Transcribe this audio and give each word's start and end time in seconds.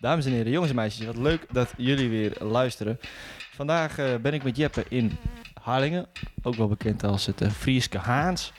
Dames 0.00 0.26
en 0.26 0.32
heren, 0.32 0.52
jongens 0.52 0.70
en 0.70 0.76
meisjes, 0.76 1.06
wat 1.06 1.16
leuk 1.16 1.46
dat 1.52 1.72
jullie 1.76 2.08
weer 2.08 2.32
luisteren. 2.40 2.98
Vandaag 3.54 3.98
eh, 3.98 4.14
ben 4.22 4.34
ik 4.34 4.42
met 4.44 4.56
Jeppe 4.56 4.84
in 4.88 5.16
Harlingen, 5.62 6.06
ook 6.42 6.54
wel 6.54 6.68
bekend 6.68 7.04
als 7.04 7.26
het 7.26 7.40
eh, 7.40 7.50
Frieske 7.50 7.98
Haans. 7.98 8.52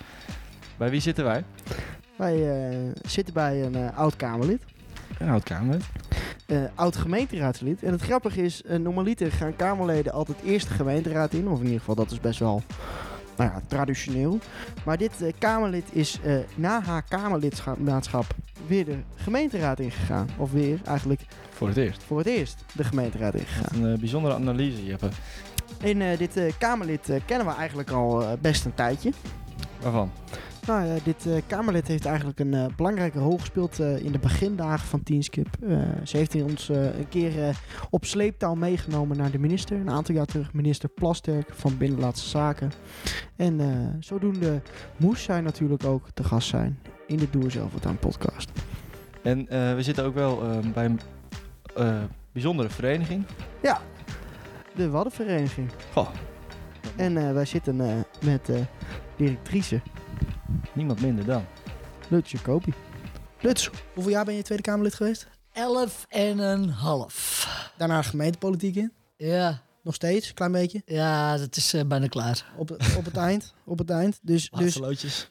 Bij 0.77 0.89
wie 0.89 1.01
zitten 1.01 1.23
wij? 1.23 1.43
Wij 2.15 2.69
eh, 2.69 2.77
zitten 3.07 3.33
bij 3.33 3.63
een 3.65 3.75
eh, 3.75 3.97
oud 3.97 4.15
Kamerlid, 4.15 4.61
Een 5.17 5.29
oud 5.29 5.43
Kamerlid. 5.43 5.83
eh, 6.45 6.63
oud 6.75 6.95
gemeenteraadslid. 6.95 7.83
En 7.83 7.91
het 7.91 8.01
grappige 8.01 8.41
is, 8.41 8.61
normaliter 8.79 9.31
gaan 9.31 9.55
Kamerleden 9.55 10.13
altijd 10.13 10.37
eerst 10.43 10.67
de 10.67 10.73
gemeenteraad 10.73 11.33
in. 11.33 11.47
Of 11.47 11.57
in 11.57 11.63
ieder 11.63 11.79
geval, 11.79 11.95
dat 11.95 12.11
is 12.11 12.19
best 12.19 12.39
wel 12.39 12.63
nou 13.37 13.51
ja, 13.51 13.61
traditioneel. 13.67 14.39
Maar 14.85 14.97
dit 14.97 15.11
Kamerlid 15.37 15.85
is 15.91 16.19
na 16.55 16.81
haar 16.81 17.03
Kamerlidmaatschap 17.03 18.25
weer 18.69 18.85
de 18.85 18.97
gemeenteraad 19.15 19.79
ingegaan. 19.79 20.27
Of 20.37 20.51
weer 20.51 20.79
eigenlijk 20.85 21.21
Voor 21.49 21.67
het 21.67 21.77
eerst. 21.77 22.03
voor 22.03 22.17
het 22.17 22.27
eerst 22.27 22.63
de 22.75 22.83
gemeenteraad 22.83 23.33
ingegaan. 23.33 23.83
Een 23.83 23.93
eh, 23.93 23.99
bijzondere 23.99 24.33
analyse, 24.35 24.85
Jeppe. 24.85 25.09
En 25.81 26.01
eh, 26.01 26.17
dit 26.17 26.37
eh, 26.37 26.51
Kamerlid 26.57 27.11
kennen 27.25 27.47
we 27.47 27.53
eigenlijk 27.53 27.89
al 27.89 28.23
best 28.41 28.65
een 28.65 28.73
tijdje. 28.73 29.11
Waarvan? 29.81 30.11
Nou, 30.67 30.85
ja, 30.85 30.95
dit 31.03 31.25
eh, 31.25 31.33
Kamerlid 31.47 31.87
heeft 31.87 32.05
eigenlijk 32.05 32.39
een 32.39 32.71
belangrijke 32.75 33.19
rol 33.19 33.37
gespeeld 33.37 33.79
in 33.79 34.11
de 34.11 34.19
begindagen 34.19 34.87
van 34.87 35.03
Teenskip. 35.03 35.47
Ze 36.03 36.17
heeft 36.17 36.43
ons 36.43 36.69
een 36.69 37.09
keer 37.09 37.59
op 37.89 38.05
sleeptouw 38.05 38.53
meegenomen 38.53 39.17
naar 39.17 39.31
de 39.31 39.39
minister. 39.39 39.77
Een 39.79 39.89
aantal 39.89 40.15
jaar 40.15 40.25
terug, 40.25 40.53
minister 40.53 40.89
Plasterk 40.89 41.49
van 41.53 41.77
Binnenlandse 41.77 42.29
Zaken. 42.29 42.71
En 43.35 43.59
zodoende 43.99 44.61
moest 44.97 45.23
zij 45.23 45.41
natuurlijk 45.41 45.83
ook 45.83 46.07
te 46.13 46.23
gast 46.23 46.47
zijn 46.47 46.79
in 47.09 47.17
de 47.17 47.29
Doe 47.29 47.49
Zelf 47.51 47.73
Wat 47.73 47.85
Aan 47.85 47.97
podcast. 47.97 48.49
En 49.21 49.47
eh, 49.47 49.75
we 49.75 49.83
zitten 49.83 50.05
ook 50.05 50.13
wel 50.13 50.41
eh, 50.43 50.71
bij 50.73 50.85
een 50.85 50.99
eh, 51.75 52.03
bijzondere 52.31 52.69
vereniging. 52.69 53.25
De 54.75 54.89
Waddenvereniging. 54.89 55.69
Goh, 55.93 56.09
En 56.95 57.17
eh, 57.17 57.31
wij 57.33 57.45
zitten 57.45 57.81
eh, 57.81 57.95
met 58.25 58.49
eh 58.49 58.59
directrice 59.15 59.81
niemand 60.73 61.01
minder 61.01 61.25
dan. 61.25 61.45
Lutz 62.07 62.31
Jacobi. 62.31 62.73
Lutz, 63.39 63.69
Hoeveel 63.93 64.11
jaar 64.11 64.25
ben 64.25 64.35
je 64.35 64.41
Tweede 64.41 64.63
Kamerlid 64.63 64.93
geweest? 64.93 65.27
Elf 65.53 66.05
en 66.09 66.37
een 66.39 66.69
half. 66.69 67.47
Daarna 67.77 68.01
gemeentepolitiek 68.01 68.75
in. 68.75 68.91
Ja, 69.17 69.61
Nog 69.83 69.95
steeds, 69.95 70.33
klein 70.33 70.51
beetje. 70.51 70.81
ja 70.85 71.37
dat 71.37 71.55
is 71.55 71.73
eh, 71.73 71.81
bijna 71.85 72.07
klaar. 72.07 72.45
Op, 72.57 72.71
op 72.97 73.05
het 73.05 73.17
eind. 73.17 73.53
Op 73.65 73.77
het 73.77 73.89
eind. 73.89 74.19
Dus, 74.21 74.49
dus, 74.57 74.79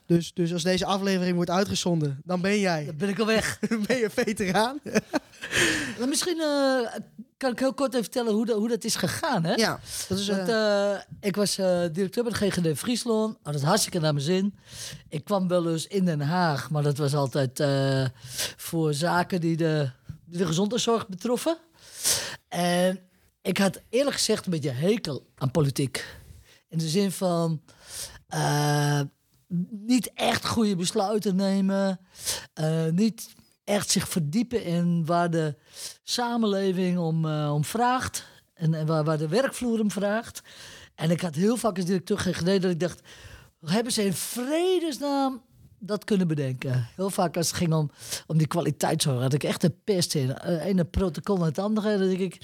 dus, 0.06 0.32
dus 0.34 0.52
als 0.52 0.62
deze 0.62 0.84
aflevering 0.84 1.34
wordt 1.36 1.50
uitgezonden, 1.50 2.20
dan 2.24 2.40
ben 2.40 2.58
jij 2.60 2.84
Dan 2.86 2.96
ben 2.96 3.08
ik 3.08 3.18
al 3.18 3.26
weg. 3.26 3.58
ben 3.86 3.96
je 3.98 4.10
veteraan. 4.10 4.80
Maar 5.98 6.08
misschien 6.14 6.40
eh, 6.40 6.98
kan 7.36 7.50
ik 7.52 7.58
heel 7.58 7.74
kort 7.74 7.90
even 7.92 8.02
vertellen 8.04 8.32
hoe, 8.32 8.46
dat- 8.46 8.56
hoe 8.58 8.68
dat 8.68 8.84
is 8.84 8.94
gegaan. 8.96 9.44
Hè? 9.44 9.54
Ja, 9.54 9.80
dat 10.08 10.18
is... 10.18 10.28
Want, 10.28 10.48
eh, 10.48 10.96
ik 11.20 11.36
was 11.36 11.58
eh, 11.58 11.80
directeur 11.92 12.24
bij 12.24 12.32
de 12.32 12.50
GGD 12.50 12.78
Friesland. 12.78 13.36
Had 13.42 13.54
het 13.54 13.62
hartstikke 13.62 13.98
naar 14.00 14.12
mijn 14.12 14.24
zin. 14.24 14.54
Ik 15.08 15.24
kwam 15.24 15.48
wel 15.48 15.70
eens 15.70 15.86
in 15.86 16.04
Den 16.04 16.20
Haag, 16.20 16.70
maar 16.70 16.82
dat 16.82 16.96
was 16.98 17.14
altijd 17.14 17.60
eh, 17.60 18.04
voor 18.56 18.94
zaken 18.94 19.40
die 19.40 19.56
de, 19.56 19.90
die 20.24 20.38
de 20.38 20.46
gezondheidszorg 20.46 21.08
betroffen. 21.08 21.56
En 22.48 23.00
ik 23.42 23.58
had 23.58 23.82
eerlijk 23.88 24.16
gezegd 24.16 24.44
een 24.44 24.50
beetje 24.50 24.70
hekel 24.70 25.26
aan 25.34 25.50
politiek. 25.50 26.16
In 26.68 26.78
de 26.78 26.88
zin 26.88 27.12
van 27.12 27.62
eh, 28.26 29.00
niet 29.70 30.12
echt 30.14 30.46
goede 30.46 30.76
besluiten 30.76 31.36
nemen. 31.36 32.00
eh, 32.54 32.86
niet 32.86 33.34
echt 33.64 33.90
zich 33.90 34.08
verdiepen 34.08 34.64
in 34.64 35.06
waar 35.06 35.30
de 35.30 35.56
samenleving 36.02 36.98
om, 36.98 37.24
eh, 37.24 37.52
om 37.54 37.64
vraagt. 37.64 38.26
En, 38.54 38.74
en 38.74 38.86
waar, 38.86 39.04
waar 39.04 39.18
de 39.18 39.28
werkvloer 39.28 39.80
om 39.80 39.90
vraagt. 39.90 40.42
En 40.94 41.10
ik 41.10 41.20
had 41.20 41.34
heel 41.34 41.56
vaak 41.56 41.76
als 41.76 41.84
directeur 41.84 42.18
GGD 42.18 42.62
dat 42.62 42.70
ik 42.70 42.80
dacht... 42.80 43.00
hebben 43.64 43.92
ze 43.92 44.04
in 44.04 44.14
vredesnaam 44.14 45.42
dat 45.78 46.04
kunnen 46.04 46.28
bedenken? 46.28 46.88
Heel 46.96 47.10
vaak 47.10 47.36
als 47.36 47.46
het 47.46 47.56
ging 47.56 47.72
om, 47.72 47.90
om 48.26 48.38
die 48.38 48.46
kwaliteitszorg... 48.46 49.20
had 49.20 49.32
ik 49.32 49.44
echt 49.44 49.62
een 49.64 49.74
pest 49.84 50.14
in. 50.14 50.36
Uh, 50.46 50.64
ene 50.64 50.84
protocol 50.84 51.36
naar 51.36 51.46
het 51.46 51.58
andere. 51.58 51.98
Dan 51.98 52.08
denk 52.08 52.20
ik, 52.20 52.40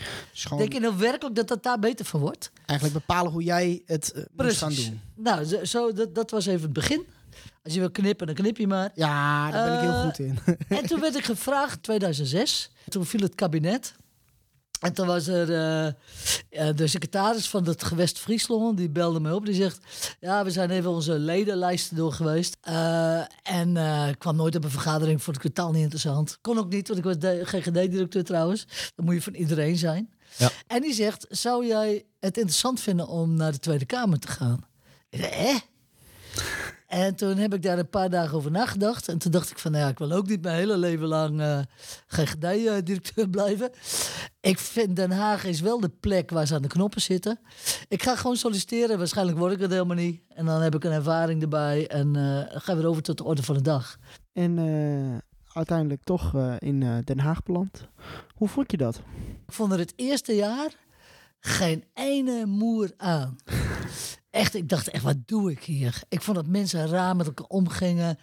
denk 0.57 0.73
je 0.73 0.81
nou 0.81 0.97
werkelijk 0.97 1.37
dat 1.37 1.49
dat 1.49 1.63
daar 1.63 1.79
beter 1.79 2.05
van 2.05 2.21
wordt? 2.21 2.51
eigenlijk 2.67 3.07
bepalen 3.07 3.33
hoe 3.33 3.43
jij 3.43 3.83
het 3.87 4.13
eh, 4.13 4.23
moet 4.37 4.53
gaan 4.57 4.75
doen. 4.75 5.01
Nou, 5.15 5.45
zo, 5.45 5.65
zo, 5.65 5.93
dat, 5.93 6.15
dat 6.15 6.31
was 6.31 6.47
even 6.47 6.63
het 6.63 6.73
begin. 6.73 7.05
Als 7.65 7.75
je 7.75 7.81
wil 7.81 7.91
knippen, 7.91 8.27
dan 8.27 8.35
knip 8.37 8.57
je 8.57 8.67
maar. 8.67 8.91
Ja, 8.95 9.51
daar 9.51 9.65
ben 9.65 9.75
ik 9.75 9.81
heel 9.81 9.91
Eh, 9.91 10.05
goed 10.05 10.19
in. 10.19 10.39
En 10.79 10.87
toen 10.87 11.01
werd 11.01 11.17
ik 11.17 11.25
gevraagd, 11.25 11.83
2006. 11.83 12.71
Toen 12.89 13.07
viel 13.07 13.21
het 13.21 13.35
kabinet. 13.35 13.95
En 14.85 14.93
toen 14.93 15.07
was 15.07 15.27
er 15.27 15.53
eh, 15.53 15.87
eh, 15.87 16.77
de 16.77 16.87
secretaris 16.87 17.49
van 17.49 17.67
het 17.67 17.85
gewest 17.85 18.19
Friesland, 18.19 18.77
die 18.77 18.91
belde 18.91 19.21
me 19.21 19.35
op. 19.35 19.45
Die 19.47 19.55
zegt, 19.55 19.79
ja, 20.21 20.45
we 20.45 20.51
zijn 20.51 20.71
even 20.71 20.91
onze 20.91 21.19
ledenlijsten 21.19 21.97
door 21.97 22.13
geweest. 22.13 22.57
Eh, 22.61 23.21
en 23.43 23.77
eh, 23.77 24.09
ik 24.09 24.19
kwam 24.19 24.37
nooit 24.37 24.57
op 24.57 24.65
een 24.65 24.71
vergadering, 24.71 25.23
vond 25.23 25.37
ik 25.37 25.43
totaal 25.43 25.73
niet 25.73 25.83
interessant. 25.83 26.39
Kon 26.41 26.59
ook 26.59 26.73
niet, 26.73 26.89
want 26.89 26.99
ik 26.99 27.05
was 27.05 27.33
GGD-directeur 27.43 28.25
trouwens. 28.25 28.67
Dan 28.95 29.05
moet 29.05 29.15
je 29.15 29.23
van 29.23 29.35
iedereen 29.35 29.77
zijn. 29.77 30.13
Ja. 30.37 30.51
En 30.67 30.81
die 30.83 30.95
zegt, 30.95 31.27
zou 31.29 31.67
jij 31.67 32.05
het 32.21 32.37
interessant 32.37 32.81
vinden 32.81 33.09
om 33.09 33.35
naar 33.35 33.53
de 33.53 33.59
Tweede 33.59 33.87
Kamer 33.87 34.19
te 34.19 34.29
gaan? 34.29 34.65
Ik 35.11 35.21
hè? 35.21 35.55
En 36.95 37.15
toen 37.15 37.37
heb 37.37 37.55
ik 37.55 37.63
daar 37.63 37.79
een 37.79 37.89
paar 37.89 38.11
dagen 38.11 38.37
over 38.37 38.51
nagedacht. 38.51 39.09
En 39.09 39.19
toen 39.19 39.31
dacht 39.31 39.51
ik 39.51 39.59
van, 39.59 39.71
nou 39.71 39.85
ja, 39.85 39.91
ik 39.91 39.99
wil 39.99 40.13
ook 40.13 40.27
niet 40.27 40.43
mijn 40.43 40.57
hele 40.57 40.77
leven 40.77 41.07
lang 41.07 41.41
eh 41.41 41.59
GGD-directeur 42.07 43.29
blijven. 43.37 43.71
Ik 44.41 44.59
vind 44.59 44.97
Den 44.97 45.11
Haag 45.11 45.45
is 45.45 45.61
wel 45.61 45.81
de 45.81 45.89
plek 46.01 46.31
waar 46.31 46.47
ze 46.47 46.55
aan 46.55 46.63
de 46.63 46.69
knoppen 46.69 47.01
zitten. 47.01 47.39
Ik 47.89 48.03
ga 48.03 48.17
gewoon 48.17 48.37
solliciteren. 48.37 48.99
Waarschijnlijk 48.99 49.39
word 49.39 49.53
ik 49.53 49.61
het 49.61 49.71
helemaal 49.71 49.97
niet. 49.97 50.21
En 50.29 50.45
dan 50.45 50.61
heb 50.63 50.75
ik 50.75 50.85
een 50.85 50.93
ervaring 50.93 51.43
erbij. 51.43 51.87
En 51.87 52.15
gaan 52.49 52.77
we 52.77 52.83
weer 52.83 52.91
over 52.91 53.03
tot 53.03 53.19
de 53.19 53.25
orde 53.25 53.43
van 53.43 53.55
de 53.55 53.63
dag. 53.63 53.99
En 54.33 54.59
eh, 54.59 55.19
uiteindelijk 55.53 56.03
toch 56.05 56.35
in 56.59 57.03
Den 57.05 57.19
Haag 57.19 57.43
beland. 57.43 57.89
Hoe 58.35 58.49
vond 58.49 58.71
je 58.71 58.77
dat? 58.77 58.97
Ik 59.47 59.53
vond 59.53 59.73
er 59.73 59.79
het 59.79 59.93
eerste 59.97 60.35
jaar 60.35 60.71
geen 61.41 61.85
ene 61.95 62.47
moer 62.47 62.91
aan. 62.97 63.37
Echt, 64.35 64.55
ik 64.55 64.69
dacht 64.69 64.89
echt, 64.89 65.03
wat 65.05 65.17
doe 65.27 65.51
ik 65.51 65.63
hier? 65.65 66.03
Ik 66.09 66.23
vond 66.23 66.37
dat 66.37 66.47
mensen 66.47 66.87
raar 66.89 67.17
met 67.17 67.27
elkaar 67.27 67.47
omgingen. 67.47 68.19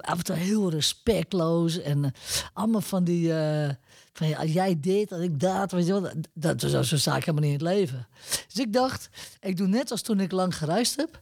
Af 0.00 0.28
heel 0.28 0.70
respectloos. 0.70 1.78
En 1.80 2.04
eh, 2.04 2.10
allemaal 2.52 2.80
van 2.80 3.04
die... 3.04 3.34
eh, 3.34 3.70
van 4.12 4.46
jij 4.52 4.80
dit 4.80 5.12
en 5.12 5.22
ik 5.22 5.40
dat. 5.40 5.72
Weet 5.72 5.86
je 5.86 5.92
wel, 5.92 6.00
dat, 6.02 6.16
dat, 6.34 6.70
zo, 6.70 6.82
zo 6.82 6.96
sta 6.96 7.16
ik 7.16 7.24
helemaal 7.24 7.50
niet 7.50 7.60
in 7.60 7.66
het 7.66 7.76
leven. 7.76 8.06
Dus 8.46 8.64
ik 8.64 8.72
dacht, 8.72 9.08
ik 9.40 9.56
doe 9.56 9.66
net 9.66 9.90
als 9.90 10.02
toen 10.02 10.20
ik 10.20 10.32
lang 10.32 10.56
gereisd 10.56 10.96
heb. 10.96 11.20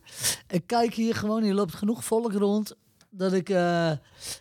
Ik 0.49 0.67
kijk 0.67 0.95
hier 0.95 1.15
gewoon, 1.15 1.43
hier 1.43 1.55
loopt 1.55 1.75
genoeg 1.75 2.05
volk 2.05 2.33
rond. 2.33 2.75
Dat 3.11 3.33
ik 3.33 3.49
eh, 3.49 3.91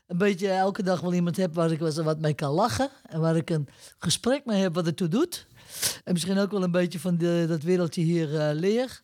een 0.08 0.18
beetje 0.18 0.50
elke 0.50 0.84
dag 0.84 1.00
wel 1.02 1.14
iemand 1.14 1.38
heb 1.38 1.56
waar 1.56 1.72
ik 1.72 1.80
wat- 1.80 2.20
mee 2.20 2.34
kan 2.34 2.52
lachen. 2.52 2.90
En 3.06 3.20
waar 3.20 3.36
ik 3.36 3.50
een 3.50 3.68
gesprek 4.00 4.46
mee 4.46 4.62
heb 4.62 4.74
wat 4.76 4.86
ertoe 4.86 5.08
doet. 5.08 5.48
En 6.04 6.14
misschien 6.14 6.38
ook 6.38 6.52
wel 6.52 6.64
een 6.64 6.72
beetje 6.72 7.00
van 7.00 7.18
de, 7.18 7.46
dat 7.48 7.62
wereldje 7.62 8.02
hier 8.02 8.28
leer. 8.54 9.02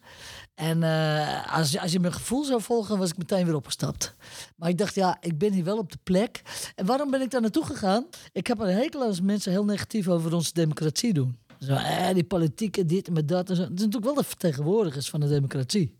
En 0.57 0.83
eh, 0.83 1.55
als, 1.57 1.77
als 1.77 1.91
je 1.91 1.99
mijn 1.99 2.13
gevoel 2.13 2.43
zou 2.43 2.61
volgen, 2.61 2.97
was 2.97 3.09
ik 3.09 3.17
meteen 3.17 3.45
weer 3.45 3.55
opgestapt. 3.55 4.15
Maar 4.55 4.69
ik 4.69 4.77
dacht, 4.77 4.95
ja, 4.95 5.17
ik 5.21 5.37
ben 5.37 5.53
hier 5.53 5.63
wel 5.63 5.77
op 5.77 5.91
de 5.91 5.97
plek. 6.03 6.41
En 6.75 6.85
waarom 6.85 7.11
ben 7.11 7.21
ik 7.21 7.31
daar 7.31 7.41
naartoe 7.41 7.65
gegaan? 7.65 8.05
Ik 8.31 8.47
heb 8.47 8.59
een 8.59 8.75
hekel 8.75 9.01
als 9.01 9.21
mensen 9.21 9.51
heel 9.51 9.65
negatief 9.65 10.07
over 10.07 10.33
onze 10.33 10.53
democratie 10.53 11.13
doen. 11.13 11.37
Zo, 11.59 11.73
eh, 11.73 12.13
die 12.13 12.23
politiek 12.23 12.77
en 12.77 12.87
dit 12.87 13.07
en 13.07 13.25
dat. 13.25 13.49
En. 13.49 13.55
Het 13.55 13.63
is 13.63 13.69
natuurlijk 13.69 14.03
wel 14.03 14.13
de 14.13 14.23
vertegenwoordigers 14.23 15.09
van 15.09 15.19
de 15.19 15.27
democratie. 15.27 15.97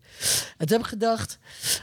En 0.56 0.68
heb 0.68 0.80
ik 0.80 0.86
gedacht, 0.86 1.38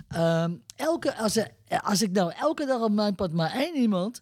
ehm, 0.07 0.51
elke, 0.75 1.15
als, 1.15 1.37
als 1.83 2.01
ik 2.01 2.11
nou 2.11 2.33
elke 2.39 2.65
dag 2.65 2.81
op 2.81 2.91
mijn 2.91 3.15
pad 3.15 3.31
maar 3.31 3.53
één 3.53 3.75
iemand 3.75 4.21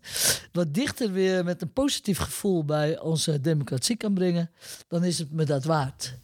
wat 0.51 0.73
dichter 0.73 1.11
weer 1.11 1.43
met 1.43 1.61
een 1.61 1.73
positief 1.73 2.17
gevoel 2.17 2.65
bij 2.65 2.99
onze 2.99 3.41
democratie 3.41 3.97
kan 3.97 4.13
brengen, 4.13 4.51
dan 4.87 5.03
is 5.03 5.19
het 5.19 5.31
me 5.31 5.43
dat 5.43 5.63
waard. 5.63 6.17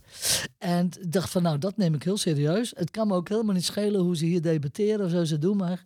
En 0.59 0.89
dacht 1.07 1.29
van, 1.29 1.44
nou, 1.44 1.57
dat 1.57 1.77
neem 1.77 1.94
ik 1.94 2.03
heel 2.03 2.17
serieus. 2.17 2.73
Het 2.75 2.91
kan 2.91 3.07
me 3.07 3.13
ook 3.13 3.29
helemaal 3.29 3.56
niet 3.56 3.65
schelen 3.65 4.01
hoe 4.01 4.17
ze 4.17 4.25
hier 4.25 4.41
debatteren 4.41 5.06
of 5.06 5.11
zo 5.11 5.23
ze 5.23 5.38
doen, 5.38 5.57
maar 5.57 5.83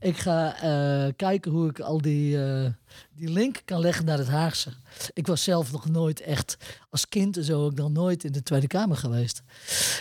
ik 0.00 0.16
ga 0.16 0.56
eh, 0.60 1.12
kijken 1.16 1.50
hoe 1.50 1.68
ik 1.68 1.80
al 1.80 2.00
die, 2.00 2.44
eh, 2.44 2.70
die 3.14 3.30
link 3.30 3.62
kan 3.64 3.80
leggen 3.80 4.04
naar 4.04 4.18
het 4.18 4.28
Haagse. 4.28 4.70
Ik 5.12 5.26
was 5.26 5.42
zelf 5.42 5.72
nog 5.72 5.88
nooit 5.88 6.20
echt, 6.20 6.56
als 6.90 7.08
kind 7.08 7.36
en 7.36 7.44
zo, 7.44 7.64
ook 7.64 7.74
nog 7.74 7.90
nooit 7.90 8.24
in 8.24 8.32
de 8.32 8.42
Tweede 8.42 8.66
Kamer 8.66 8.96
geweest. 8.96 9.42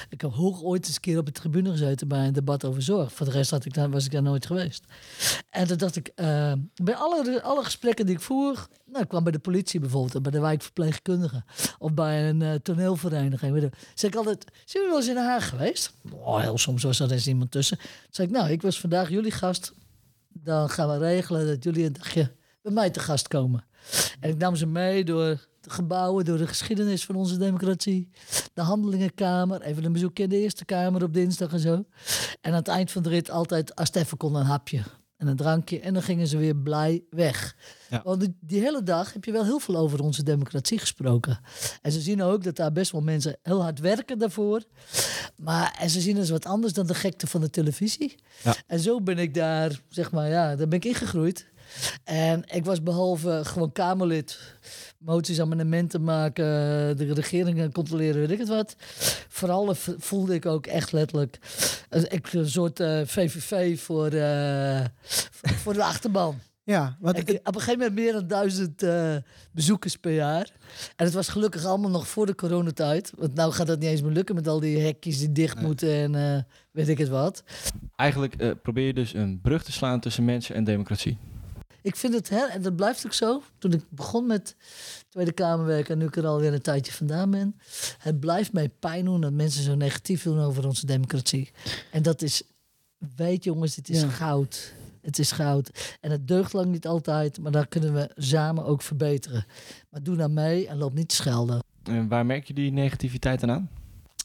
Ik 0.10 0.22
heb 0.22 0.32
hoog 0.32 0.62
ooit 0.62 0.86
eens 0.86 0.96
een 0.96 1.02
keer 1.02 1.18
op 1.18 1.26
de 1.26 1.32
tribune 1.32 1.72
gezeten 1.72 2.08
bij 2.08 2.28
een 2.28 2.34
debat 2.34 2.66
over 2.66 2.82
zorg. 2.82 3.14
Voor 3.14 3.26
de 3.26 3.32
rest 3.32 3.52
had 3.52 3.66
ik 3.66 3.74
daar, 3.74 3.90
was 3.90 4.06
ik 4.06 4.12
daar 4.12 4.22
nooit 4.22 4.46
geweest. 4.46 4.86
En 5.50 5.68
toen 5.68 5.78
dacht 5.78 5.96
ik, 5.96 6.12
eh, 6.16 6.54
bij 6.76 6.96
alle, 6.96 7.42
alle 7.42 7.64
gesprekken 7.64 8.06
die 8.06 8.16
ik 8.16 8.22
voer, 8.22 8.68
nou, 8.94 9.04
ik 9.04 9.10
kwam 9.10 9.24
bij 9.24 9.32
de 9.32 9.40
politie 9.40 9.80
bijvoorbeeld, 9.80 10.24
bij 10.24 10.32
de 10.32 10.40
wijkverpleegkundige 10.40 11.44
of 11.80 11.94
bij 11.94 12.30
een 12.30 12.42
eh, 12.42 12.54
toneelvereniging. 12.54 13.62
Je, 13.62 13.70
zeg 13.94 14.10
ik 14.10 14.16
altijd, 14.16 14.44
zijn 14.44 14.84
jullie 14.84 14.90
wel 14.90 14.98
eens 14.98 15.08
in 15.08 15.14
Den 15.14 15.24
Haag 15.24 15.50
geweest? 15.50 15.94
Oh, 16.12 16.40
heel 16.40 16.58
soms 16.58 16.84
was 16.84 17.00
er 17.00 17.12
eens 17.12 17.28
iemand 17.28 17.52
tussen. 17.52 17.78
Toen 17.78 17.88
zei 18.10 18.28
ik, 18.28 18.34
nou, 18.34 18.50
ik 18.50 18.62
was 18.62 18.80
vandaag 18.80 19.10
jullie 19.10 19.32
gast. 19.32 19.74
Dan 20.30 20.70
gaan 20.70 20.90
we 20.90 20.98
regelen 20.98 21.48
dat 21.48 21.64
jullie 21.64 21.86
een 21.86 21.94
dagje 21.94 22.32
bij 22.62 22.72
mij 22.72 22.90
te 22.90 23.00
gast 23.00 23.28
komen. 23.28 23.66
En 24.20 24.30
ik 24.30 24.38
nam 24.38 24.56
ze 24.56 24.66
mee 24.66 25.04
door 25.04 25.48
de 25.62 25.70
gebouwen, 25.70 26.26
door 26.26 26.38
de 26.38 26.48
geschiedenis 26.48 27.06
van 27.06 27.16
onze 27.16 27.38
democratie. 27.38 28.10
De 28.54 28.62
handelingenkamer, 28.62 29.62
even 29.62 29.84
een 29.84 29.94
bezoekje 29.94 30.24
in 30.24 30.30
de 30.30 30.40
Eerste 30.40 30.66
Kamer 30.66 31.04
op 31.04 31.14
dinsdag 31.14 31.54
en 31.54 31.60
zo. 31.60 31.74
En 32.42 32.52
aan 32.52 32.54
het 32.54 32.68
eind 32.68 32.92
van 32.92 33.04
de 33.04 33.10
rit 33.10 33.30
altijd, 33.30 33.76
als 33.76 33.88
het 33.88 33.98
even 33.98 34.18
kon, 34.18 34.36
een 34.36 34.46
hapje 34.46 34.84
en 35.24 35.30
een 35.30 35.36
drankje. 35.36 35.80
En 35.80 35.94
dan 35.94 36.04
gingen 36.04 36.28
ze 36.28 36.38
weer 36.38 36.56
blij 36.56 37.04
weg. 37.10 37.56
Ja. 37.90 38.02
Want 38.04 38.20
die, 38.20 38.36
die 38.40 38.62
hele 38.62 38.84
dag 38.84 39.14
heb 39.14 39.26
je 39.26 39.32
wel 39.32 39.44
heel 39.44 39.60
veel 39.60 39.78
over 39.78 40.02
onze 40.02 40.24
democratie 40.24 40.80
gesproken. 40.80 41.40
En 41.82 41.92
ze 41.92 42.02
zien 42.02 42.22
ook 42.22 42.44
dat 42.44 42.56
daar 42.56 42.72
best 42.72 42.92
wel 42.92 43.02
mensen 43.02 43.38
heel 43.42 43.62
hard 43.62 43.80
werken 43.80 44.18
daarvoor. 44.18 44.64
Maar 45.36 45.78
en 45.80 45.90
ze 45.90 46.02
zien 46.02 46.16
dus 46.16 46.30
wat 46.30 46.46
anders 46.46 46.74
dan 46.74 46.88
de 46.88 46.94
gekte 46.94 47.28
van 47.28 47.42
de 47.42 47.50
televisie. 47.50 48.16
Ja. 48.44 48.56
En 48.68 48.80
zo 48.80 49.02
ben 49.02 49.18
ik 49.18 49.34
daar, 49.34 49.80
zeg 49.90 50.12
maar, 50.12 50.30
ja, 50.30 50.56
daar 50.56 50.68
ben 50.68 50.78
ik 50.78 50.86
ingegroeid. 50.86 51.52
En 52.04 52.44
ik 52.54 52.66
was 52.66 52.84
behalve 52.84 53.40
gewoon 53.44 53.72
Kamerlid, 53.72 54.40
moties, 54.98 55.40
amendementen 55.42 56.04
maken, 56.04 56.44
de 56.98 57.14
regering 57.14 57.74
controleren, 57.74 58.20
weet 58.20 58.32
ik 58.32 58.40
het 58.40 58.48
wat. 58.48 58.76
Vooral 59.28 59.76
voelde 59.98 60.34
ik 60.34 60.46
ook 60.46 60.68
echt 60.68 60.92
letterlijk 60.92 61.38
een, 61.90 62.12
ik- 62.12 62.34
een 62.34 62.50
soort 62.50 62.80
eh, 62.80 63.02
VVV 63.06 63.80
voor, 63.80 64.08
eh, 64.08 64.82
voor 65.32 65.74
de 65.74 65.84
achterban. 65.84 66.40
Ja, 66.66 66.98
wat 67.00 67.18
Ik, 67.18 67.30
op 67.30 67.56
een 67.56 67.62
gegeven 67.62 67.78
moment 67.80 67.96
meer 68.00 68.14
dan 68.14 68.28
duizend 68.28 68.84
eh, 68.84 69.16
bezoekers 69.52 69.96
per 69.98 70.14
jaar. 70.14 70.50
En 70.96 71.06
het 71.06 71.14
was 71.14 71.28
gelukkig 71.28 71.66
allemaal 71.66 71.90
nog 71.90 72.08
voor 72.08 72.26
de 72.26 72.36
coronatijd. 72.36 73.12
Want 73.18 73.34
nou 73.34 73.52
gaat 73.52 73.68
dat 73.68 73.80
niet 73.80 73.90
eens 73.90 74.02
meer 74.02 74.12
lukken 74.12 74.36
met 74.36 74.48
al 74.48 74.60
die 74.60 74.80
hekjes 74.80 75.20
die 75.20 75.32
dicht 75.32 75.56
Nee. 75.56 75.66
moeten 75.66 75.90
en 75.94 76.16
eh, 76.16 76.42
weet 76.72 76.88
ik 76.88 76.98
het 76.98 77.10
wat. 77.10 77.44
Eigenlijk 77.96 78.36
eh, 78.36 78.52
probeer 78.62 78.86
je 78.86 78.94
dus 78.94 79.14
een 79.14 79.40
brug 79.42 79.64
te 79.64 79.72
slaan 79.72 80.00
tussen 80.00 80.26
mensen 80.26 80.56
en 80.56 80.64
democratie. 80.64 81.18
Ik 81.84 81.96
vind 81.96 82.14
het, 82.14 82.30
hè, 82.30 82.46
en 82.46 82.62
dat 82.62 82.76
blijft 82.76 83.06
ook 83.06 83.14
zo. 83.14 83.42
Toen 83.58 83.72
ik 83.74 83.84
begon 83.90 84.28
met 84.28 84.56
Tweede 85.10 85.32
Kamerwerk 85.32 85.90
en 85.90 85.98
nu 85.98 86.06
ik 86.06 86.16
er 86.16 86.26
alweer 86.28 86.54
een 86.54 86.62
tijdje 86.62 86.92
vandaan 86.92 87.32
ben. 87.32 87.56
Het 87.98 88.20
blijft 88.20 88.54
mij 88.54 88.70
pijn 88.70 89.06
doen 89.06 89.22
dat 89.22 89.32
mensen 89.34 89.64
zo 89.64 89.76
negatief 89.76 90.24
doen 90.24 90.40
over 90.40 90.68
onze 90.68 90.86
democratie. 90.86 91.52
En 91.92 92.02
dat 92.02 92.22
is, 92.22 92.44
weet 93.16 93.44
jongens, 93.44 93.76
het 93.76 93.90
is 93.90 94.02
Ja. 94.02 94.08
goud. 94.10 94.74
Het 95.02 95.20
is 95.20 95.32
goud. 95.32 95.98
En 96.02 96.12
het 96.12 96.28
deugt 96.28 96.54
lang 96.54 96.66
niet 96.72 96.88
altijd, 96.88 97.40
maar 97.40 97.52
daar 97.52 97.68
kunnen 97.68 97.94
we 97.94 98.10
samen 98.16 98.66
ook 98.66 98.82
verbeteren. 98.82 99.46
Maar 99.90 100.04
doe 100.04 100.16
nou 100.16 100.30
mee 100.30 100.68
en 100.68 100.78
loop 100.78 100.94
niet 100.94 101.10
te 101.10 101.16
schelden. 101.16 101.64
En 101.84 102.08
waar 102.08 102.26
merk 102.26 102.48
je 102.48 102.54
die 102.54 102.72
negativiteit 102.72 103.44
aan 103.44 103.52
aan? 103.52 103.70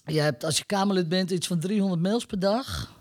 Je 0.05 0.21
hebt 0.21 0.45
als 0.45 0.59
je 0.59 0.65
Kamerlid 0.65 1.09
bent 1.09 1.31
iets 1.31 1.47
van 1.47 1.59
300 1.59 2.01
mails 2.03 2.27
per 2.27 2.39
dag. 2.39 2.97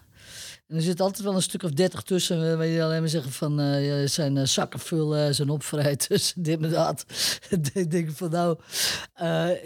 Er 0.68 0.82
zit 0.82 1.00
altijd 1.02 1.24
wel 1.24 1.36
een 1.36 1.42
stuk 1.42 1.64
of 1.64 1.72
30 1.72 2.02
tussen. 2.02 2.52
eh, 2.52 2.58
Waar 2.58 2.66
je 2.66 2.84
alleen 2.84 3.00
maar 3.00 3.10
zeggen 3.10 3.32
van 3.32 3.54
ja, 3.82 4.08
zijn 4.08 4.38
eh, 4.38 4.46
zakken 4.46 4.80
vullen, 4.80 5.36
zijn 5.36 5.50
opvrijters, 5.50 6.34
dit 6.38 6.64
en 6.64 6.70
dat. 6.70 7.06
ik 7.74 7.92
denk 7.92 8.12
van 8.12 8.30
nou, 8.30 8.58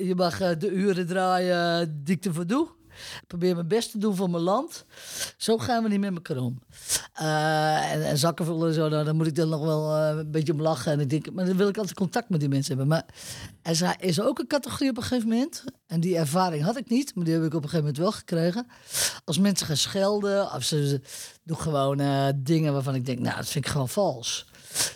je 0.06 0.13
mag 0.15 0.38
de 0.57 0.69
uren 0.69 1.07
draaien 1.07 2.01
die 2.03 2.15
ik 2.15 2.25
ervoor 2.25 2.48
doe. 2.48 2.68
Ik 3.21 3.27
probeer 3.27 3.56
mijn 3.56 3.68
best 3.68 3.92
te 3.92 3.98
doen 3.98 4.15
voor 4.15 4.30
mijn 4.30 4.44
land. 4.44 4.86
Zo 5.38 5.57
gaan 5.57 5.83
we 5.83 5.89
niet 5.89 6.00
met 6.00 6.13
elkaar 6.13 6.38
om. 6.38 6.59
Eh, 7.13 7.92
en, 7.92 8.03
en 8.06 8.18
zakken 8.18 8.45
vullen 8.45 8.68
en 8.68 8.74
zo, 8.74 8.89
nou, 8.89 9.06
dan 9.06 9.15
moet 9.15 9.27
ik 9.27 9.36
dan 9.36 9.50
nog 9.50 9.62
wel 9.62 9.95
eh, 9.95 10.18
een 10.18 10.31
beetje 10.31 10.53
om 10.53 10.62
lachen. 10.62 10.92
En 10.92 11.00
ik 11.00 11.09
denk, 11.09 11.31
maar 11.31 11.45
dan 11.45 11.57
wil 11.57 11.68
ik 11.68 11.77
altijd 11.77 11.95
contact 11.95 12.30
met 12.30 12.39
die 12.39 12.50
mensen 12.50 12.77
hebben. 12.77 12.88
Maar 12.88 13.06
er 13.62 13.95
is- 14.00 14.21
ook 14.21 14.39
een 14.39 14.48
categorie 14.48 14.89
op 14.89 14.98
een 14.98 15.03
gegeven 15.03 15.30
moment. 15.30 15.63
En 15.88 16.00
die 16.00 16.18
ervaring 16.18 16.63
had 16.63 16.77
ik 16.77 16.89
niet, 16.89 17.15
maar 17.15 17.25
die 17.25 17.33
heb 17.33 17.44
ik 17.44 17.53
op 17.53 17.63
een 17.63 17.69
gegeven 17.69 17.80
moment 17.86 17.98
wel 17.98 18.12
gekregen. 18.12 18.68
Als 19.25 19.38
mensen 19.38 19.68
gaan 19.68 19.77
schelden, 19.77 20.54
of 20.54 20.63
ze, 20.63 20.88
ze 20.88 21.01
doen 21.44 21.57
gewoon 21.57 22.00
eh, 22.00 22.27
dingen 22.36 22.74
waarvan 22.74 22.95
ik 22.95 23.06
denk, 23.06 23.19
nou, 23.19 23.36
dat 23.36 23.47
vind 23.50 23.65
ik 23.65 23.71
gewoon 23.71 23.89
vals. 23.89 24.45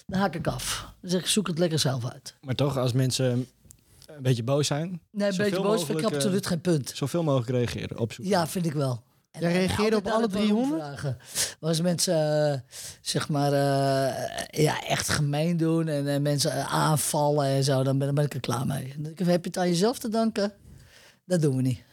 Dan 0.06 0.20
haak 0.20 0.36
ik 0.36 0.48
af. 0.48 0.94
Dan 1.02 1.10
zeg 1.10 1.20
ik, 1.22 1.28
zoek 1.28 1.48
het 1.48 1.60
lekker 1.60 1.80
zelf 1.80 2.06
uit. 2.12 2.36
Maar 2.42 2.56
toch, 2.56 2.78
als 2.78 2.92
mensen 2.94 3.48
een 4.16 4.22
beetje 4.22 4.44
boos 4.44 4.68
zijn, 4.68 5.02
Nee, 5.12 5.28
een 5.28 5.34
Zoveel 5.34 5.52
beetje 5.52 5.68
boos 5.68 5.86
vind 5.86 6.00
ik 6.00 6.06
eh, 6.10 6.16
absoluut 6.16 6.46
geen 6.46 6.62
punt. 6.62 6.92
zoveel 6.96 7.24
mogelijk 7.24 7.50
reageren. 7.50 8.00
Opzoeken. 8.00 8.34
Ja, 8.34 8.48
vind 8.48 8.66
ik 8.66 8.74
wel. 8.74 9.04
En, 9.32 9.42
Jij 9.42 9.52
reageerde 9.52 9.96
op 9.96 10.06
alle 10.06 10.14
naar 10.14 10.22
het 10.22 10.32
waarom 10.32 10.50
300? 10.50 10.82
vragen. 10.84 11.18
Als 11.60 11.82
mensen, 11.82 12.52
eh, 12.54 12.60
zeg 13.02 13.30
maar, 13.30 13.52
eh, 13.54 14.64
ja, 14.64 14.84
echt 14.88 15.10
gemeen 15.10 15.58
doen 15.58 15.88
en 15.88 16.08
eh, 16.08 16.20
mensen 16.20 16.68
aanvallen 16.68 17.46
en 17.46 17.64
zo, 17.64 17.84
dan 17.84 17.98
ben, 17.98 18.06
dan 18.06 18.16
ben 18.16 18.26
ik 18.26 18.34
er 18.34 18.40
klaar 18.40 18.66
mee. 18.66 18.94
Heb 19.16 19.26
je 19.44 19.50
het 19.50 19.58
aan 19.58 19.68
jezelf 19.68 20.00
te 20.00 20.10
danken? 20.10 20.54
Dat 21.26 21.42
doen 21.42 21.56
we 21.56 21.62
niet. 21.62 21.84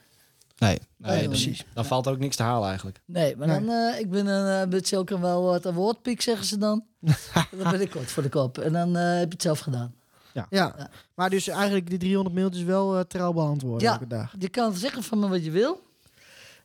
Nee, 0.58 1.28
precies. 1.28 1.64
Dan 1.74 1.84
valt 1.84 2.06
er 2.06 2.12
ook 2.12 2.18
niks 2.18 2.36
te 2.36 2.42
halen 2.42 2.68
eigenlijk. 2.68 3.00
Nee, 3.06 3.36
maar 3.36 3.46
Nee. 3.48 3.60
dan, 3.60 3.68
eh, 3.70 4.00
ik 4.00 4.10
ben 4.10 4.26
een 4.26 4.62
uh, 4.64 4.68
beetje 4.68 4.98
ook 4.98 5.10
een 5.10 5.20
wel 5.20 5.42
wat 5.42 5.64
een 5.64 5.74
woordpiek, 5.74 6.20
zeggen 6.20 6.46
ze 6.46 6.58
dan. 6.58 6.84
dan 7.58 7.70
ben 7.70 7.80
ik 7.80 7.90
kort 7.90 8.10
voor 8.10 8.22
de 8.22 8.28
kop. 8.28 8.58
En 8.58 8.72
dan 8.72 8.96
eh, 8.96 9.02
heb 9.04 9.26
je 9.26 9.32
het 9.32 9.42
zelf 9.42 9.58
gedaan. 9.58 9.94
Ja. 10.32 10.46
Ja. 10.50 10.88
maar 11.14 11.30
dus 11.30 11.48
eigenlijk 11.48 11.88
die 11.88 11.98
300 11.98 12.34
mailtjes 12.34 12.64
wel 12.64 12.96
eh, 12.96 13.04
trouw 13.04 13.32
beantwoorden 13.32 13.86
Ja. 13.88 13.92
elke 13.92 14.06
dag. 14.06 14.34
Je 14.38 14.48
kan 14.48 14.74
zeggen 14.74 15.02
van 15.02 15.18
me 15.18 15.28
wat 15.28 15.44
je 15.44 15.50
wil. 15.50 15.80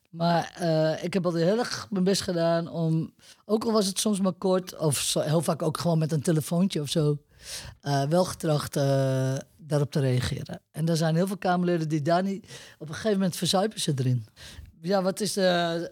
Maar 0.10 0.52
eh, 0.56 1.04
ik 1.04 1.14
heb 1.14 1.26
altijd 1.26 1.44
heel 1.44 1.58
erg 1.60 1.88
mijn 1.90 2.04
best 2.04 2.22
gedaan 2.22 2.68
om, 2.70 3.14
ook 3.46 3.64
al 3.64 3.72
was 3.72 3.86
het 3.86 4.00
soms 4.00 4.20
maar 4.20 4.32
kort, 4.34 4.78
of 4.78 4.98
zo, 4.98 5.20
heel 5.20 5.42
vaak 5.42 5.62
ook 5.62 5.78
gewoon 5.78 5.98
met 5.98 6.12
een 6.12 6.22
telefoontje 6.22 6.82
of 6.82 6.90
zo, 6.90 7.18
eh, 7.82 8.04
wel 8.04 8.26
getracht 8.26 8.76
eh, 8.76 9.36
daarop 9.58 9.92
te 9.92 10.00
reageren. 10.00 10.62
En 10.72 10.90
er 10.90 10.98
zijn 10.98 11.16
heel 11.16 11.28
veel 11.28 11.38
Kamerleden 11.38 11.90
die 11.90 12.02
daar 12.02 12.24
niet, 12.24 12.46
op 12.80 12.88
een 12.88 12.94
gegeven 12.96 13.18
moment 13.18 13.36
verzuipen 13.36 13.80
ze 13.82 13.94
erin. 13.96 14.26
Ja, 14.82 15.02
wat 15.02 15.20
is 15.20 15.34
de, 15.34 15.42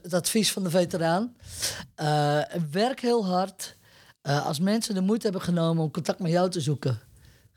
het 0.01 0.13
advies 0.13 0.51
van 0.51 0.63
de 0.63 0.69
veteraan? 0.69 1.35
Eh, 1.95 2.41
werk 2.71 2.99
heel 2.99 3.25
hard. 3.25 3.77
Eh, 4.21 4.45
als 4.45 4.59
mensen 4.59 4.93
de 4.93 5.01
moeite 5.01 5.23
hebben 5.23 5.41
genomen 5.41 5.83
om 5.83 5.91
contact 5.91 6.19
met 6.19 6.31
jou 6.31 6.49
te 6.49 6.61
zoeken, 6.61 6.99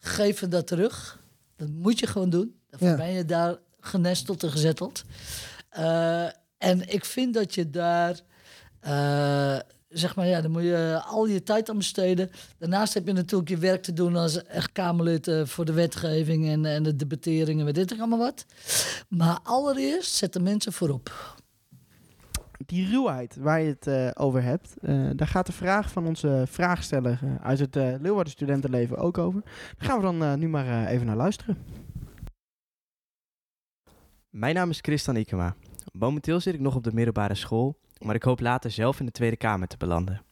geef 0.08 0.40
hen 0.40 0.50
dat 0.50 0.66
terug. 0.66 1.20
Dat 1.56 1.68
moet 1.68 1.98
je 1.98 2.06
gewoon 2.06 2.30
doen. 2.30 2.54
Daarvoor 2.70 2.88
Ja. 2.88 2.96
ben 2.96 3.12
je 3.12 3.24
daar 3.24 3.56
genesteld 3.80 4.42
en 4.42 4.50
gezetteld. 4.50 5.04
Eh, 5.68 6.24
en 6.58 6.88
ik 6.92 7.04
vind 7.04 7.34
dat 7.34 7.54
je 7.54 7.70
daar, 7.70 8.20
eh, 8.80 9.58
zeg 9.88 10.16
maar, 10.16 10.26
ja, 10.26 10.40
dan 10.40 10.50
moet 10.50 10.62
je 10.62 11.00
al 11.06 11.26
je 11.26 11.42
tijd 11.42 11.70
aan 11.70 11.76
besteden. 11.76 12.30
Daarnaast 12.58 12.94
heb 12.94 13.06
je 13.06 13.12
natuurlijk 13.12 13.50
je 13.50 13.56
werk 13.58 13.82
te 13.82 13.92
doen 13.92 14.16
als 14.16 14.42
echt 14.44 14.72
Kamerlid 14.72 15.28
eh, 15.28 15.44
voor 15.44 15.64
de 15.64 15.72
wetgeving 15.72 16.48
en, 16.48 16.64
en 16.64 16.82
de 16.82 16.96
debatteringen, 16.96 17.64
weet 17.64 17.90
ik 17.90 17.98
allemaal 17.98 18.18
wat. 18.18 18.44
Maar 19.08 19.38
allereerst 19.42 20.14
zet 20.14 20.32
de 20.32 20.40
mensen 20.40 20.72
voorop. 20.72 21.36
Die 22.66 22.88
ruwheid 22.88 23.36
waar 23.36 23.60
je 23.60 23.68
het 23.68 23.86
eh, 23.86 24.10
over 24.14 24.42
hebt, 24.42 24.76
eh, 24.78 25.10
daar 25.14 25.26
gaat 25.26 25.46
de 25.46 25.52
vraag 25.52 25.90
van 25.90 26.06
onze 26.06 26.44
vraagsteller 26.48 27.18
eh, 27.22 27.34
uit 27.46 27.58
het 27.58 27.74
Leeuwarden 27.74 28.32
studentenleven 28.32 28.96
ook 28.96 29.18
over. 29.18 29.42
Daar 29.78 29.88
gaan 29.88 29.96
we 29.96 30.18
dan 30.18 30.38
nu 30.38 30.48
maar 30.48 30.86
even 30.86 31.06
naar 31.06 31.16
luisteren. 31.16 31.56
Mijn 34.28 34.54
naam 34.54 34.70
is 34.70 34.78
Christian 34.80 35.16
Ikema. 35.16 35.56
Momenteel 35.92 36.40
zit 36.40 36.54
ik 36.54 36.60
nog 36.60 36.74
op 36.74 36.84
de 36.84 36.94
middelbare 36.94 37.34
school, 37.34 37.78
maar 37.98 38.14
ik 38.14 38.22
hoop 38.22 38.40
later 38.40 38.70
zelf 38.70 39.00
in 39.00 39.06
de 39.06 39.12
Tweede 39.12 39.36
Kamer 39.36 39.68
te 39.68 39.76
belanden. 39.76 40.22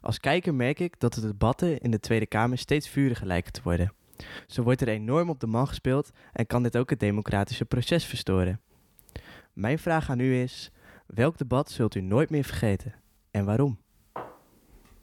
Als 0.00 0.20
kijker 0.20 0.54
merk 0.54 0.80
ik 0.80 1.00
dat 1.00 1.14
de 1.14 1.20
debatten 1.20 1.78
in 1.78 1.90
de 1.90 2.00
Tweede 2.00 2.26
Kamer 2.26 2.58
steeds 2.58 2.88
vuriger 2.88 3.26
lijken 3.26 3.52
te 3.52 3.60
worden. 3.62 3.92
Zo 4.46 4.62
wordt 4.62 4.80
er 4.80 4.88
enorm 4.88 5.30
op 5.30 5.40
de 5.40 5.46
man 5.46 5.68
gespeeld 5.68 6.10
en 6.32 6.46
kan 6.46 6.62
dit 6.62 6.76
ook 6.76 6.90
het 6.90 7.00
democratische 7.00 7.64
proces 7.64 8.04
verstoren. 8.04 8.60
Mijn 9.52 9.78
vraag 9.78 10.10
aan 10.10 10.20
u 10.20 10.34
is: 10.34 10.70
welk 11.06 11.38
debat 11.38 11.70
zult 11.70 11.94
u 11.94 12.00
nooit 12.00 12.30
meer 12.30 12.44
vergeten 12.44 12.94
en 13.30 13.44
waarom? 13.44 13.78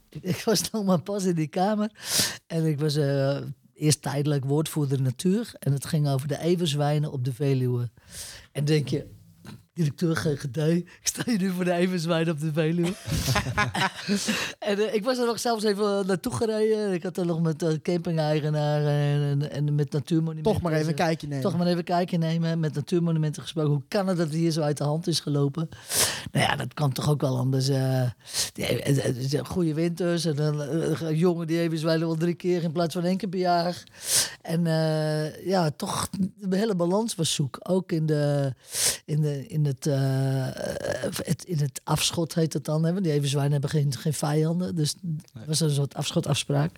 Ik 0.22 0.42
was 0.46 0.72
nog 0.72 0.86
maar 0.86 1.02
pas 1.02 1.24
in 1.24 1.36
die 1.36 1.48
kamer 1.48 1.92
en 2.48 2.66
ik 2.66 2.80
was 2.80 2.96
eh, 2.96 3.42
eerst 3.74 4.02
tijdelijk 4.02 4.46
woordvoerder 4.46 5.02
natuur. 5.02 5.54
En 5.60 5.72
het 5.72 5.86
ging 5.86 6.08
over 6.08 6.28
de 6.28 6.40
everzwijnen 6.40 7.12
op 7.12 7.26
de 7.26 7.34
Veluwe. 7.34 7.90
En 8.52 8.66
denk 8.66 8.88
je, 8.88 9.08
directeur 9.74 10.16
GGD, 10.16 10.58
ik 10.58 11.00
sta 11.04 11.22
hier 11.26 11.40
nu 11.40 11.50
voor 11.50 11.64
de 11.64 11.74
everzwijnen 11.74 12.34
op 12.34 12.40
de 12.40 12.54
Veluwe. 12.54 12.94
en 14.60 14.88
eh, 14.88 14.94
ik 14.94 15.04
was 15.04 15.18
er 15.18 15.26
nog 15.26 15.40
zelfs 15.40 15.64
even 15.64 16.06
naartoe 16.08 16.34
gereden. 16.34 16.94
Ik 16.94 17.04
had 17.04 17.18
er 17.18 17.26
nog 17.26 17.42
met 17.42 17.60
de 17.60 17.82
camping-eigenaar 17.82 18.86
en, 18.86 19.22
en, 19.22 19.52
en 19.52 19.76
met 19.76 19.92
natuurmonumenten. 19.92 20.54
Toch 20.54 20.62
maar 20.62 20.74
even 20.74 20.88
een 20.88 20.96
kijkje 20.96 21.28
nemen. 21.28 21.44
Toch 21.44 21.58
maar 21.58 21.66
even 21.66 21.78
een 21.78 21.84
kijkje 21.84 22.18
nemen. 22.18 22.60
Met 22.60 22.74
natuurmonumenten 22.74 23.42
gesproken. 23.42 23.72
Hoe 23.72 23.84
kan 23.88 24.08
het 24.08 24.18
dat 24.18 24.28
het 24.28 24.36
hier 24.36 24.52
zo 24.52 24.62
uit 24.62 24.78
de 24.78 24.84
hand 24.84 25.08
is 25.08 25.20
gelopen? 25.20 25.70
Nou 26.32 26.46
ja, 26.46 26.56
dat 26.56 26.74
kan 26.74 26.92
toch 26.92 27.10
ook 27.10 27.22
wel 27.22 27.38
anders. 27.38 27.68
eh 27.70 28.10
die, 28.54 28.66
eh, 28.66 29.06
eh, 29.06 29.34
eh, 29.34 29.46
goede 29.46 29.74
winters. 29.74 30.26
En 30.26 30.38
eh, 30.38 31.02
een 31.02 31.18
jongen 31.18 31.48
die 31.48 31.60
even 31.60 31.78
zwijlen 31.78 32.08
wel 32.08 32.16
drie 32.16 32.34
keer 32.34 32.64
in 32.64 32.72
plaats 32.72 32.94
van 32.94 33.04
één 33.04 33.18
keer 33.18 33.30
per 33.30 33.40
jaar. 33.40 33.84
En 34.42 34.68
eh, 34.68 35.46
ja, 35.46 35.72
toch 35.72 36.10
de 36.38 36.58
hele 36.58 36.76
balans 36.76 37.16
was 37.16 37.34
zoek. 37.34 37.58
Ook 37.64 37.92
in, 37.92 38.06
de, 38.06 38.54
in, 39.06 39.22
de, 39.22 39.48
in, 39.48 39.63
het, 39.66 39.88
eh, 39.88 39.96
het, 41.26 41.44
in 41.44 41.60
het 41.60 41.82
afschot 41.84 42.34
heet 42.34 42.54
het 42.54 42.66
dan. 42.66 42.86
Hè? 42.86 42.92
want 42.92 43.04
Die 43.04 43.14
even 43.14 43.30
zwijnen 43.30 43.52
hebben 43.52 43.70
geen, 43.70 43.96
geen 43.96 44.14
vijanden. 44.14 44.76
Dus 44.76 44.96
het 45.34 45.46
was 45.46 45.60
een 45.60 45.70
soort 45.70 45.96
afschotafspraak. 45.96 46.72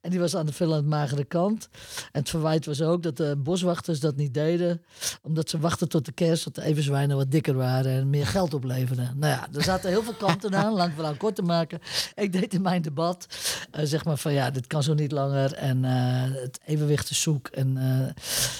En 0.00 0.10
die 0.10 0.20
was 0.20 0.36
aan 0.36 0.46
de 0.46 0.52
veel 0.52 0.70
aan 0.70 0.76
het 0.76 0.86
magere 0.86 1.24
kant. 1.24 1.68
En 2.12 2.20
het 2.20 2.28
verwijt 2.28 2.66
was 2.66 2.82
ook 2.82 3.02
dat 3.02 3.16
de 3.16 3.36
boswachters 3.36 4.00
dat 4.00 4.16
niet 4.16 4.34
deden. 4.34 4.82
Omdat 5.22 5.50
ze 5.50 5.58
wachten 5.58 5.88
tot 5.88 6.04
de 6.04 6.12
kerst, 6.12 6.44
dat 6.44 6.54
de 6.54 6.62
everzwijnen 6.62 7.16
wat 7.16 7.30
dikker 7.30 7.54
waren 7.54 7.92
en 7.92 8.10
meer 8.10 8.26
geld 8.26 8.54
opleverden. 8.54 9.12
Nou 9.16 9.32
ja, 9.32 9.48
er 9.52 9.62
zaten 9.62 9.90
heel 9.90 10.02
veel 10.02 10.14
kanten 10.14 10.54
aan, 10.54 10.72
lang 10.72 10.92
verhaal 10.94 11.16
kort 11.16 11.34
te 11.34 11.42
maken. 11.42 11.80
Ik 12.14 12.32
deed 12.32 12.54
in 12.54 12.62
mijn 12.62 12.82
debat, 12.82 13.26
eh, 13.70 13.84
zeg 13.84 14.04
maar 14.04 14.16
van 14.16 14.32
ja, 14.32 14.50
dit 14.50 14.66
kan 14.66 14.82
zo 14.82 14.94
niet 14.94 15.12
langer. 15.12 15.52
En 15.52 15.84
eh, 15.84 15.92
het 16.22 16.60
evenwicht 16.64 16.82
berichten 16.84 17.14
zoek 17.14 17.48
en 17.48 17.78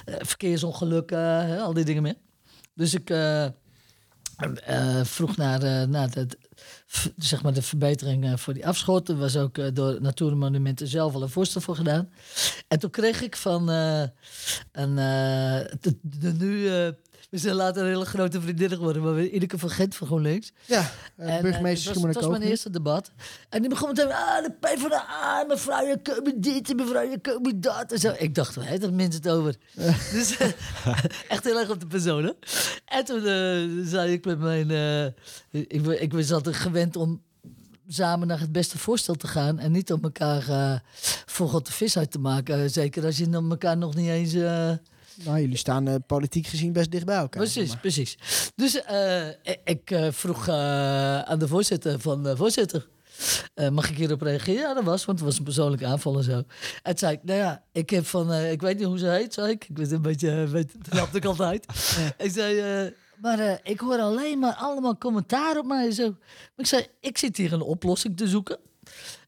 verkeersongelukken, 0.04 1.46
hè, 1.46 1.60
al 1.60 1.72
die 1.72 1.84
dingen 1.84 2.02
meer. 2.02 2.16
Dus 2.74 2.94
ik 2.94 3.10
eh, 4.36 5.04
vroeg 5.04 5.36
naar, 5.36 5.62
eh, 5.62 5.82
naar 5.88 6.10
de, 6.10 6.26
zeg 7.16 7.42
maar 7.42 7.52
de 7.52 7.62
verbetering 7.62 8.24
eh, 8.24 8.36
voor 8.36 8.54
die 8.54 8.66
afschot. 8.66 9.08
Er 9.08 9.16
was 9.16 9.36
ook 9.36 9.74
door 9.74 10.00
Natuurmonumenten 10.00 10.86
zelf 10.86 11.14
al 11.14 11.22
een 11.22 11.28
voorstel 11.28 11.60
voor 11.60 11.76
gedaan. 11.76 12.10
En 12.68 12.78
toen 12.78 12.90
kreeg 12.90 13.22
ik 13.22 13.36
van 13.36 13.68
een, 13.68 14.94
de 16.02 16.32
nu... 16.38 16.68
eh, 17.34 17.40
we 17.40 17.46
zijn 17.46 17.54
later 17.54 17.82
een 17.82 17.88
hele 17.88 18.04
grote 18.04 18.40
vriendinnen 18.40 18.76
geworden, 18.78 19.02
maar 19.02 19.14
we- 19.14 19.30
Ineke 19.30 19.58
van 19.58 19.70
Gent 19.70 19.94
van 19.96 20.06
GroenLinks. 20.06 20.52
Ja, 20.64 20.90
En, 21.16 21.26
uh, 21.28 21.36
eh, 21.36 21.42
burgemeester 21.42 21.92
het 21.92 22.00
was, 22.02 22.14
het 22.14 22.22
was 22.24 22.30
mijn 22.38 22.42
eerste 22.50 22.70
debat. 22.70 23.10
En 23.48 23.60
die 23.60 23.70
begon 23.70 23.88
meteen, 23.88 24.12
ah, 24.12 24.42
de 24.44 24.50
PvdA, 24.60 25.44
mevrouw, 25.48 25.86
je 25.86 25.98
komt 26.02 26.42
dit, 26.42 26.70
en 26.70 26.76
mevrouw, 26.76 27.02
je 27.10 27.20
komt 27.20 27.62
dat. 27.62 27.92
En 27.92 27.98
zo. 27.98 28.14
Ik 28.18 28.34
dacht, 28.34 28.54
waar 28.54 28.64
heeft 28.64 28.80
dat 28.80 28.92
mensen 28.92 29.22
het 29.22 29.30
over? 29.32 29.54
dus 30.12 30.36
eh, 30.36 30.48
echt 31.28 31.44
heel 31.44 31.58
erg 31.58 31.70
op 31.70 31.80
de 31.80 31.86
persoon, 31.86 32.24
hè? 32.24 32.30
En 32.84 33.04
toen 33.04 33.18
eh, 33.26 33.86
zei 33.88 34.12
ik 34.12 34.24
met 34.24 34.38
mijn... 34.38 34.70
eh, 34.70 35.04
ik, 35.50 35.86
ik 35.86 36.12
was 36.12 36.32
altijd 36.32 36.56
gewend 36.56 36.96
om 36.96 37.22
samen 37.88 38.26
naar 38.28 38.40
het 38.40 38.52
beste 38.52 38.78
voorstel 38.78 39.14
te 39.14 39.26
gaan... 39.26 39.58
en 39.58 39.72
niet 39.72 39.92
om 39.92 40.02
elkaar 40.02 40.48
eh, 40.48 40.74
voor 41.26 41.48
God 41.48 41.66
de 41.66 41.72
vis 41.72 41.98
uit 41.98 42.10
te 42.10 42.18
maken. 42.18 42.70
Zeker 42.70 43.04
als 43.04 43.16
je 43.16 43.28
dan 43.30 43.50
elkaar 43.50 43.76
nog 43.76 43.94
niet 43.94 44.08
eens... 44.08 44.32
eh, 44.32 44.70
Nou, 45.14 45.40
jullie 45.40 45.56
staan 45.56 45.88
eh, 45.88 45.94
politiek 46.06 46.46
gezien 46.46 46.72
best 46.72 46.90
dicht 46.90 47.04
bij 47.04 47.16
elkaar. 47.16 47.42
Precies, 47.42 47.68
maar. 47.68 47.78
precies. 47.78 48.18
Dus 48.54 48.82
eh, 48.82 49.28
ik, 49.64 49.90
eh, 49.90 50.10
vroeg 50.10 50.48
aan 50.48 51.38
de 51.38 51.48
voorzitter 51.48 52.00
van 52.00 52.22
de 52.22 52.36
voorzitter. 52.36 52.88
mag 53.70 53.90
ik 53.90 53.96
hierop 53.96 54.20
reageren? 54.20 54.60
Ja, 54.60 54.74
dat 54.74 54.84
was, 54.84 55.04
want 55.04 55.18
het 55.18 55.28
was 55.28 55.38
een 55.38 55.44
persoonlijke 55.44 55.86
aanval 55.86 56.16
en 56.16 56.24
zo. 56.24 56.42
En 56.82 56.98
zei 56.98 57.12
ik, 57.12 57.22
nou 57.22 57.38
ja, 57.38 57.64
ik 57.72 57.90
heb 57.90 58.06
van, 58.06 58.32
ik 58.32 58.60
weet 58.60 58.78
niet 58.78 58.86
hoe 58.86 58.98
ze 58.98 59.08
heet, 59.08 59.34
zei 59.34 59.50
ik. 59.50 59.68
Ik 59.68 59.76
weet 59.76 59.90
een 59.90 60.02
beetje, 60.02 60.46
weet, 60.46 60.72
dat 60.90 61.14
ik 61.14 61.24
altijd. 61.24 61.66
Ik 62.18 62.30
zei, 62.30 62.92
maar 63.20 63.60
ik 63.62 63.80
hoor 63.80 63.98
alleen 63.98 64.38
maar 64.38 64.54
allemaal 64.54 64.98
commentaar 64.98 65.58
op 65.58 65.66
mij 65.66 65.86
en 65.86 65.92
zo. 65.92 66.10
Maar 66.10 66.52
ik 66.56 66.66
zei, 66.66 66.86
ik 67.00 67.18
zit 67.18 67.36
hier 67.36 67.52
een 67.52 67.60
oplossing 67.60 68.16
te 68.16 68.28
zoeken. 68.28 68.58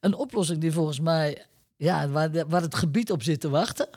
Een 0.00 0.14
oplossing 0.14 0.60
die 0.60 0.72
volgens 0.72 1.00
mij, 1.00 1.46
ja, 1.76 2.08
waar, 2.08 2.30
de- 2.30 2.44
waar 2.48 2.62
het 2.62 2.74
gebied 2.74 3.10
op 3.10 3.22
zit 3.22 3.40
te 3.40 3.48
wachten. 3.48 3.88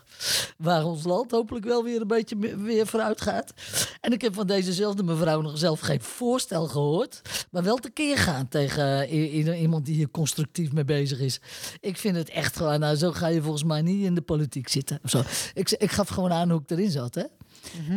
Waar 0.58 0.86
ons 0.86 1.04
land 1.04 1.32
hopelijk 1.32 1.66
wel 1.66 1.84
weer 1.84 2.02
een 2.02 2.08
beetje 2.08 2.36
weer 2.58 2.88
vooruit 2.88 3.22
gaat. 3.22 3.54
En 4.02 4.12
ik 4.12 4.22
heb 4.22 4.34
van 4.34 4.48
dezezelfde 4.48 5.04
mevrouw 5.04 5.42
nog 5.42 5.58
zelf 5.58 5.80
geen 5.80 6.02
voorstel 6.02 6.68
gehoord. 6.68 7.22
Maar 7.52 7.64
wel 7.64 7.78
tekeer 7.78 8.18
gaan 8.18 8.48
tegen 8.48 9.14
i- 9.14 9.54
iemand 9.62 9.86
die 9.86 9.96
hier 9.96 10.12
constructief 10.12 10.72
mee 10.72 10.86
bezig 10.86 11.20
is. 11.20 11.40
Ik 11.80 11.98
vind 11.98 12.16
het 12.16 12.30
echt 12.30 12.56
gewoon, 12.58 12.80
nou 12.80 12.96
zo 12.96 13.12
ga 13.12 13.28
je 13.28 13.42
volgens 13.42 13.64
mij 13.64 13.82
niet 13.82 14.06
in 14.06 14.16
de 14.16 14.22
politiek 14.22 14.68
zitten. 14.68 15.00
Of 15.04 15.10
zo. 15.10 15.22
Ik, 15.54 15.72
ik 15.72 15.92
gaf 15.92 16.08
gewoon 16.10 16.32
aan 16.32 16.50
hoe 16.52 16.62
ik 16.62 16.70
erin 16.72 16.92
zat, 16.92 17.16
hè. 17.16 17.24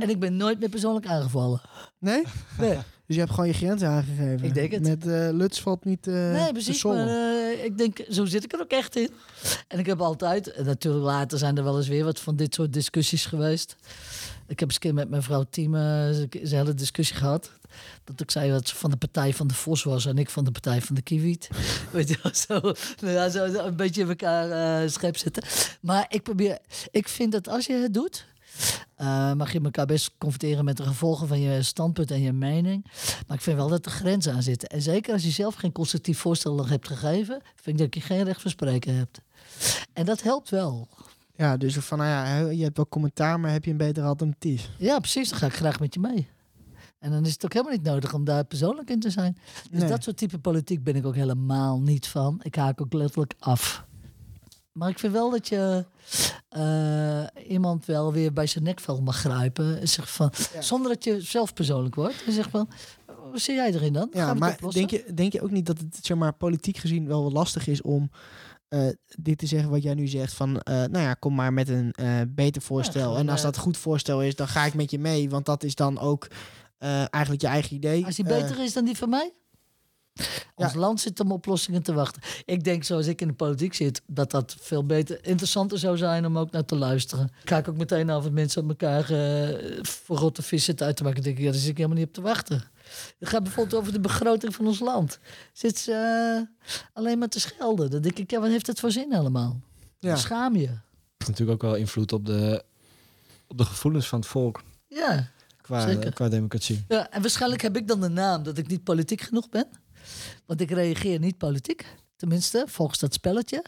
En 0.01 0.11
ik 0.11 0.19
ben 0.21 0.37
nooit 0.37 0.61
meer 0.61 0.69
persoonlijk 0.69 1.07
aangevallen. 1.07 1.61
Nee? 1.99 2.23
Nee, 2.59 2.79
Dus 3.07 3.17
je 3.17 3.23
hebt 3.23 3.35
gewoon 3.35 3.47
je 3.47 3.55
grenzen 3.55 3.89
aangegeven. 3.89 4.47
Ik 4.47 4.55
denk 4.55 4.73
het. 4.73 4.83
Met 4.83 5.07
eh 5.07 5.29
Luts 5.33 5.61
valt 5.61 5.85
niet 5.85 6.07
eh 6.07 6.15
nee 6.15 6.53
precies. 6.53 6.85
Maar 6.85 7.07
eh, 7.07 7.65
ik 7.65 7.79
denk, 7.79 8.05
zo 8.11 8.25
zit 8.25 8.45
ik 8.45 8.53
er 8.53 8.61
ook 8.61 8.71
echt 8.71 8.97
in. 8.97 9.11
En 9.69 9.79
ik 9.79 9.87
heb 9.87 10.01
altijd, 10.01 10.53
en 10.53 10.65
natuurlijk 10.65 11.05
later 11.05 11.39
zijn 11.39 11.57
er 11.57 11.65
wel 11.65 11.77
eens 11.77 11.89
weer 11.89 12.05
wat 12.05 12.21
van 12.21 12.37
dit 12.37 12.55
soort 12.55 12.73
discussies 12.73 13.27
geweest. 13.27 13.77
Ik 14.47 14.61
heb 14.61 14.69
eens 14.69 14.75
een 14.75 14.81
keer 14.81 14.95
met 14.95 15.09
mijn 15.09 15.23
vrouw 15.23 15.45
Tiem 15.51 15.75
een 15.75 16.29
hele 16.43 16.75
discussie 16.75 17.17
gehad. 17.17 17.51
Dat 18.05 18.21
ik 18.21 18.31
zei 18.31 18.51
dat 18.51 18.69
ze 18.69 18.75
van 18.75 18.91
de 18.91 18.97
partij 18.97 19.35
van 19.35 19.47
de 19.47 19.55
Vos 19.55 19.83
was 19.83 20.07
en 20.07 20.19
ik 20.19 20.31
van 20.31 20.45
de 20.45 20.51
partij 20.51 20.83
van 20.83 20.95
de 20.95 21.03
Kiewiet. 21.03 21.49
Weet 21.91 22.09
je 22.09 22.19
wel, 22.23 22.35
zo, 22.35 22.73
nou 23.01 23.15
ja, 23.15 23.29
zo, 23.29 23.45
een 23.45 23.77
beetje 23.77 24.03
in 24.03 24.09
elkaar 24.09 24.91
schep 24.91 25.17
zitten. 25.17 25.43
Maar 25.81 26.07
ik 26.09 26.23
probeer, 26.23 26.59
ik 26.91 27.09
vind 27.09 27.33
dat 27.33 27.49
als 27.49 27.67
je 27.67 27.73
het 27.73 27.95
doet, 27.95 28.27
eh, 28.95 29.33
mag 29.33 29.53
je 29.53 29.61
elkaar 29.61 29.87
best 29.87 30.11
confronteren 30.19 30.65
met 30.65 30.77
de 30.77 30.83
gevolgen 30.83 31.29
van 31.29 31.41
je 31.41 31.63
standpunt 31.63 32.11
en 32.11 32.21
je 32.21 32.33
mening. 32.33 32.85
Maar 33.27 33.37
ik 33.37 33.43
vind 33.43 33.57
wel 33.57 33.69
dat 33.69 33.87
er 33.87 33.93
grenzen 33.93 34.33
aan 34.35 34.43
zitten. 34.43 34.69
En 34.69 34.83
zeker 34.83 35.13
als 35.13 35.23
je 35.23 35.31
zelf 35.31 35.55
geen 35.55 35.73
constructief 35.73 36.19
voorstel 36.19 36.55
nog 36.55 36.69
hebt 36.69 36.87
gegeven, 36.89 37.41
vind 37.55 37.81
ik 37.81 37.85
dat 37.93 37.95
je 37.95 38.01
geen 38.15 38.25
recht 38.25 38.43
van 38.43 38.51
spreken 38.51 38.97
hebt. 38.97 39.21
En 39.93 40.05
dat 40.05 40.23
helpt 40.23 40.51
wel. 40.51 40.89
Ja, 41.37 41.57
dus 41.57 41.75
van, 41.77 41.99
nou 41.99 42.11
ja, 42.11 42.51
je 42.51 42.63
hebt 42.63 42.77
wel 42.77 42.89
commentaar, 42.89 43.41
maar 43.41 43.51
heb 43.51 43.65
je 43.65 43.71
een 43.71 43.77
beter 43.77 44.05
alternatief? 44.05 44.71
Ja, 44.79 44.99
precies. 44.99 45.29
Dan 45.31 45.39
ga 45.39 45.47
ik 45.47 45.55
graag 45.55 45.81
met 45.81 45.95
je 45.95 46.01
mee. 46.01 46.29
En 46.99 47.11
dan 47.11 47.25
is 47.27 47.33
het 47.33 47.45
ook 47.45 47.53
helemaal 47.53 47.75
niet 47.75 47.83
nodig 47.85 48.15
om 48.15 48.25
daar 48.25 48.45
persoonlijk 48.45 48.91
in 48.91 49.01
te 49.01 49.11
zijn. 49.11 49.37
Dus 49.71 49.81
Nee. 49.81 49.89
dat 49.89 50.03
soort 50.03 50.17
type 50.17 50.39
politiek 50.39 50.85
ben 50.85 50.97
ik 50.97 51.07
ook 51.07 51.15
helemaal 51.15 51.81
niet 51.81 52.07
van. 52.07 52.41
Ik 52.43 52.55
haak 52.55 52.81
ook 52.81 52.93
letterlijk 52.93 53.35
af. 53.39 53.85
Maar 54.73 54.89
ik 54.89 54.99
vind 54.99 55.13
wel 55.13 55.31
dat 55.31 55.49
je 55.49 55.85
eh, 56.49 57.25
iemand 57.49 57.87
wel 57.87 58.13
weer 58.13 58.33
bij 58.33 58.47
zijn 58.47 58.65
nekvel 58.65 59.01
mag 59.01 59.17
grijpen. 59.17 59.81
En 59.81 59.89
zegt 59.89 60.11
van, 60.11 60.33
Zonder 60.61 60.93
dat 60.93 61.05
je 61.05 61.21
zelf 61.21 61.53
persoonlijk 61.53 61.95
wordt. 61.95 62.25
En 62.27 62.33
zegt 62.33 62.51
van, 62.51 62.69
wat 63.31 63.41
zie 63.41 63.55
jij 63.55 63.73
erin 63.73 63.93
dan? 63.93 64.09
Ja, 64.13 64.35
maar 64.35 64.59
denk 64.71 64.91
je, 64.91 65.05
denk 65.15 65.33
je 65.33 65.43
ook 65.43 65.51
niet 65.51 65.67
dat 65.67 65.79
het 65.79 65.99
zeg 66.03 66.17
maar, 66.17 66.33
politiek 66.33 66.77
gezien 66.77 67.07
wel 67.07 67.33
lastig 67.33 67.67
is 67.67 67.83
om 67.83 68.11
eh, 68.69 68.89
dit 69.07 69.39
te 69.39 69.47
zeggen 69.47 69.71
wat 69.71 69.83
jij 69.83 69.95
nu 69.95 70.07
zegt? 70.07 70.33
Van, 70.33 70.61
eh, 70.61 70.75
nou 70.75 70.99
ja, 70.99 71.15
kom 71.15 71.35
maar 71.35 71.53
met 71.53 71.69
een 71.69 71.95
beter 72.35 72.63
voorstel. 72.63 73.03
gewoon, 73.03 73.19
en 73.19 73.29
als 73.29 73.43
dat 73.43 73.57
een 73.57 73.63
goed 73.63 73.77
voorstel 73.77 74.23
is, 74.23 74.35
dan 74.35 74.49
ga 74.49 74.65
ik 74.65 74.75
met 74.75 74.91
je 74.91 74.99
mee. 74.99 75.31
Want 75.31 75.47
dat 75.47 75.63
is 75.63 75.75
dan 75.75 75.99
ook 75.99 76.29
eigenlijk 77.11 77.41
je 77.41 77.49
eigen 77.49 77.77
idee. 77.77 78.05
Als 78.05 78.17
die 78.17 78.25
beter 78.25 78.63
is 78.63 78.73
dan 78.73 78.85
die 78.85 78.97
van 78.97 79.09
mij? 79.09 79.33
Ons 80.55 80.75
land 80.75 81.01
zit 81.01 81.21
om 81.21 81.33
oplossingen 81.33 81.83
te 81.83 81.93
wachten. 81.93 82.23
Ik 82.45 82.65
denk, 82.65 82.85
zoals 82.85 83.07
ik 83.07 83.21
in 83.21 83.29
de 83.29 83.35
politiek 83.35 83.75
zit, 83.75 84.03
dat 84.07 84.31
dat 84.31 84.57
veel 84.61 84.87
beter, 84.87 85.27
interessanter 85.27 85.79
zou 85.79 85.97
zijn 85.97 86.27
om 86.27 86.39
ook 86.39 86.51
naar 86.51 86.65
te 86.65 86.77
luisteren. 86.77 87.25
Ik 87.25 87.45
Kijk 87.45 87.69
ook 87.69 87.77
meteen 87.77 88.11
af 88.11 88.23
wat 88.23 88.33
mensen 88.33 88.63
op 88.63 88.69
elkaar 88.69 89.11
eh, 89.11 89.79
voor 89.83 90.17
rotte 90.17 90.43
vis 90.43 90.65
zitten 90.65 90.87
uit 90.87 90.97
te 90.97 91.03
maken. 91.03 91.23
Dan 91.23 91.27
denk 91.33 91.39
ik, 91.39 91.45
ja, 91.45 91.51
daar 91.51 91.61
zit 91.61 91.71
ik 91.71 91.77
helemaal 91.77 91.99
niet 91.99 92.07
op 92.07 92.13
te 92.15 92.21
wachten. 92.21 92.63
Het 93.19 93.29
gaat 93.29 93.43
bijvoorbeeld 93.43 93.81
over 93.81 93.93
de 93.93 94.01
begroting 94.01 94.55
van 94.55 94.67
ons 94.67 94.79
land. 94.81 95.19
Zit 95.53 95.79
ze 95.79 95.93
eh, 95.93 96.69
alleen 96.93 97.19
maar 97.19 97.29
te 97.29 97.41
schelden. 97.41 97.91
Dan 97.91 98.01
denk 98.03 98.19
ik, 98.19 98.31
ja, 98.31 98.41
wat 98.41 98.51
heeft 98.51 98.67
het 98.67 98.81
voor 98.81 98.91
zin 98.91 99.15
allemaal? 99.15 99.61
ja. 99.99 100.17
Schaam 100.17 100.57
je. 100.57 100.67
heeft 100.69 101.31
natuurlijk 101.31 101.51
ook 101.51 101.71
wel 101.71 101.75
invloed 101.81 102.13
op 102.13 102.27
de, 102.27 102.65
op 103.47 103.59
de 103.59 103.65
gevoelens 103.65 104.09
van 104.09 104.19
het 104.19 104.29
volk 104.29 104.63
Ja. 104.89 105.29
qua, 105.61 105.81
Zeker. 105.89 106.13
qua 106.13 106.29
democratie. 106.29 106.85
ja, 106.89 107.11
en 107.11 107.21
waarschijnlijk 107.21 107.63
heb 107.63 107.77
ik 107.77 107.89
dan 107.89 108.01
de 108.01 108.09
naam 108.09 108.43
dat 108.43 108.59
ik 108.59 108.67
niet 108.69 108.85
politiek 108.85 109.21
genoeg 109.21 109.49
ben. 109.49 109.67
Want 110.47 110.61
ik 110.61 110.71
reageer 110.71 111.19
niet 111.19 111.39
politiek. 111.39 111.87
Tenminste, 112.17 112.65
volgens 112.69 112.99
dat 112.99 113.15
spelletje. 113.15 113.65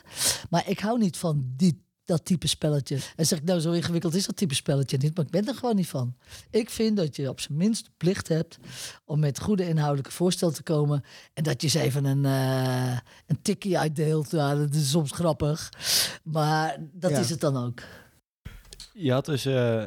Maar 0.50 0.68
ik 0.68 0.78
hou 0.80 0.98
niet 0.98 1.16
van 1.16 1.52
die, 1.56 1.82
dat 2.04 2.24
type 2.24 2.46
spelletje. 2.46 2.98
En 3.16 3.26
zeg 3.26 3.38
ik, 3.38 3.44
nou, 3.44 3.60
zo 3.60 3.72
ingewikkeld 3.72 4.14
is 4.14 4.26
dat 4.26 4.36
type 4.36 4.54
spelletje 4.54 4.96
niet. 4.96 5.16
Maar 5.16 5.24
ik 5.24 5.30
ben 5.30 5.48
er 5.48 5.54
gewoon 5.54 5.76
niet 5.76 5.88
van. 5.88 6.16
Ik 6.50 6.70
vind 6.70 6.96
dat 6.96 7.16
je 7.16 7.28
op 7.28 7.40
zijn 7.40 7.58
minst 7.58 7.84
de 7.84 7.90
plicht 7.96 8.28
hebt 8.28 8.58
om 9.04 9.20
met 9.20 9.40
goede 9.40 9.68
inhoudelijke 9.68 10.10
voorstellen 10.12 10.54
te 10.54 10.62
komen. 10.62 11.04
En 11.34 11.42
dat 11.42 11.60
je 11.62 11.66
eens 11.66 11.86
even 11.86 12.04
een, 12.04 12.24
eh, 12.24 12.98
een 13.26 13.42
tikkie 13.42 13.78
uitdeelt. 13.78 14.30
Ja, 14.30 14.54
dat 14.54 14.74
is 14.74 14.90
soms 14.90 15.10
grappig. 15.12 15.68
Maar 16.22 16.76
dat 16.92 17.10
Ja. 17.10 17.18
is 17.18 17.30
het 17.30 17.40
dan 17.40 17.56
ook. 17.56 17.82
Je 18.92 19.12
had 19.12 19.24
dus 19.24 19.44
eh, 19.44 19.84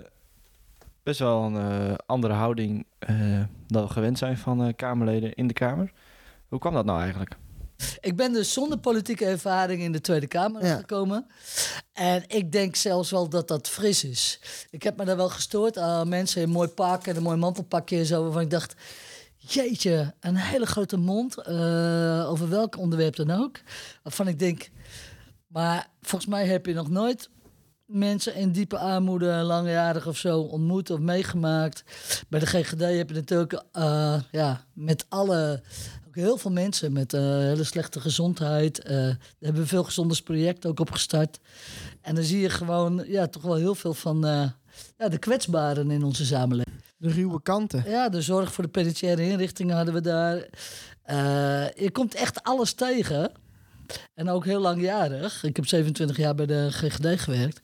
best 1.04 1.20
wel 1.20 1.44
een 1.44 1.56
eh, 1.90 1.94
andere 2.06 2.34
houding 2.34 2.86
dan 3.68 3.84
we 3.84 3.88
gewend 3.90 4.18
zijn 4.18 4.38
van 4.38 4.76
Kamerleden 4.76 5.34
in 5.34 5.48
de 5.48 5.54
Kamer. 5.54 5.92
Hoe 6.50 6.60
kwam 6.60 6.74
dat 6.74 6.86
nou 6.86 7.00
eigenlijk? 7.00 7.38
Ik 8.00 8.16
ben 8.16 8.34
dus 8.34 8.54
zonder 8.54 8.78
politieke 8.78 9.26
ervaring 9.26 9.82
in 9.82 9.92
de 9.92 10.02
Tweede 10.02 10.28
Kamer 10.28 10.66
Ja. 10.66 10.76
gekomen. 10.76 11.28
En 11.94 12.24
ik 12.28 12.52
denk 12.52 12.76
zelfs 12.76 13.12
wel 13.12 13.30
dat 13.30 13.48
dat 13.48 13.68
fris 13.70 14.04
is. 14.04 14.40
Ik 14.70 14.84
heb 14.84 14.98
me 14.98 15.06
daar 15.06 15.18
wel 15.18 15.30
gestoord 15.30 15.78
aan 15.78 16.10
mensen 16.10 16.42
in 16.42 16.48
een 16.48 16.54
mooi 16.54 16.68
pak 16.68 17.08
en 17.08 17.16
een 17.16 17.24
mooi 17.24 17.38
mantelpakje 17.38 17.98
en 17.98 18.06
zo. 18.06 18.24
Waarvan 18.24 18.42
ik 18.42 18.50
dacht, 18.50 18.76
jeetje, 19.38 20.14
een 20.20 20.36
hele 20.36 20.66
grote 20.66 20.98
mond. 20.98 21.38
eh, 21.38 22.30
over 22.30 22.50
welk 22.50 22.78
onderwerp 22.78 23.16
dan 23.16 23.32
ook. 23.32 23.60
Waarvan 24.04 24.28
ik 24.28 24.40
denk, 24.40 24.70
maar 25.48 25.88
volgens 26.02 26.32
mij 26.32 26.46
heb 26.48 26.66
je 26.66 26.74
nog 26.74 26.90
nooit 26.90 27.30
mensen 27.86 28.36
in 28.36 28.52
diepe 28.52 28.78
armoede, 28.78 29.26
langjarig 29.34 30.08
of 30.08 30.18
zo, 30.18 30.40
ontmoet 30.40 30.90
of 30.90 31.00
meegemaakt. 31.00 31.84
Bij 32.30 32.40
de 32.40 32.46
GGD 32.46 32.80
heb 32.82 33.10
je 33.10 33.16
natuurlijk 33.16 33.64
eh, 33.72 34.22
ja, 34.32 34.66
met 34.74 35.06
alle, 35.10 35.64
heel 36.22 36.38
veel 36.38 36.52
mensen 36.52 36.94
met 36.94 37.14
eh, 37.14 37.22
hele 37.22 37.64
slechte 37.64 38.00
gezondheid. 38.00 38.86
daar 38.86 39.18
hebben 39.40 39.62
we 39.62 39.68
veel 39.68 39.84
gezondheidsprojecten 39.84 40.70
ook 40.70 40.80
opgestart. 40.80 41.40
En 42.02 42.16
dan 42.16 42.24
zie 42.24 42.40
je 42.40 42.50
gewoon 42.50 43.04
ja, 43.08 43.28
toch 43.28 43.42
wel 43.42 43.56
heel 43.56 43.76
veel 43.76 43.94
van 43.94 44.26
eh, 44.26 44.50
ja, 44.98 45.10
de 45.10 45.18
kwetsbaren 45.18 45.92
in 45.92 46.04
onze 46.04 46.26
samenleving. 46.26 46.76
De 46.98 47.10
ruwe 47.10 47.42
kanten. 47.42 47.84
Ja, 47.90 48.10
de 48.10 48.22
zorg 48.22 48.54
voor 48.54 48.64
de 48.64 48.70
penitentiaire 48.70 49.30
inrichtingen 49.30 49.76
hadden 49.76 49.94
we 49.94 50.02
daar. 50.02 50.36
Je 51.76 51.90
komt 51.92 52.16
echt 52.16 52.44
alles 52.44 52.74
tegen. 52.74 53.32
En 54.14 54.30
ook 54.30 54.46
heel 54.46 54.60
langjarig. 54.60 55.44
Ik 55.44 55.56
heb 55.56 55.68
27 55.68 56.18
jaar 56.18 56.36
bij 56.36 56.46
de 56.46 56.68
GGD 56.72 57.22
gewerkt. 57.22 57.62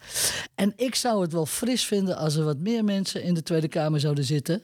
En 0.55 0.73
ik 0.75 0.95
zou 0.95 1.21
het 1.21 1.31
wel 1.31 1.45
fris 1.45 1.85
vinden 1.85 2.17
als 2.17 2.35
er 2.35 2.43
wat 2.43 2.57
meer 2.57 2.83
mensen 2.83 3.23
in 3.23 3.33
de 3.33 3.43
Tweede 3.43 3.67
Kamer 3.67 3.99
zouden 3.99 4.23
zitten. 4.23 4.63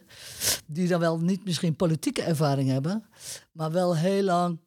Die 0.65 0.87
dan 0.87 0.99
wel 0.99 1.19
niet 1.19 1.45
misschien 1.45 1.75
politieke 1.75 2.21
ervaring 2.21 2.69
hebben. 2.69 3.03
Maar 3.59 3.71
wel 3.71 3.95
heel 3.95 4.23
lang 4.23 4.59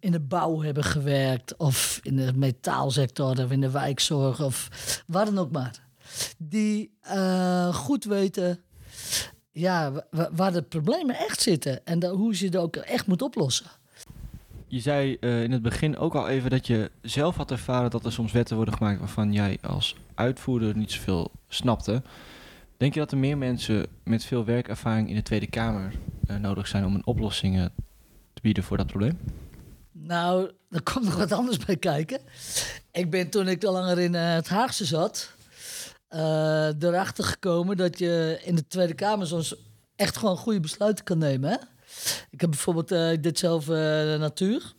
in 0.00 0.12
de 0.12 0.20
bouw 0.20 0.60
hebben 0.62 0.84
gewerkt. 0.84 1.56
Of 1.56 2.00
in 2.02 2.16
de 2.16 2.32
metaalsector 2.34 3.44
of 3.44 3.50
in 3.50 3.60
de 3.60 3.70
wijkzorg 3.70 4.40
of 4.42 4.68
waar 5.06 5.24
dan 5.24 5.38
ook 5.38 5.50
maar. 5.50 5.80
die 6.38 6.90
eh, 7.00 7.74
goed 7.74 8.04
weten 8.04 8.60
ja, 9.52 9.92
wa- 9.92 10.06
wa- 10.10 10.28
waar 10.32 10.52
de 10.52 10.62
problemen 10.62 11.16
echt 11.18 11.40
zitten 11.40 11.86
en 11.86 12.04
hoe 12.06 12.30
je 12.30 12.36
ze 12.50 12.58
ook 12.58 12.76
echt 12.76 13.06
moet 13.06 13.22
oplossen. 13.22 13.66
Je 14.66 14.80
zei 14.80 15.16
eh, 15.20 15.42
in 15.42 15.52
het 15.52 15.62
begin 15.62 15.96
ook 15.98 16.14
al 16.14 16.28
even 16.28 16.50
dat 16.50 16.66
je 16.66 16.90
zelf 17.02 17.36
had 17.36 17.50
ervaren 17.50 17.90
dat 17.90 18.04
er 18.04 18.12
soms 18.12 18.32
wetten 18.32 18.56
worden 18.56 18.74
gemaakt 18.74 18.98
waarvan 18.98 19.32
jij 19.32 19.58
als 19.62 19.96
uitvoerder 20.14 20.76
niet 20.76 20.92
zoveel 20.92 21.30
snapte. 21.48 22.02
Denk 22.76 22.94
je 22.94 23.00
dat 23.00 23.12
er 23.12 23.18
meer 23.18 23.38
mensen 23.38 23.86
met 24.04 24.24
veel 24.24 24.44
werkervaring 24.44 25.08
in 25.08 25.14
de 25.14 25.22
Tweede 25.22 25.46
Kamer 25.46 25.92
eh, 26.26 26.36
nodig 26.36 26.66
zijn 26.66 26.84
om 26.84 26.94
een 26.94 27.06
oplossing 27.06 27.70
bieden 28.40 28.64
voor 28.64 28.76
dat 28.76 28.86
probleem? 28.86 29.18
Nou, 29.92 30.50
er 30.70 30.82
komt 30.82 31.04
nog 31.04 31.16
wat 31.16 31.32
anders 31.32 31.56
bij 31.58 31.76
kijken. 31.76 32.20
Ik 32.92 33.10
ben 33.10 33.30
toen 33.30 33.48
ik 33.48 33.64
al 33.64 33.72
langer 33.72 33.98
in 33.98 34.14
eh, 34.14 34.32
het 34.32 34.48
Haagse 34.48 34.84
zat, 34.84 35.32
eh, 36.08 36.82
erachter 36.82 37.24
gekomen 37.24 37.76
dat 37.76 37.98
je 37.98 38.40
in 38.44 38.54
de 38.54 38.66
Tweede 38.66 38.94
Kamer 38.94 39.26
soms 39.26 39.54
echt 39.96 40.16
gewoon 40.16 40.36
goede 40.36 40.60
besluiten 40.60 41.04
kan 41.04 41.18
nemen. 41.18 41.50
Hè? 41.50 41.56
Ik 42.30 42.40
heb 42.40 42.50
bijvoorbeeld, 42.50 42.90
eh, 42.92 44.18
natuur. 44.18 44.72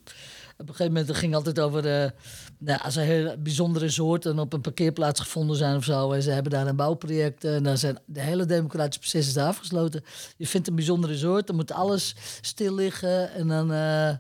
Op 0.58 0.70
een 0.70 0.76
gegeven 0.76 0.94
moment 0.94 1.16
ging 1.16 1.36
het 1.36 1.48
altijd 1.48 1.60
over, 1.60 2.14
nou, 2.62 2.80
als 2.82 2.96
er 2.96 3.04
hele 3.04 3.38
bijzondere 3.38 3.90
soorten 3.90 4.40
op 4.40 4.54
een 4.54 4.62
parkeerplaats 4.62 5.20
gevonden 5.20 5.56
zijn 5.56 5.76
of 5.76 5.84
zo. 5.84 6.12
En 6.12 6.22
ze 6.22 6.32
hebben 6.32 6.52
daar 6.52 6.68
een 6.68 6.76
bouwproject 6.76 7.44
en 7.44 7.64
dan 7.64 7.78
zijn 7.78 7.98
de 8.06 8.22
hele 8.22 8.46
democratische 8.46 9.00
proces 9.00 9.28
is 9.28 9.34
daar 9.34 9.48
afgesloten. 9.48 10.04
Je 10.38 10.48
vindt 10.48 10.68
een 10.68 10.76
bijzondere 10.76 11.18
soort, 11.18 11.48
dan 11.48 11.56
moet 11.56 11.72
alles 11.72 12.16
stil 12.42 12.76
liggen 12.76 13.34
en 13.34 13.48
dan 13.48 13.74
eh, 13.74 14.12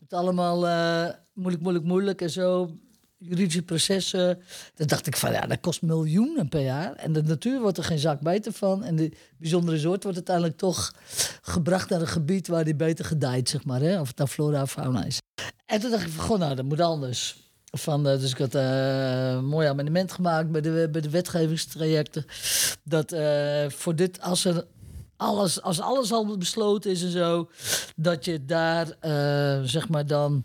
het 0.00 0.12
allemaal 0.12 0.66
eh, 0.68 1.14
moeilijk, 1.32 1.62
moeilijk, 1.62 1.84
moeilijk 1.84 2.20
en 2.20 2.30
zo. 2.30 2.70
Juridische 3.18 3.62
processen. 3.62 4.42
Dan 4.74 4.86
dacht 4.86 5.06
ik 5.06 5.16
van 5.16 5.32
ja, 5.32 5.46
dat 5.46 5.60
kost 5.60 5.82
miljoenen 5.82 6.48
per 6.48 6.60
jaar. 6.60 6.94
En 6.94 7.12
de 7.12 7.22
natuur 7.22 7.60
wordt 7.60 7.78
er 7.78 7.84
geen 7.84 7.98
zak 7.98 8.20
beter 8.20 8.52
van. 8.52 8.84
En 8.84 8.96
de 8.96 9.12
bijzondere 9.38 9.78
soort 9.78 10.02
wordt 10.02 10.18
uiteindelijk 10.18 10.56
toch 10.56 10.94
gebracht 11.42 11.90
naar 11.90 12.00
een 12.00 12.06
gebied 12.06 12.48
waar 12.48 12.64
die 12.64 12.74
beter 12.74 13.04
gedijt, 13.04 13.48
zeg 13.48 13.64
maar. 13.64 13.80
Hè? 13.80 14.00
Of 14.00 14.08
het 14.08 14.16
nou 14.16 14.28
flora 14.28 14.62
of 14.62 14.70
fauna 14.70 15.04
is. 15.04 15.18
En 15.66 15.80
toen 15.80 15.90
dacht 15.90 16.06
ik 16.06 16.10
van, 16.10 16.24
goh, 16.24 16.38
nou, 16.38 16.54
dat 16.54 16.64
moet 16.64 16.80
anders. 16.80 17.49
Van, 17.70 18.08
eh, 18.08 18.18
dus 18.18 18.30
ik 18.30 18.38
had 18.38 18.54
eh, 18.54 19.30
een 19.30 19.44
mooi 19.44 19.68
amendement 19.68 20.12
gemaakt 20.12 20.50
bij 20.50 20.60
de, 20.60 20.88
bij 20.92 21.00
de 21.00 21.10
wetgevingstrajecten. 21.10 22.24
Dat 22.82 23.12
eh, 23.12 23.68
voor 23.68 23.96
dit, 23.96 24.20
als 24.20 24.44
er 24.44 24.64
alles, 25.16 25.62
als 25.62 25.80
alles 25.80 26.12
al 26.12 26.36
besloten 26.38 26.90
is 26.90 27.02
en 27.02 27.10
zo, 27.10 27.50
dat 27.96 28.24
je 28.24 28.44
daar 28.44 28.86
zeg 29.64 29.88
maar 29.88 30.06
dan 30.06 30.44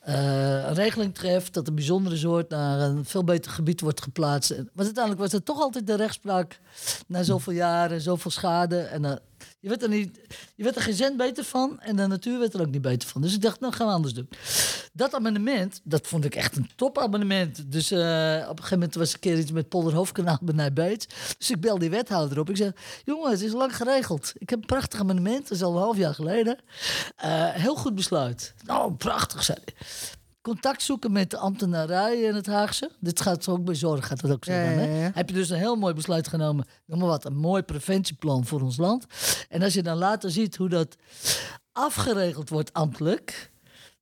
een 0.00 0.74
regeling 0.74 1.14
treft 1.14 1.54
dat 1.54 1.68
een 1.68 1.74
bijzondere 1.74 2.16
soort 2.16 2.48
naar 2.48 2.80
een 2.80 3.04
veel 3.04 3.24
beter 3.24 3.50
gebied 3.50 3.80
wordt 3.80 4.02
geplaatst. 4.02 4.48
Want 4.56 4.68
uiteindelijk 4.76 5.22
was 5.22 5.32
het 5.32 5.44
toch 5.44 5.60
altijd 5.60 5.86
de 5.86 5.96
rechtspraak 5.96 6.60
na 7.06 7.22
zoveel 7.22 7.52
jaren, 7.52 8.00
zoveel 8.00 8.30
schade. 8.30 8.78
En 8.78 9.20
je, 9.64 9.70
werd 9.70 9.82
er 9.82 9.88
niet, 9.88 10.20
je 10.54 10.62
werd 10.62 10.76
er 10.76 10.82
geen 10.82 10.94
cent 10.94 11.16
beter 11.16 11.44
van 11.44 11.80
en 11.80 11.96
de 11.96 12.06
natuur 12.06 12.38
werd 12.38 12.54
er 12.54 12.60
ook 12.60 12.70
niet 12.70 12.82
beter 12.82 13.08
van. 13.08 13.22
Dus 13.22 13.34
ik 13.34 13.40
dacht, 13.40 13.60
nou 13.60 13.72
gaan 13.72 13.86
we 13.86 13.92
anders 13.92 14.14
doen. 14.14 14.28
Dat 14.92 15.14
amendement, 15.14 15.80
dat 15.84 16.06
vond 16.06 16.24
ik 16.24 16.34
echt 16.34 16.56
een 16.56 16.70
topamendement. 16.76 17.72
Dus 17.72 17.90
eh, 17.90 17.98
op 17.98 18.50
een 18.50 18.56
gegeven 18.56 18.78
moment 18.78 18.94
was 18.94 19.12
een 19.12 19.18
keer 19.18 19.38
iets 19.38 19.52
met 19.52 19.68
Polderhoofdkanaal 19.68 20.38
bij 20.40 20.54
Nijbeets. 20.54 21.06
Dus 21.38 21.50
ik 21.50 21.60
bel 21.60 21.78
die 21.78 21.90
wethouder 21.90 22.38
op. 22.38 22.50
Ik 22.50 22.56
zeg, 22.56 22.72
jongen, 23.04 23.30
het 23.30 23.40
is 23.40 23.52
lang 23.52 23.76
geregeld. 23.76 24.32
Ik 24.34 24.50
heb 24.50 24.58
een 24.58 24.66
prachtig 24.66 25.00
amendement, 25.00 25.42
dat 25.42 25.50
is 25.50 25.62
al 25.62 25.74
een 25.74 25.82
half 25.82 25.96
jaar 25.96 26.14
geleden. 26.14 26.58
Eh, 27.16 27.48
heel 27.48 27.76
goed 27.76 27.94
besluit. 27.94 28.54
Nou, 28.64 28.94
prachtig, 28.94 29.44
zei 29.44 29.58
hij. 29.64 29.74
Contact 30.44 30.82
zoeken 30.82 31.12
met 31.12 31.30
de 31.30 31.36
ambtenarij 31.36 32.20
in 32.20 32.34
het 32.34 32.46
Haagse. 32.46 32.90
Dit 33.00 33.20
gaat 33.20 33.48
ook 33.48 33.64
bij 33.64 33.74
zorg, 33.74 34.06
gaat 34.06 34.20
dat 34.20 34.30
ook 34.30 34.44
zo 34.44 34.52
Ja, 34.52 34.64
dan, 34.64 34.72
ja, 34.72 34.78
hè? 34.78 35.04
ja. 35.04 35.10
Heb 35.14 35.28
je 35.28 35.34
dus 35.34 35.50
een 35.50 35.58
heel 35.58 35.76
mooi 35.76 35.94
besluit 35.94 36.28
genomen. 36.28 36.66
Noem 36.86 36.98
maar 36.98 37.08
wat, 37.08 37.24
een 37.24 37.36
mooi 37.36 37.62
preventieplan 37.62 38.46
voor 38.46 38.60
ons 38.60 38.76
land. 38.76 39.06
En 39.48 39.62
als 39.62 39.74
je 39.74 39.82
dan 39.82 39.96
later 39.96 40.30
ziet 40.30 40.56
hoe 40.56 40.68
dat 40.68 40.96
afgeregeld 41.72 42.48
wordt 42.48 42.72
ambtelijk. 42.72 43.50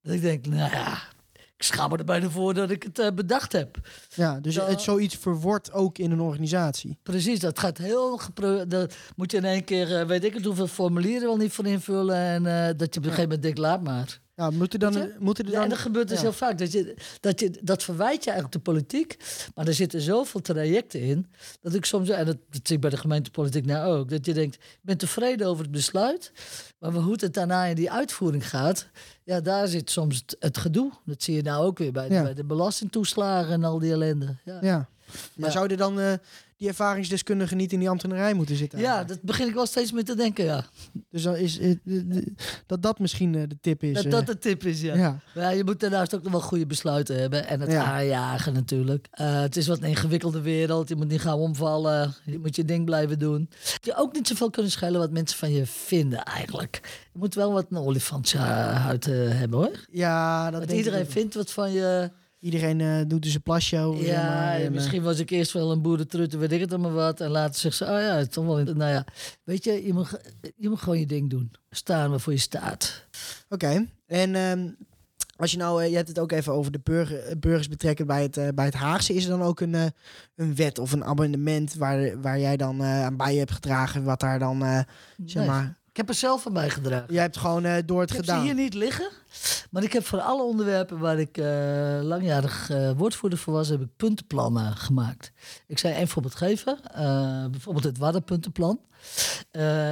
Dat 0.02 0.14
ik 0.14 0.20
denk, 0.20 0.46
nou 0.46 0.70
ja, 0.70 0.98
ik 1.33 1.62
schaam 1.62 1.90
me 1.90 1.96
er 1.96 2.05
bijna 2.05 2.28
voor 2.28 2.55
dat 2.55 2.70
ik 2.70 2.83
het 2.83 2.98
eh, 2.98 3.12
bedacht 3.14 3.52
heb. 3.52 3.78
Ja, 4.14 4.40
dus 4.40 4.57
het 4.57 4.81
zoiets 4.81 5.16
verwordt 5.16 5.72
ook 5.72 5.98
in 5.98 6.11
een 6.11 6.20
organisatie. 6.20 6.98
Precies, 7.02 7.40
dat 7.40 7.59
gaat 7.59 7.78
heel... 7.78 8.20
Dat 8.68 8.94
moet 9.16 9.31
je 9.31 9.37
in 9.37 9.44
één 9.44 9.64
keer, 9.64 9.98
eh, 9.98 10.07
weet 10.07 10.24
ik 10.24 10.35
het, 10.35 10.44
hoeveel 10.44 10.66
formulieren 10.66 11.26
wel 11.26 11.37
niet 11.37 11.52
voor 11.52 11.66
invullen. 11.66 12.16
En 12.16 12.46
eh, 12.46 12.74
dat 12.76 12.94
je 12.94 13.00
op 13.00 13.07
een 13.07 13.11
gegeven 13.11 13.22
moment 13.22 13.42
denkt, 13.42 13.59
laat 13.59 13.83
maar. 13.83 14.20
Ja, 14.42 14.50
moeten, 14.50 14.78
dan, 14.78 15.11
moeten 15.18 15.44
er 15.44 15.50
dan... 15.52 15.62
en 15.62 15.68
dat 15.68 15.78
gebeurt 15.78 16.09
dus 16.09 16.16
ja. 16.16 16.22
heel 16.22 16.33
vaak. 16.33 16.59
Dat, 16.59 16.72
je, 16.72 16.94
dat, 17.20 17.40
je, 17.40 17.50
dat 17.62 17.83
verwijt 17.83 18.24
je 18.24 18.31
eigenlijk 18.31 18.64
de 18.64 18.70
politiek. 18.72 19.16
Maar 19.55 19.66
er 19.66 19.74
zitten 19.74 20.00
zoveel 20.00 20.40
trajecten 20.40 21.00
in. 21.00 21.26
Dat 21.61 21.74
ik 21.74 21.85
soms, 21.85 22.09
en 22.09 22.26
dat, 22.26 22.37
dat 22.50 22.61
zie 22.62 22.74
ik 22.74 22.81
bij 22.81 22.90
de 22.90 22.96
gemeentepolitiek 22.96 23.66
nou 23.66 23.98
ook. 23.98 24.11
Dat 24.11 24.26
je 24.26 24.33
denkt, 24.35 24.55
ik 24.55 24.78
ben 24.81 24.96
tevreden 24.98 25.46
over 25.46 25.62
het 25.62 25.72
besluit. 25.72 26.33
Maar 26.78 26.92
hoe 26.92 27.16
het 27.20 27.35
daarna 27.35 27.64
in 27.64 27.74
die 27.76 27.90
uitvoering 27.90 28.48
gaat. 28.48 28.87
Ja, 29.24 29.40
daar 29.40 29.68
zit 29.68 29.90
soms 29.90 30.16
het, 30.16 30.37
het 30.38 30.59
gedoe. 30.59 30.92
Dat 31.05 31.22
zie 31.22 31.35
je 31.35 31.42
nou 31.42 31.64
ook 31.64 31.78
weer 31.78 31.92
bij, 31.92 32.09
de- 32.09 32.22
bij 32.22 32.35
de 32.35 32.44
belastingtoeslagen 32.44 33.52
en 33.52 33.64
al 33.64 33.78
die 33.78 33.92
ellende. 33.92 34.37
Ja. 34.44 34.59
Maar 34.62 35.48
Ja. 35.48 35.50
zouden 35.50 35.76
dan 35.76 36.00
eh, 36.00 36.12
die 36.62 36.70
ervaringsdeskundigen 36.70 37.57
niet 37.57 37.72
in 37.72 37.79
die 37.79 37.88
ambtenarij 37.88 38.35
moeten 38.35 38.57
zitten? 38.57 38.79
eigenlijk? 38.79 39.09
dat 39.09 39.22
begin 39.22 39.48
ik 39.48 39.55
wel 39.55 39.66
steeds 39.66 39.92
meer 39.92 40.05
te 40.05 40.14
denken, 40.14 40.44
ja. 40.44 40.64
Dus 41.11 41.22
dan 41.22 41.37
is 41.37 41.59
eh, 41.59 41.77
dat 42.66 42.83
dat 42.83 42.98
misschien 42.98 43.35
eh, 43.35 43.42
de 43.48 43.57
tip 43.61 43.83
is. 43.83 43.94
Dat 43.94 44.05
eh. 44.05 44.11
dat 44.11 44.27
de 44.27 44.38
tip 44.38 44.64
is, 44.64 44.81
ja. 44.81 44.94
ja. 44.94 45.20
Maar 45.35 45.44
ja, 45.44 45.51
je 45.51 45.64
moet 45.64 45.81
daarnaast 45.81 46.14
ook 46.14 46.22
nog 46.22 46.33
wel 46.33 46.40
goede 46.40 46.66
besluiten 46.66 47.20
hebben. 47.20 47.46
En 47.46 47.61
het 47.61 47.70
Ja. 47.70 47.85
aanjagen 47.85 48.53
natuurlijk. 48.53 49.07
Het 49.11 49.57
is 49.57 49.66
wat 49.66 49.79
een 49.79 49.88
ingewikkelde 49.88 50.40
wereld. 50.40 50.88
Je 50.88 50.96
moet 50.96 51.09
niet 51.09 51.20
gaan 51.20 51.38
omvallen. 51.38 52.14
Je 52.25 52.38
moet 52.38 52.57
je 52.57 52.64
ding 52.64 52.85
blijven 52.85 53.18
doen. 53.18 53.48
Je 53.81 53.96
ook 53.96 54.12
niet 54.12 54.29
zoveel 54.29 54.51
kunnen 54.51 54.72
schelen 54.72 55.01
wat 55.01 55.11
mensen 55.11 55.38
van 55.38 55.53
je 55.53 55.66
vinden 55.66 56.22
eigenlijk. 56.25 56.81
Je 57.12 57.18
moet 57.18 57.35
wel 57.35 57.53
wat 57.53 57.66
een 57.70 57.79
olifantshuid 57.79 59.07
eh, 59.07 59.14
hebben 59.14 59.59
hoor. 59.59 59.87
ja, 59.90 60.44
dat 60.44 60.53
Want 60.53 60.68
denk 60.68 60.79
ik 60.79 60.85
iedereen 60.85 61.11
vindt 61.11 61.35
wat 61.35 61.51
van 61.51 61.72
je. 61.72 62.11
Iedereen 62.42 62.81
eh, 62.81 63.00
doet 63.07 63.22
dus 63.22 63.35
een 63.35 63.42
plasje 63.42 63.76
Ja, 63.76 64.55
en, 64.55 64.64
eh, 64.64 64.70
misschien 64.70 65.02
was 65.02 65.18
ik 65.18 65.31
eerst 65.31 65.52
wel 65.52 65.70
een 65.72 65.83
boerentrut, 65.83 66.35
weet 66.35 66.52
ik 66.52 66.61
het 66.61 66.70
allemaal 66.72 66.92
wat. 66.92 67.20
En 67.20 67.31
later 67.31 67.61
zegt 67.61 67.76
ze, 67.76 67.85
oh 67.85 67.90
ja, 67.90 68.14
het 68.16 68.28
is 68.28 68.35
toch 68.35 68.44
wel... 68.44 68.59
in- 68.59 68.76
Nou 68.76 68.90
ja, 68.90 69.05
weet 69.44 69.64
je, 69.64 69.87
je 69.87 70.05
ge- 70.05 70.20
je 70.57 70.76
gewoon 70.76 70.98
je 70.98 71.07
ding 71.07 71.31
doen. 71.31 71.52
Staan 71.70 72.11
waarvoor 72.11 72.33
je 72.33 72.38
staat. 72.38 73.05
Oké. 73.48 73.87
En 74.07 74.35
ehm, 74.35 74.68
als 75.37 75.50
je 75.50 75.57
nou, 75.57 75.83
eh, 75.83 75.88
je 75.90 75.96
hebt 75.96 76.09
het 76.09 76.18
ook 76.18 76.33
even 76.33 76.52
over 76.52 76.72
de 76.72 76.81
burger, 76.83 77.18
eh, 77.18 77.37
burgers 77.38 77.68
betrekken 77.68 78.07
bij 78.07 78.22
het, 78.22 78.37
eh, 78.37 78.48
bij 78.55 78.64
het 78.64 78.74
Haagse. 78.74 79.14
Is 79.14 79.24
er 79.24 79.31
dan 79.31 79.42
ook 79.42 79.61
een, 79.61 79.74
eh, 79.74 79.87
een 80.37 80.55
wet 80.55 80.78
of 80.78 80.92
een 80.92 81.05
abonnement 81.05 81.74
waar, 81.74 82.20
waar 82.20 82.38
jij 82.40 82.57
dan 82.57 82.81
eh, 82.83 83.05
aan 83.05 83.16
bij 83.16 83.37
hebt 83.37 83.52
gedragen? 83.52 84.05
Wat 84.05 84.20
daar 84.20 84.38
dan, 84.38 84.64
eh, 84.64 84.81
zeg 85.26 85.42
maar... 85.46 85.81
Ik 85.92 85.98
heb 85.98 86.09
er 86.09 86.14
zelf 86.14 86.42
van 86.42 86.52
bijgedragen. 86.52 87.12
Jij 87.14 87.22
hebt 87.22 87.37
gewoon 87.37 87.64
eh, 87.64 87.83
door 87.87 88.00
het 88.00 88.11
Ik 88.11 88.16
heb 88.16 88.24
ze 88.24 88.31
gedaan. 88.31 88.46
hier 88.46 88.55
niet 88.55 88.74
liggen. 88.74 89.09
Maar 89.70 89.83
ik 89.83 89.92
heb 89.92 90.07
voor 90.07 90.20
alle 90.20 90.42
onderwerpen 90.42 90.98
waar 90.98 91.18
ik 91.18 91.38
eh, 91.38 91.44
langjarig 92.02 92.70
eh, 92.70 92.90
woordvoerder 92.96 93.38
voor 93.38 93.52
was, 93.52 93.68
heb 93.68 93.81
ik 93.81 93.96
puntenplannen 93.96 94.76
gemaakt. 94.76 95.33
Ik 95.66 95.78
zou 95.78 95.94
één 95.94 96.09
voorbeeld 96.09 96.35
geven. 96.35 96.78
Bijvoorbeeld 97.50 97.85
het 97.85 97.98
Waddenpuntenplan. 97.98 98.81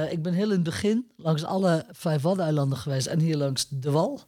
Ik 0.09 0.21
ben 0.21 0.33
heel 0.33 0.49
in 0.49 0.51
het 0.51 0.63
begin 0.63 1.11
langs 1.15 1.43
alle 1.43 1.85
vijf 1.91 2.21
Waddeneilanden 2.21 2.77
geweest 2.77 3.07
en 3.07 3.19
hier 3.19 3.37
langs 3.37 3.67
de 3.69 3.91
Wal. 3.91 4.21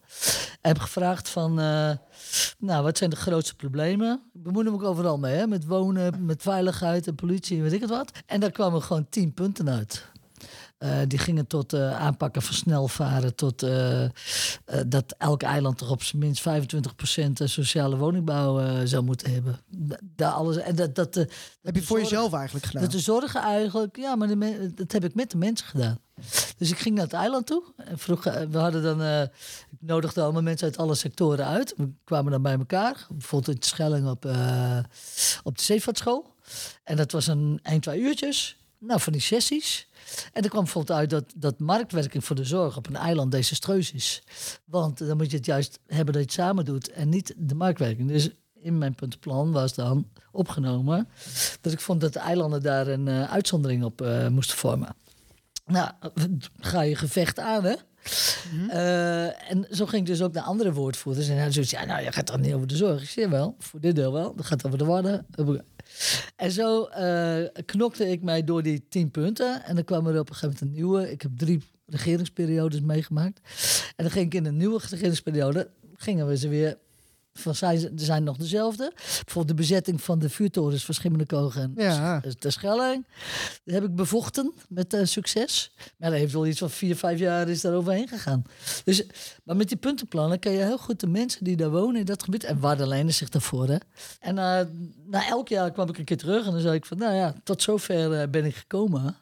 En 0.62 0.69
heb 0.69 0.79
gevraagd 0.79 1.29
van, 1.29 1.53
nou, 2.57 2.83
wat 2.83 2.97
zijn 2.97 3.09
de 3.09 3.15
grootste 3.15 3.55
problemen? 3.55 4.21
Ik 4.33 4.43
bemoei 4.43 4.65
me 4.65 4.71
ook 4.71 4.83
overal 4.83 5.17
mee, 5.17 5.36
hè? 5.36 5.47
met 5.47 5.65
wonen, 5.65 6.25
met 6.25 6.41
veiligheid 6.41 7.07
en 7.07 7.15
politie, 7.15 7.62
weet 7.62 7.73
ik 7.73 7.81
het 7.81 7.89
wat. 7.89 8.12
En 8.25 8.39
daar 8.39 8.51
kwamen 8.51 8.81
gewoon 8.81 9.09
tien 9.09 9.33
punten 9.33 9.69
uit. 9.69 10.12
Eh, 10.83 10.97
die 11.07 11.19
gingen 11.19 11.47
tot 11.47 11.73
eh, 11.73 11.99
aanpakken 11.99 12.41
van 12.41 12.53
snelvaren, 12.55 13.35
tot 13.35 13.63
eh, 13.63 14.05
dat 14.87 15.15
elk 15.17 15.43
eiland 15.43 15.77
toch 15.77 15.89
op 15.91 16.03
zijn 16.03 16.21
minst 16.21 16.43
25% 16.49 17.43
sociale 17.43 17.97
woningbouw 17.97 18.85
zou 18.85 19.03
moeten 19.03 19.33
hebben. 19.33 19.59
Da- 19.67 19.97
Daar 20.15 20.31
alles, 20.31 20.57
en 20.57 20.75
dat, 20.75 20.95
dat, 20.95 21.15
heb 21.15 21.75
je 21.75 21.81
voor 21.83 21.97
zorg- 21.97 22.09
jezelf 22.09 22.33
eigenlijk 22.33 22.65
gedaan? 22.65 22.81
Dat 22.83 22.91
de 22.91 22.99
zorgen 22.99 23.41
eigenlijk, 23.41 23.97
ja, 23.97 24.15
maar 24.15 24.27
de 24.27 24.71
dat 24.75 24.91
heb 24.91 25.03
ik 25.03 25.15
met 25.15 25.31
de 25.31 25.37
mensen 25.37 25.67
gedaan. 25.67 25.99
Dus 26.57 26.71
ik 26.71 26.77
ging 26.79 26.95
naar 26.95 27.03
het 27.03 27.13
eiland 27.13 27.45
toe. 27.45 27.63
En 27.77 27.97
vroeg, 27.99 28.23
we 28.23 28.57
hadden 28.57 28.83
dan, 28.83 29.01
ik 29.71 29.77
nodigde 29.79 30.21
allemaal 30.21 30.41
mensen 30.41 30.67
uit 30.67 30.77
alle 30.77 30.95
sectoren 30.95 31.45
uit. 31.45 31.73
We 31.77 31.89
kwamen 32.03 32.31
dan 32.31 32.41
bij 32.41 32.57
elkaar. 32.57 33.05
Bijvoorbeeld 33.09 33.55
in 33.55 33.59
de 33.61 33.67
Schelling 33.67 34.07
op, 34.07 34.25
op 35.43 35.57
de 35.57 35.63
zeevaartschool. 35.63 36.33
En 36.83 36.97
dat 36.97 37.11
was 37.11 37.27
een 37.27 37.59
een, 37.63 37.79
twee 37.79 37.99
uurtjes. 37.99 38.57
Nou, 38.79 38.99
van 38.99 39.13
die 39.13 39.21
sessies. 39.21 39.87
En 40.33 40.43
er 40.43 40.49
kwam 40.49 40.63
bijvoorbeeld 40.63 40.97
uit 40.97 41.09
dat, 41.09 41.33
dat 41.35 41.59
marktwerking 41.59 42.25
voor 42.25 42.35
de 42.35 42.43
zorg 42.43 42.77
op 42.77 42.87
een 42.87 42.95
eiland 42.95 43.31
desastreus 43.31 43.91
is. 43.91 44.23
Want 44.65 44.97
dan 44.97 45.17
moet 45.17 45.31
je 45.31 45.37
het 45.37 45.45
juist 45.45 45.79
hebben 45.87 46.13
dat 46.13 46.23
je 46.23 46.29
het 46.29 46.31
samen 46.31 46.65
doet 46.65 46.91
en 46.91 47.09
niet 47.09 47.33
de 47.37 47.55
marktwerking. 47.55 48.07
Dus 48.07 48.29
in 48.53 48.77
mijn 48.77 48.95
puntenplan 48.95 49.51
was 49.51 49.73
dan 49.73 50.07
opgenomen 50.31 51.07
dat 51.61 51.73
ik 51.73 51.79
vond 51.79 52.01
dat 52.01 52.13
de 52.13 52.19
eilanden 52.19 52.61
daar 52.61 52.87
een 52.87 53.07
eh, 53.07 53.31
uitzondering 53.31 53.83
op 53.83 54.01
eh, 54.01 54.27
moesten 54.27 54.57
vormen. 54.57 54.95
Nou, 55.65 55.91
ga 56.59 56.81
je 56.81 56.95
gevecht 56.95 57.39
aan, 57.39 57.63
hè? 57.63 57.75
Eh, 58.69 59.51
en 59.51 59.67
zo 59.69 59.85
ging 59.85 60.01
ik 60.01 60.07
dus 60.07 60.21
ook 60.21 60.33
naar 60.33 60.43
andere 60.43 60.73
woordvoerders. 60.73 61.27
En 61.27 61.37
hij 61.37 61.51
zoiets, 61.51 61.71
ja, 61.71 61.85
nou, 61.85 62.03
je 62.03 62.11
gaat 62.11 62.25
toch 62.25 62.39
niet 62.39 62.53
over 62.53 62.67
de 62.67 62.75
zorg? 62.75 63.01
Ik 63.01 63.09
zeg 63.09 63.29
wel, 63.29 63.55
voor 63.59 63.79
dit 63.79 63.95
deel 63.95 64.13
wel. 64.13 64.35
Dat 64.35 64.45
gaat 64.45 64.65
over 64.65 64.77
de 64.77 64.85
waarden. 64.85 65.25
En 66.36 66.51
zo 66.51 66.84
eh, 66.84 67.63
knokte 67.65 68.10
ik 68.10 68.21
mij 68.21 68.43
door 68.43 68.63
die 68.63 68.86
tien 68.89 69.12
punten. 69.12 69.63
En 69.63 69.75
dan 69.75 69.84
kwam 69.84 70.08
er 70.08 70.19
op 70.19 70.29
een 70.29 70.36
gegeven 70.36 70.58
moment 70.60 70.62
een 70.62 70.84
nieuwe. 70.84 71.12
Ik 71.12 71.21
heb 71.21 71.32
drie 71.38 71.63
regeringsperiodes 71.86 72.82
meegemaakt. 72.82 73.39
En 73.95 74.03
dan 74.03 74.12
ging 74.12 74.25
ik 74.25 74.34
in 74.34 74.45
een 74.45 74.58
nieuwe 74.58 74.79
regeringsperiode, 74.89 75.69
gingen 75.95 76.27
we 76.27 76.38
ze 76.38 76.47
weer... 76.47 76.77
Van, 77.33 77.55
zijn, 77.55 77.91
zijn 77.95 78.23
nog 78.23 78.37
dezelfde. 78.37 78.91
Bijvoorbeeld 78.95 79.47
de 79.47 79.53
bezetting 79.53 80.01
van 80.01 80.19
de 80.19 80.29
vuurtorens 80.29 80.85
van 80.85 80.93
Schimmenikoog 80.93 81.55
en 81.57 81.71
Ja. 81.75 82.21
de 82.39 82.49
Schelling. 82.51 83.05
Dat 83.63 83.73
heb 83.73 83.83
ik 83.83 83.95
bevochten 83.95 84.53
met 84.69 84.93
eh, 84.93 85.05
succes. 85.05 85.71
Maar 85.97 86.09
dat 86.09 86.19
heeft 86.19 86.33
wel 86.33 86.47
iets 86.47 86.59
van 86.59 86.69
vier, 86.69 86.95
vijf 86.95 87.19
jaar 87.19 87.49
is 87.49 87.61
daar 87.61 87.73
overheen 87.73 88.07
gegaan. 88.07 88.43
Dus, 88.83 89.03
maar 89.43 89.55
met 89.55 89.67
die 89.67 89.77
puntenplannen 89.77 90.39
kan 90.39 90.51
je 90.51 90.57
heel 90.63 90.77
goed 90.77 90.99
de 90.99 91.07
mensen 91.07 91.43
die 91.43 91.55
daar 91.55 91.69
wonen 91.71 91.99
in 91.99 92.05
dat 92.05 92.23
gebied... 92.23 92.43
en 92.43 92.59
Waardelijn 92.59 93.07
is 93.07 93.17
zich 93.17 93.29
daarvoor, 93.29 93.67
hè. 93.67 93.77
En 94.19 94.37
eh, 94.37 94.59
na 95.05 95.27
elk 95.29 95.47
jaar 95.47 95.71
kwam 95.71 95.89
ik 95.89 95.97
een 95.97 96.03
keer 96.05 96.17
terug 96.17 96.45
en 96.45 96.51
dan 96.51 96.61
zei 96.61 96.75
ik 96.75 96.85
van... 96.85 96.97
nou 96.97 97.13
ja, 97.15 97.33
tot 97.43 97.61
zover 97.61 98.13
eh, 98.21 98.27
ben 98.29 98.45
ik 98.45 98.55
gekomen. 98.55 99.15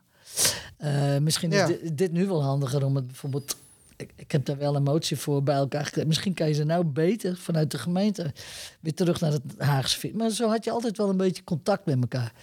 Misschien 1.22 1.52
Ja. 1.52 1.68
is 1.68 1.80
dit, 1.80 1.98
dit 1.98 2.12
nu 2.12 2.28
wel 2.28 2.44
handiger 2.44 2.86
om 2.86 2.96
het 2.96 3.08
bijvoorbeeld... 3.08 3.56
Ik, 4.02 4.12
ik 4.16 4.32
heb 4.32 4.46
daar 4.46 4.58
wel 4.58 4.76
een 4.76 4.84
motie 4.84 5.18
voor 5.18 5.44
bij 5.44 5.56
elkaar 5.56 5.84
gekregen. 5.84 6.08
Misschien 6.08 6.34
kan 6.34 6.48
je 6.48 6.54
ze 6.54 6.64
nou 6.64 6.84
beter 6.86 7.38
vanuit 7.38 7.72
de 7.72 7.78
gemeente 7.78 8.34
weer 8.82 8.94
terug 8.94 9.20
naar 9.20 9.32
het 9.32 9.42
Haagse. 9.58 10.12
Maar 10.14 10.30
zo 10.30 10.50
had 10.50 10.64
je 10.64 10.72
altijd 10.72 10.98
wel 10.98 11.10
een 11.10 11.18
beetje 11.18 11.44
contact 11.44 11.86
met 11.86 11.98
elkaar. 12.02 12.34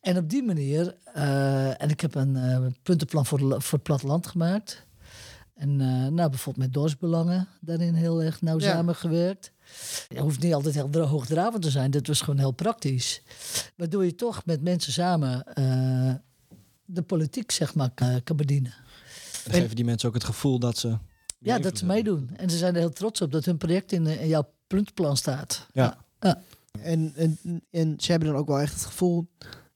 En 0.00 0.16
op 0.16 0.30
die 0.30 0.42
manier, 0.42 0.94
eh, 1.14 1.82
en 1.82 1.88
ik 1.90 2.00
heb 2.00 2.14
een 2.14 2.36
eh, 2.36 2.66
puntenplan 2.82 3.26
voor, 3.26 3.38
de, 3.38 3.60
voor 3.60 3.72
het 3.78 3.82
platteland 3.82 4.26
gemaakt. 4.26 4.86
En 5.54 5.80
eh, 5.80 5.86
nou, 5.86 6.30
bijvoorbeeld 6.30 6.64
met 6.64 6.72
dorpsbelangen 6.74 7.48
daarin 7.60 7.94
heel 7.94 8.22
erg 8.22 8.42
nauw 8.42 8.58
Ja. 8.60 8.70
samengewerkt. 8.72 9.52
Het 10.08 10.18
hoeft 10.18 10.40
niet 10.42 10.54
altijd 10.54 10.74
heel 10.74 10.90
dra- 10.90 11.02
hoogdravend 11.04 11.62
te 11.62 11.70
zijn, 11.70 11.90
dit 11.90 12.06
was 12.06 12.20
gewoon 12.20 12.38
heel 12.38 12.50
praktisch. 12.52 13.22
Waardoor 13.76 14.04
je 14.04 14.14
toch 14.14 14.44
met 14.44 14.62
mensen 14.62 14.92
samen 14.92 15.44
de 16.84 17.02
politiek 17.02 17.50
zeg 17.50 17.74
maar 17.74 17.90
kan 18.24 18.36
bedienen. 18.36 18.74
En 19.46 19.60
geven 19.60 19.76
die 19.76 19.84
mensen 19.84 20.08
ook 20.08 20.14
het 20.14 20.24
gevoel 20.24 20.58
dat 20.58 20.78
ze... 20.78 20.98
Ja, 21.38 21.58
dat 21.58 21.78
ze 21.78 21.86
meedoen. 21.86 22.30
En 22.36 22.50
ze 22.50 22.56
zijn 22.56 22.74
er 22.74 22.80
heel 22.80 22.90
trots 22.92 23.20
op 23.20 23.32
dat 23.32 23.44
hun 23.44 23.56
project 23.58 23.92
in, 23.92 24.06
eh, 24.06 24.20
in 24.22 24.28
jouw 24.28 24.50
puntenplan 24.66 25.16
staat. 25.16 25.66
Ja. 25.72 26.04
En, 26.82 27.12
en, 27.16 27.38
en 27.70 27.94
ze 27.98 28.10
hebben 28.10 28.28
dan 28.28 28.38
ook 28.38 28.46
wel 28.46 28.60
echt 28.60 28.72
het 28.74 28.84
gevoel 28.84 29.28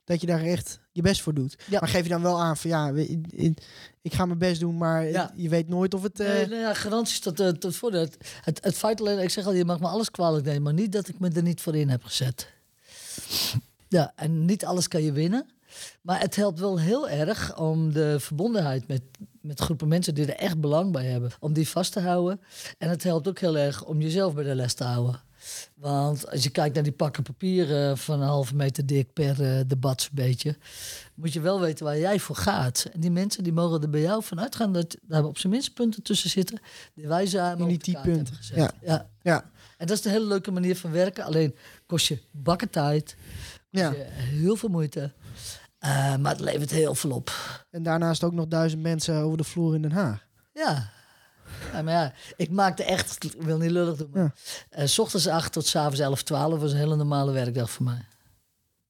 dat 0.05 0.21
je 0.21 0.27
daar 0.27 0.43
echt 0.43 0.81
je 0.93 1.03
best 1.03 1.21
voor 1.23 1.35
doet. 1.35 1.57
Ja. 1.69 1.81
Maar 1.81 1.89
geef 1.89 2.03
je 2.03 2.09
dan 2.09 2.23
wel 2.23 2.41
aan 2.41 2.57
van 2.57 2.71
ja, 2.71 2.93
we- 2.93 3.07
in- 3.09 3.27
in- 3.31 3.57
ik 4.03 4.15
ga 4.15 4.27
mijn 4.27 4.39
best 4.39 4.61
doen, 4.61 4.77
maar 4.77 5.05
Ja. 5.09 5.33
je 5.37 5.49
weet 5.49 5.69
nooit 5.69 5.95
of 5.95 6.03
het... 6.03 6.21
eh, 6.21 6.27
Nee, 6.29 6.47
nou 6.47 6.61
ja, 6.61 6.75
garanties 6.75 7.21
tot, 7.21 7.41
eh, 7.41 7.49
tot 7.49 7.77
voor. 7.77 7.93
Het, 7.93 8.17
het, 8.41 8.65
het 8.65 8.75
feit 8.77 9.01
alleen, 9.01 9.19
ik 9.19 9.31
zeg 9.31 9.47
al, 9.47 9.53
je 9.53 9.65
mag 9.65 9.81
me 9.81 9.87
alles 9.87 10.11
kwalijk 10.11 10.45
nemen, 10.45 10.63
maar 10.63 10.73
niet 10.75 10.93
dat 10.93 11.09
ik 11.09 11.19
me 11.19 11.31
er 11.31 11.43
niet 11.43 11.61
voor 11.61 11.77
in 11.77 11.89
heb 11.89 12.05
gezet. 12.05 12.49
Ja, 13.89 14.13
en 14.17 14.45
niet 14.45 14.65
alles 14.65 14.89
kan 14.89 15.03
je 15.03 15.13
winnen. 15.13 15.47
Maar 16.03 16.21
het 16.21 16.37
helpt 16.37 16.59
wel 16.61 16.81
heel 16.81 17.09
erg 17.09 17.57
om 17.59 17.93
de 17.93 18.21
verbondenheid 18.21 18.89
met, 18.89 19.03
met 19.41 19.61
groepen 19.61 19.89
mensen 19.89 20.15
die 20.15 20.27
er 20.27 20.43
echt 20.43 20.61
belang 20.61 20.93
bij 20.93 21.05
hebben, 21.05 21.31
om 21.41 21.53
die 21.53 21.69
vast 21.69 21.93
te 21.93 22.01
houden. 22.01 22.41
En 22.79 22.89
het 22.89 23.03
helpt 23.03 23.29
ook 23.29 23.39
heel 23.39 23.59
erg 23.59 23.85
om 23.85 24.01
jezelf 24.01 24.35
bij 24.35 24.45
de 24.45 24.55
les 24.55 24.75
te 24.75 24.85
houden. 24.85 25.21
Want 25.75 26.31
als 26.31 26.43
je 26.43 26.51
kijkt 26.51 26.75
naar 26.75 26.83
die 26.85 26.93
pakken 26.93 27.23
papier 27.23 27.77
eh, 27.77 27.97
van 27.97 28.21
een 28.21 28.27
halve 28.27 28.55
meter 28.55 28.87
dik 28.87 29.13
per 29.13 29.43
eh, 29.43 29.61
debat 29.67 30.03
zo'n 30.03 30.11
beetje, 30.15 30.57
moet 31.15 31.33
je 31.33 31.41
wel 31.41 31.61
weten 31.61 31.85
waar 31.85 31.99
jij 31.99 32.19
voor 32.19 32.37
gaat. 32.37 32.89
En 32.93 33.01
die 33.01 33.11
mensen 33.11 33.43
die 33.45 33.53
mogen 33.53 33.83
er 33.83 33.91
bij 33.91 34.01
jou 34.01 34.23
vanuit 34.23 34.57
gaan 34.57 34.73
dat 34.73 34.97
daar 35.03 35.25
op 35.25 35.39
zijn 35.39 35.53
minst 35.53 35.75
punten 35.75 36.03
tussen 36.03 36.31
zitten 36.31 36.61
die 36.95 37.07
wij 37.09 37.27
samen 37.27 37.59
In 37.61 37.67
die 37.67 37.77
op 37.77 37.85
de 37.85 37.91
hebben 37.91 38.13
punten. 38.15 38.35
gezet. 38.35 38.57
Ja. 38.57 38.71
Ja. 38.83 39.09
ja, 39.23 39.51
En 39.77 39.87
dat 39.87 39.99
is 39.99 40.05
een 40.05 40.11
hele 40.11 40.27
leuke 40.27 40.51
manier 40.51 40.77
van 40.77 40.91
werken. 40.91 41.25
Alleen 41.25 41.55
kost 41.87 42.07
je 42.07 42.19
bakken 42.31 42.71
tijd, 42.71 43.17
ja. 43.71 43.91
je 43.91 44.05
heel 44.11 44.57
veel 44.57 44.69
moeite. 44.69 45.13
Eh, 45.79 46.17
maar 46.17 46.33
het 46.33 46.41
levert 46.41 46.71
heel 46.71 46.95
veel 46.95 47.11
op. 47.11 47.31
En 47.71 47.83
daarnaast 47.83 48.25
ook 48.25 48.33
nog 48.33 48.47
duizend 48.47 48.83
mensen 48.83 49.17
over 49.17 49.37
de 49.39 49.45
vloer 49.45 49.75
in 49.75 49.83
Den 49.83 49.93
Haag. 49.93 50.27
Ja. 50.53 50.91
Ja, 51.73 51.83
maar 51.83 51.93
ja, 51.95 52.13
ik 52.37 52.51
maakte 52.51 52.85
echt, 52.85 53.25
ik 53.25 53.43
wil 53.43 53.59
niet 53.59 53.71
lullig 53.71 53.97
doen, 53.97 54.11
maar 54.13 54.23
Ja. 54.23 54.33
eh, 54.71 54.87
s 54.87 54.99
ochtends 54.99 55.27
8 55.29 55.53
tot 55.53 55.67
s 55.67 55.77
avonds 55.77 55.99
11, 56.01 56.23
12 56.23 56.61
was 56.61 56.73
een 56.73 56.79
hele 56.79 56.97
normale 56.97 57.33
werkdag 57.33 57.71
voor 57.71 57.85
mij. 57.85 58.07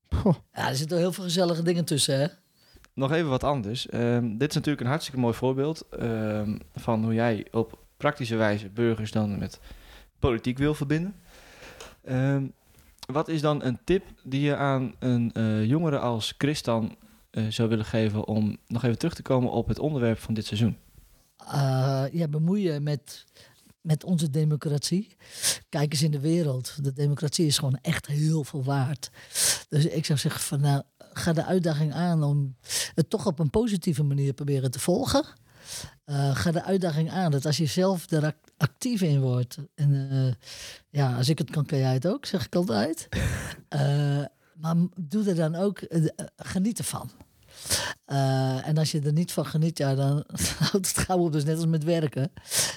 Goh. 0.08 0.34
Ja, 0.52 0.68
er 0.68 0.76
zitten 0.76 0.98
heel 0.98 1.12
veel 1.12 1.24
gezellige 1.24 1.62
dingen 1.62 1.84
tussen, 1.84 2.18
hè? 2.20 2.26
Nog 2.94 3.12
even 3.12 3.28
wat 3.30 3.44
anders. 3.44 3.88
Ehm, 3.88 4.36
dit 4.36 4.48
is 4.48 4.54
natuurlijk 4.54 4.80
een 4.80 4.90
hartstikke 4.90 5.20
mooi 5.20 5.34
voorbeeld 5.34 5.88
ehm, 5.90 6.58
van 6.74 7.04
hoe 7.04 7.14
jij 7.14 7.46
op 7.50 7.78
praktische 7.96 8.36
wijze 8.36 8.68
burgers 8.68 9.10
dan 9.10 9.38
met 9.38 9.60
politiek 10.18 10.58
wil 10.58 10.74
verbinden. 10.74 11.14
Ehm, 12.04 12.46
wat 13.12 13.28
is 13.28 13.40
dan 13.40 13.62
een 13.64 13.78
tip 13.84 14.04
die 14.24 14.40
je 14.40 14.56
aan 14.56 14.94
een 14.98 15.32
eh, 15.32 15.64
jongere 15.64 15.98
als 15.98 16.34
Christan 16.38 16.96
eh, 17.30 17.46
zou 17.48 17.68
willen 17.68 17.84
geven 17.84 18.26
om 18.26 18.56
nog 18.66 18.84
even 18.84 18.98
terug 18.98 19.14
te 19.14 19.22
komen 19.22 19.50
op 19.50 19.68
het 19.68 19.78
onderwerp 19.78 20.18
van 20.18 20.34
dit 20.34 20.46
seizoen? 20.46 20.76
eh 21.46 22.04
ja, 22.12 22.28
bemoeien 22.28 22.82
met, 22.82 23.24
met 23.80 24.04
onze 24.04 24.30
democratie. 24.30 25.16
Kijk 25.68 25.92
eens 25.92 26.02
in 26.02 26.10
de 26.10 26.20
wereld. 26.20 26.84
De 26.84 26.92
democratie 26.92 27.46
is 27.46 27.58
gewoon 27.58 27.78
echt 27.82 28.06
heel 28.06 28.44
veel 28.44 28.64
waard. 28.64 29.10
Dus 29.68 29.86
ik 29.86 30.04
zou 30.04 30.18
zeggen 30.18 30.40
van 30.40 30.60
nou, 30.60 30.82
ga 31.12 31.32
de 31.32 31.44
uitdaging 31.44 31.92
aan 31.92 32.22
om 32.22 32.56
het 32.94 33.10
toch 33.10 33.26
op 33.26 33.38
een 33.38 33.50
positieve 33.50 34.02
manier 34.02 34.32
proberen 34.32 34.70
te 34.70 34.80
volgen. 34.80 35.24
Eh, 36.04 36.36
ga 36.36 36.50
de 36.50 36.62
uitdaging 36.64 37.10
aan 37.10 37.30
dat 37.30 37.46
als 37.46 37.56
je 37.56 37.66
zelf 37.66 38.10
er 38.10 38.24
ac- 38.24 38.50
actief 38.56 39.00
in 39.02 39.20
wordt. 39.20 39.56
En 39.74 40.08
eh, 40.10 40.32
ja, 40.88 41.16
als 41.16 41.28
ik 41.28 41.38
het 41.38 41.50
kan, 41.50 41.66
kan 41.66 41.78
jij 41.78 41.92
het 41.92 42.06
ook, 42.06 42.26
zeg 42.26 42.46
ik 42.46 42.54
altijd. 42.54 43.08
Eh, 43.68 44.24
maar 44.54 44.76
doe 45.00 45.28
er 45.28 45.34
dan 45.34 45.54
ook, 45.54 45.80
geniet 46.36 46.78
ervan. 46.78 47.10
Eh, 48.04 48.66
en 48.68 48.78
als 48.78 48.90
je 48.90 49.00
er 49.00 49.12
niet 49.12 49.32
van 49.32 49.46
geniet, 49.46 49.78
ja, 49.78 49.94
dan 49.94 50.24
houdt 50.70 50.88
het 50.88 50.98
gauw 50.98 51.18
op. 51.18 51.32
Dus 51.32 51.44
net 51.44 51.56
als 51.56 51.66
met 51.66 51.84
werken. 51.84 52.32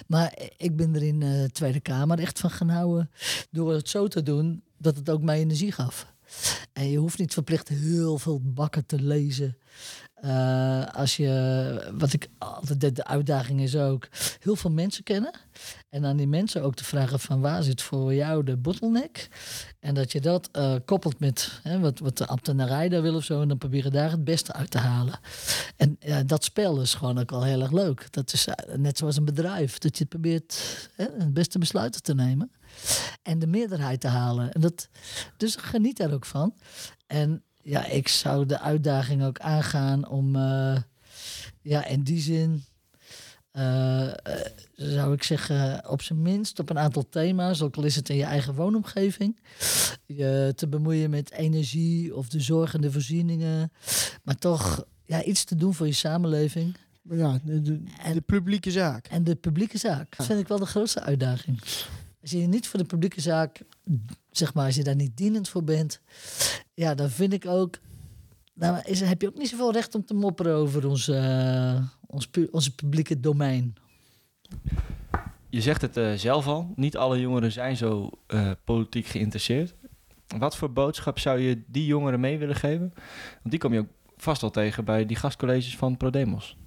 Maar 0.08 0.34
ik 0.58 0.76
ben 0.76 0.96
er 0.96 1.04
in 1.04 1.20
de 1.20 1.50
Tweede 1.52 1.80
Kamer 1.80 2.20
echt 2.20 2.40
van 2.40 2.50
gaan 2.50 2.70
houden. 2.70 3.10
Door 3.52 3.74
het 3.74 3.90
zo 3.90 4.08
te 4.08 4.24
doen 4.24 4.64
dat 4.78 4.96
het 4.96 5.10
ook 5.10 5.22
mij 5.22 5.40
energie 5.40 5.72
gaf. 5.72 6.14
En 6.74 6.90
je 6.90 6.98
hoeft 6.98 7.18
niet 7.18 7.34
verplicht 7.34 7.68
heel 7.68 8.18
veel 8.18 8.40
bakken 8.44 8.86
te 8.86 9.02
lezen. 9.02 9.58
Eh, 10.24 10.86
als 10.86 11.18
je, 11.18 11.92
wat 11.98 12.14
ik 12.14 12.28
altijd 12.38 12.82
deed, 12.82 12.96
de 12.96 13.06
uitdaging 13.06 13.62
is 13.62 13.76
ook, 13.76 14.08
heel 14.40 14.56
veel 14.56 14.72
mensen 14.72 15.04
kennen. 15.04 15.32
En 15.90 16.06
aan 16.06 16.18
die 16.18 16.28
mensen 16.28 16.64
ook 16.64 16.76
te 16.76 16.84
vragen 16.84 17.20
van 17.20 17.42
waar 17.42 17.64
zit 17.64 17.82
voor 17.82 18.14
jou 18.14 18.44
de 18.44 18.58
bottleneck? 18.58 19.30
En 19.80 19.94
dat 19.94 20.12
je 20.12 20.22
dat 20.22 20.50
eh, 20.52 20.76
koppelt 20.86 21.20
met 21.20 21.60
hè, 21.64 21.80
wat, 21.80 22.00
wat 22.00 22.18
de 22.18 22.26
ambtenarij 22.26 22.90
daar 22.90 23.02
wil 23.02 23.16
of 23.16 23.24
zo. 23.24 23.42
En 23.42 23.48
dan 23.48 23.58
proberen 23.58 23.92
daar 23.92 24.12
het 24.12 24.24
beste 24.24 24.54
uit 24.54 24.72
te 24.72 24.78
halen. 24.78 25.20
En 25.76 25.98
dat 26.26 26.44
spel 26.44 26.82
is 26.82 26.94
gewoon 26.94 27.20
ook 27.20 27.32
al 27.32 27.44
heel 27.44 27.62
erg 27.62 27.72
leuk. 27.72 28.08
Dat 28.12 28.34
is 28.34 28.48
eh, 28.48 28.76
net 28.76 28.98
zoals 28.98 29.18
een 29.18 29.26
bedrijf. 29.26 29.78
Dat 29.78 29.98
je 29.98 30.06
probeert 30.06 30.90
hè, 30.96 31.06
het 31.18 31.34
beste 31.34 31.60
besluiten 31.60 32.04
te 32.04 32.16
nemen. 32.16 32.52
En 33.24 33.40
de 33.40 33.48
meerderheid 33.48 34.02
te 34.02 34.08
halen. 34.08 34.52
En 34.52 34.62
dat, 34.62 34.90
dus 35.38 35.56
geniet 35.56 35.98
daar 35.98 36.14
ook 36.14 36.26
van. 36.26 36.54
En 37.08 37.44
ja, 37.64 37.86
ik 37.86 38.08
zou 38.08 38.46
de 38.46 38.60
uitdaging 38.60 39.24
ook 39.24 39.40
aangaan 39.40 40.08
om... 40.08 40.36
eh, 40.36 40.76
ja, 41.62 41.86
in 41.86 42.04
die 42.04 42.22
zin... 42.22 42.64
eh, 43.52 44.08
eh, 44.08 44.16
zou 44.76 45.14
ik 45.14 45.24
zeggen, 45.24 45.90
op 45.90 46.02
zijn 46.02 46.22
minst 46.22 46.60
op 46.60 46.70
een 46.70 46.80
aantal 46.80 47.10
thema's, 47.10 47.62
ook 47.62 47.76
al 47.76 47.84
is 47.84 47.96
het 47.96 48.10
in 48.10 48.16
je 48.16 48.24
eigen 48.24 48.54
woonomgeving, 48.56 49.40
je 50.06 50.54
te 50.56 50.68
bemoeien 50.68 51.10
met 51.10 51.32
energie 51.32 52.16
of 52.16 52.28
de 52.30 52.40
zorg 52.42 52.74
en 52.74 52.82
de 52.82 52.92
voorzieningen, 52.92 53.72
maar 54.24 54.36
toch 54.36 54.86
ja, 55.06 55.24
iets 55.24 55.44
te 55.44 55.56
doen 55.56 55.74
voor 55.74 55.86
je 55.88 55.94
samenleving 55.94 56.76
ja, 57.10 57.40
de, 57.44 57.62
de, 57.62 57.84
En- 58.04 58.14
de 58.14 58.22
publieke 58.22 58.72
zaak. 58.72 59.08
en 59.08 59.24
de 59.24 59.36
publieke 59.36 59.78
zaak. 59.78 60.18
Dat 60.18 60.26
vind 60.26 60.40
ik 60.40 60.48
wel 60.48 60.60
de 60.60 60.66
grootste 60.66 61.02
uitdaging. 61.02 61.60
Als 62.24 62.32
je 62.32 62.38
niet 62.38 62.68
voor 62.68 62.80
de 62.80 62.86
publieke 62.86 63.22
zaak, 63.22 63.62
zeg 64.32 64.54
maar, 64.54 64.66
als 64.66 64.76
je 64.76 64.84
daar 64.84 64.96
niet 64.96 65.18
dienend 65.18 65.50
voor 65.50 65.64
bent, 65.64 66.02
ja, 66.74 66.96
dan 66.96 67.10
vind 67.10 67.34
ik 67.34 67.46
ook, 67.46 67.80
nou, 68.54 68.82
is, 68.84 69.02
heb 69.02 69.22
je 69.22 69.28
ook 69.28 69.38
niet 69.38 69.50
zoveel 69.50 69.72
recht 69.72 69.96
om 69.96 70.06
te 70.06 70.14
mopperen 70.14 70.56
over 70.56 70.88
ons, 70.88 71.08
eh, 71.08 71.82
ons, 72.08 72.30
onze 72.52 72.76
publieke 72.76 73.20
domein. 73.20 73.76
Je 75.50 75.62
zegt 75.62 75.82
het 75.82 75.98
eh, 75.98 76.14
zelf 76.14 76.48
al, 76.48 76.74
niet 76.76 76.98
alle 76.98 77.20
jongeren 77.20 77.52
zijn 77.52 77.78
zo 77.78 78.10
eh, 78.28 78.52
politiek 78.64 79.06
geïnteresseerd. 79.06 79.76
Wat 80.38 80.58
voor 80.58 80.74
boodschap 80.74 81.20
zou 81.20 81.40
je 81.40 81.64
die 81.68 81.86
jongeren 81.86 82.20
mee 82.20 82.38
willen 82.38 82.56
geven? 82.56 82.94
Want 83.34 83.50
die 83.50 83.60
kom 83.60 83.74
je 83.74 83.80
ook 83.80 83.92
vast 84.18 84.42
wel 84.42 84.50
tegen 84.50 84.86
bij 84.86 85.06
die 85.06 85.18
gastcolleges 85.18 85.78
van 85.78 85.98
ProDemos. 85.98 86.58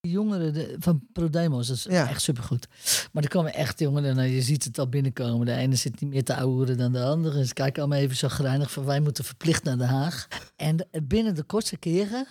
Die 0.00 0.12
jongeren 0.12 0.52
de- 0.54 0.76
van 0.78 1.02
ProDemos, 1.12 1.66
dat 1.66 1.76
is 1.76 1.84
Ja. 1.84 2.08
echt 2.08 2.22
supergoed. 2.22 2.68
Maar 3.12 3.22
er 3.22 3.28
komen 3.28 3.54
echt 3.54 3.78
jongeren, 3.78 4.18
en 4.18 4.30
je 4.30 4.42
ziet 4.42 4.64
het 4.64 4.78
al 4.78 4.88
binnenkomen. 4.88 5.46
De 5.46 5.52
ene 5.54 5.74
zit 5.74 6.00
niet 6.00 6.10
meer 6.10 6.24
te 6.24 6.34
ouwen 6.36 6.76
dan 6.76 6.92
de 6.92 7.02
andere. 7.04 7.46
Ze 7.46 7.52
kijken 7.52 7.82
allemaal 7.82 8.00
even 8.00 8.16
zo 8.16 8.28
grijnig 8.28 8.70
van 8.72 8.84
wij 8.84 9.00
moeten 9.00 9.24
verplicht 9.24 9.62
naar 9.64 9.78
Den 9.78 9.88
Haag. 9.88 10.28
En 10.56 10.76
de- 10.76 11.02
binnen 11.02 11.34
de 11.34 11.42
kortste 11.42 11.76
keren, 11.76 12.26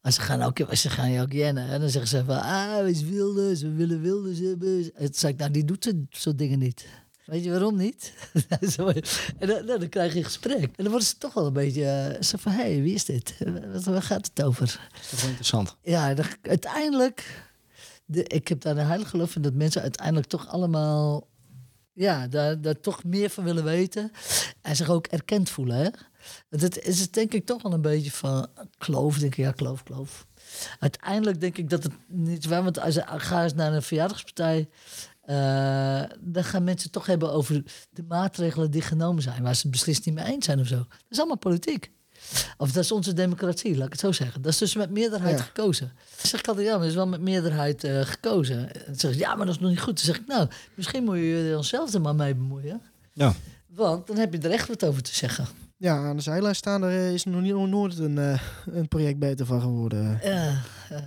als 0.00 0.14
ze 0.14 0.20
gaan 0.20 0.42
ook, 0.42 0.58
ze 0.72 0.90
gaan 0.90 1.10
je 1.10 1.20
ook 1.20 1.32
jennen. 1.32 1.68
En 1.68 1.80
dan 1.80 1.88
zeggen 1.88 2.10
ze 2.10 2.24
van, 2.24 2.40
ah, 2.42 2.82
we 2.82 2.90
is 2.90 3.02
Wilders, 3.02 3.62
we 3.62 3.72
willen 3.72 4.00
Wilders 4.00 4.38
hebben. 4.38 4.90
Het 4.94 5.18
zeg 5.18 5.30
ik, 5.30 5.36
nou, 5.38 5.50
die 5.50 5.64
doet 5.64 5.84
het 5.84 5.96
soort 6.10 6.38
dingen 6.38 6.58
niet. 6.58 6.86
Weet 7.32 7.44
je 7.44 7.50
waarom 7.50 7.76
niet? 7.76 8.12
En 9.38 9.48
dan, 9.48 9.64
nou, 9.64 9.78
dan 9.78 9.88
krijg 9.88 10.12
je 10.12 10.18
een 10.18 10.24
gesprek. 10.24 10.62
En 10.62 10.72
dan 10.76 10.88
worden 10.88 11.06
ze 11.08 11.18
toch 11.18 11.34
wel 11.34 11.46
een 11.46 11.52
beetje 11.52 11.84
eh, 11.84 12.22
zo 12.22 12.36
van... 12.38 12.52
hé, 12.52 12.62
hey, 12.62 12.82
wie 12.82 12.94
is 12.94 13.04
dit? 13.04 13.34
Eh, 13.38 13.52
Wat, 13.72 13.84
waar 13.84 14.02
gaat 14.02 14.30
het 14.34 14.44
over? 14.44 14.66
Dat 14.92 15.00
is 15.00 15.08
toch 15.08 15.18
wel 15.20 15.28
interessant. 15.28 15.76
Ja, 15.82 16.14
dan- 16.14 16.26
uiteindelijk... 16.42 17.44
De, 18.04 18.24
ik 18.24 18.48
heb 18.48 18.60
daar 18.60 18.76
een 18.76 18.86
heilig 18.86 19.10
geloof 19.10 19.36
in 19.36 19.42
dat 19.42 19.54
mensen 19.54 19.82
uiteindelijk 19.82 20.26
toch 20.26 20.48
allemaal... 20.48 21.28
Ja, 21.92 22.26
daar, 22.28 22.60
daar 22.60 22.80
toch 22.80 23.04
meer 23.04 23.30
van 23.30 23.44
willen 23.44 23.64
weten. 23.64 24.10
En 24.62 24.76
zich 24.76 24.88
ook 24.88 25.06
erkend 25.06 25.50
voelen. 25.50 25.76
Hè? 25.76 25.88
Want 26.48 26.62
het 26.62 26.78
is 26.84 27.00
het 27.00 27.12
denk 27.12 27.32
ik 27.34 27.46
toch 27.46 27.62
wel 27.62 27.72
een 27.72 27.82
beetje 27.82 28.10
van 28.10 28.46
kloof. 28.78 29.18
Denk 29.18 29.36
ik, 29.36 29.44
ja, 29.44 29.52
kloof, 29.52 29.82
kloof. 29.82 30.26
Uiteindelijk 30.78 31.40
denk 31.40 31.58
ik 31.58 31.70
dat 31.70 31.82
het 31.82 31.92
niet 32.08 32.44
waar. 32.46 32.62
Want 32.62 32.78
als 32.80 32.94
je 32.94 33.02
ga 33.06 33.42
eens 33.42 33.54
naar 33.54 33.72
een 33.72 33.82
verjaardagspartij. 33.82 34.68
Eh, 35.32 36.02
dan 36.20 36.44
gaan 36.44 36.64
mensen 36.64 36.90
toch 36.90 37.06
hebben 37.06 37.32
over 37.32 37.62
de 37.90 38.04
maatregelen 38.08 38.70
die 38.70 38.82
genomen 38.82 39.22
zijn. 39.22 39.42
Waar 39.42 39.54
ze 39.54 39.62
het 39.62 39.70
beslist 39.70 40.06
niet 40.06 40.14
mee 40.14 40.24
eens 40.24 40.44
zijn 40.44 40.60
of 40.60 40.66
zo. 40.66 40.76
Dat 40.76 40.86
is 41.10 41.18
allemaal 41.18 41.36
politiek. 41.38 41.90
Of 42.56 42.72
dat 42.72 42.82
is 42.84 42.92
onze 42.92 43.12
democratie, 43.12 43.76
laat 43.76 43.86
ik 43.86 43.92
het 43.92 44.00
zo 44.00 44.12
zeggen. 44.12 44.42
Dat 44.42 44.52
is 44.52 44.58
dus 44.58 44.74
met 44.74 44.90
meerderheid 44.90 45.38
Ja. 45.38 45.44
gekozen. 45.44 45.86
Dan 46.16 46.26
zeg 46.26 46.40
ik 46.40 46.48
altijd, 46.48 46.66
ja, 46.66 46.72
maar 46.72 46.80
het 46.82 46.90
is 46.90 46.96
wel 46.96 47.06
met 47.08 47.20
meerderheid 47.20 47.84
eh, 47.84 48.00
gekozen. 48.00 48.86
En 48.86 48.96
ze, 48.96 49.18
ja, 49.18 49.34
maar 49.34 49.46
dat 49.46 49.54
is 49.54 49.60
nog 49.60 49.70
niet 49.70 49.80
goed. 49.80 49.96
Dan 49.96 50.04
zeg 50.04 50.16
ik, 50.20 50.26
nou, 50.26 50.48
misschien 50.74 51.04
moet 51.04 51.16
je 51.16 51.52
er 51.56 51.64
zelf 51.64 51.94
er 51.94 52.00
maar 52.00 52.14
mee 52.14 52.34
bemoeien. 52.34 52.82
Ja. 53.12 53.32
Want 53.66 54.06
dan 54.06 54.16
heb 54.16 54.32
je 54.32 54.38
er 54.38 54.50
echt 54.50 54.68
wat 54.68 54.84
over 54.84 55.02
te 55.02 55.14
zeggen. 55.14 55.46
Ja, 55.76 55.96
aan 56.08 56.16
de 56.16 56.22
zijlijn 56.22 56.54
staan, 56.54 56.82
er 56.82 57.12
is 57.12 57.24
nog 57.24 57.40
niet, 57.40 57.54
nooit 57.54 57.98
een, 57.98 58.18
eh, 58.18 58.40
een 58.66 58.88
project 58.88 59.18
beter 59.18 59.46
van 59.46 59.60
geworden, 59.60 60.20
Ja, 60.22 60.60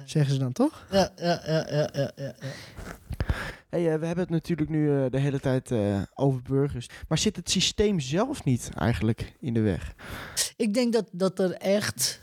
zeggen 0.06 0.34
ze 0.34 0.40
dan 0.40 0.52
toch? 0.52 0.86
ja, 0.92 1.10
ja, 1.18 1.42
ja, 1.46 1.68
ja, 1.72 1.90
ja, 1.94 2.12
ja. 2.16 2.34
Eh, 3.76 4.00
we 4.00 4.06
hebben 4.06 4.24
het 4.24 4.30
natuurlijk 4.30 4.70
nu 4.70 4.92
eh, 4.92 5.06
de 5.10 5.20
hele 5.20 5.40
tijd 5.40 5.72
eh, 5.72 6.02
over 6.14 6.42
burgers. 6.42 6.90
Maar 7.08 7.18
zit 7.18 7.36
het 7.36 7.50
systeem 7.50 8.00
zelf 8.00 8.44
niet 8.44 8.70
eigenlijk 8.78 9.34
in 9.40 9.54
de 9.54 9.60
weg? 9.60 9.96
Ik 10.56 10.74
denk 10.74 10.94
dat, 10.94 11.10
dat 11.12 11.40
er 11.40 11.52
echt... 11.52 12.22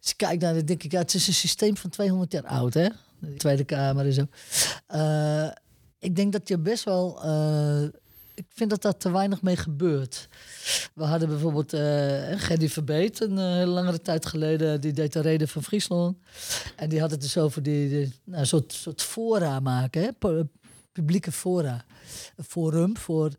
Als 0.00 0.08
je 0.10 0.16
kijkt 0.16 0.42
naar 0.42 0.54
dit, 0.54 0.66
denk 0.66 0.82
ik, 0.82 0.92
ja, 0.92 0.98
het 0.98 1.14
is 1.14 1.26
een 1.26 1.34
systeem 1.34 1.76
van 1.76 1.90
200 1.90 2.32
jaar 2.32 2.46
oud, 2.46 2.74
hè? 2.74 2.88
De 3.18 3.34
Tweede 3.34 3.64
Kamer 3.64 4.06
en 4.06 4.12
zo. 4.12 4.26
Ik 5.98 6.16
denk 6.16 6.32
dat 6.32 6.48
je 6.48 6.58
best 6.58 6.84
wel... 6.84 7.24
ik 8.34 8.44
vind 8.48 8.70
dat 8.70 8.82
daar 8.82 8.96
te 8.96 9.10
weinig 9.10 9.42
mee 9.42 9.56
gebeurt. 9.56 10.28
We 10.94 11.04
hadden 11.04 11.28
bijvoorbeeld 11.28 11.72
eh 11.72 12.38
Gerdy 12.40 12.68
Verbeet, 12.68 13.20
een 13.20 13.38
hele 13.38 13.70
langere 13.70 14.00
tijd 14.00 14.26
geleden, 14.26 14.80
die 14.80 14.92
deed 14.92 15.12
de 15.12 15.20
reden 15.20 15.48
van 15.48 15.62
Friesland. 15.62 16.16
En 16.76 16.88
die 16.88 17.00
had 17.00 17.10
het 17.10 17.20
dus 17.20 17.38
over 17.38 17.62
die, 17.62 18.12
nou, 18.24 18.46
soort, 18.46 18.72
soort 18.72 19.02
fora 19.02 19.60
maken, 19.60 20.02
hè? 20.02 20.10
Pu- 20.98 21.04
publieke 21.04 21.32
fora. 21.32 21.84
Een 22.36 22.44
forum 22.44 22.96
voor 22.96 23.30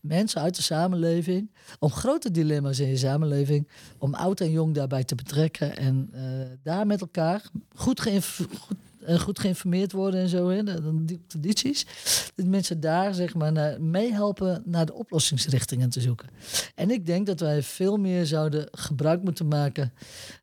mensen 0.00 0.40
uit 0.40 0.56
de 0.56 0.62
samenleving, 0.62 1.50
om 1.78 1.90
grote 1.90 2.30
dilemma's 2.30 2.78
in 2.78 2.88
je 2.88 2.96
samenleving, 2.96 3.68
om 3.98 4.14
oud 4.14 4.40
en 4.40 4.50
jong 4.50 4.74
daarbij 4.74 5.04
te 5.04 5.14
betrekken 5.14 5.76
en 5.76 6.08
eh, 6.12 6.22
daar 6.62 6.86
met 6.86 7.00
elkaar 7.00 7.42
goed, 7.74 8.06
eh, 8.06 9.18
goed 9.20 9.38
geïnformeerd 9.38 9.92
worden 9.92 10.20
en 10.20 10.28
zo, 10.28 10.48
hè, 10.48 10.62
de- 10.64 11.04
die 11.04 11.20
tradities. 11.26 11.86
Dat 12.34 12.46
mensen 12.46 12.80
daar 12.80 13.14
zeg 13.14 13.34
maar 13.34 13.80
meehelpen 13.80 14.62
naar 14.64 14.86
de 14.86 14.94
oplossingsrichtingen 14.94 15.90
te 15.90 16.00
zoeken. 16.00 16.28
En 16.74 16.90
ik 16.90 17.06
denk 17.06 17.26
dat 17.26 17.40
wij 17.40 17.62
veel 17.62 17.96
meer 17.96 18.26
zouden 18.26 18.68
gebruik 18.70 19.22
moeten 19.22 19.48
maken, 19.48 19.92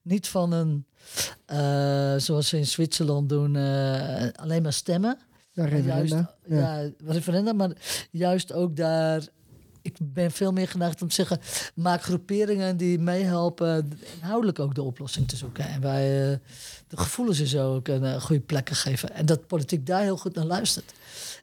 niet 0.01 0.27
van 0.27 0.51
een, 0.51 0.85
eh, 1.45 2.15
zoals 2.17 2.47
ze 2.47 2.57
in 2.57 2.65
Zwitserland 2.67 3.29
doen, 3.29 3.55
alleen 4.35 4.61
maar 4.61 4.73
stemmen. 4.73 5.17
Ja, 5.55 5.77
Juist. 5.77 6.13
Ja. 6.13 6.35
ja. 6.45 6.89
referenda, 7.05 7.53
maar 7.53 7.71
juist 8.11 8.53
ook 8.53 8.75
daar. 8.75 9.27
Ik 9.81 9.97
ben 10.01 10.31
veel 10.31 10.51
meer 10.51 10.67
geneigd 10.67 11.01
om 11.01 11.07
te 11.07 11.13
zeggen: 11.13 11.39
maak 11.75 12.03
groeperingen 12.03 12.77
die 12.77 12.99
meehelpen, 12.99 13.91
inhoudelijk 14.15 14.59
ook 14.59 14.75
de 14.75 14.81
oplossing 14.81 15.27
te 15.27 15.35
zoeken. 15.35 15.67
En 15.67 15.81
wij 15.81 16.31
eh, 16.31 16.37
de 16.87 16.97
gevoelens 16.97 17.39
en 17.39 17.47
zo 17.47 17.75
ook 17.75 17.87
een 17.87 18.03
eh, 18.03 18.21
goede 18.21 18.41
plekken 18.41 18.75
geven. 18.75 19.13
En 19.13 19.25
dat 19.25 19.47
politiek 19.47 19.85
daar 19.85 20.01
heel 20.01 20.17
goed 20.17 20.35
naar 20.35 20.45
luistert. 20.45 20.93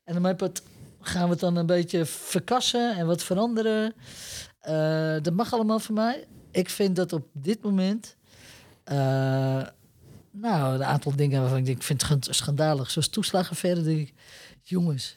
En 0.04 0.22
dan 0.22 0.24
het, 0.24 0.62
gaan 1.00 1.24
we 1.24 1.30
het 1.30 1.40
dan 1.40 1.56
een 1.56 1.66
beetje 1.66 2.04
verkassen 2.04 2.96
en 2.96 3.06
wat 3.06 3.22
veranderen. 3.22 3.94
Eh, 4.60 5.16
dat 5.22 5.32
mag 5.32 5.52
allemaal 5.52 5.78
voor 5.78 5.94
mij. 5.94 6.26
Ik 6.50 6.68
vind 6.70 6.96
dat 6.96 7.12
op 7.12 7.26
dit 7.32 7.62
moment. 7.62 8.16
Nou, 10.32 10.74
een 10.74 10.84
aantal 10.84 11.16
dingen 11.16 11.40
waarvan 11.40 11.58
ik 11.58 11.64
denk, 11.64 11.76
ik 11.76 11.82
vind 11.82 12.08
het 12.08 12.28
schandalig. 12.30 12.90
Zoals 12.90 13.08
toeslagenverder, 13.08 13.84
denk 13.84 13.98
ik, 13.98 14.14
jongens, 14.62 15.16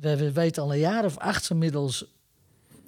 we, 0.00 0.16
we 0.16 0.32
weten 0.32 0.62
al 0.62 0.72
een 0.72 0.78
jaar 0.78 1.04
of 1.04 1.18
acht 1.18 1.50
inmiddels 1.50 2.04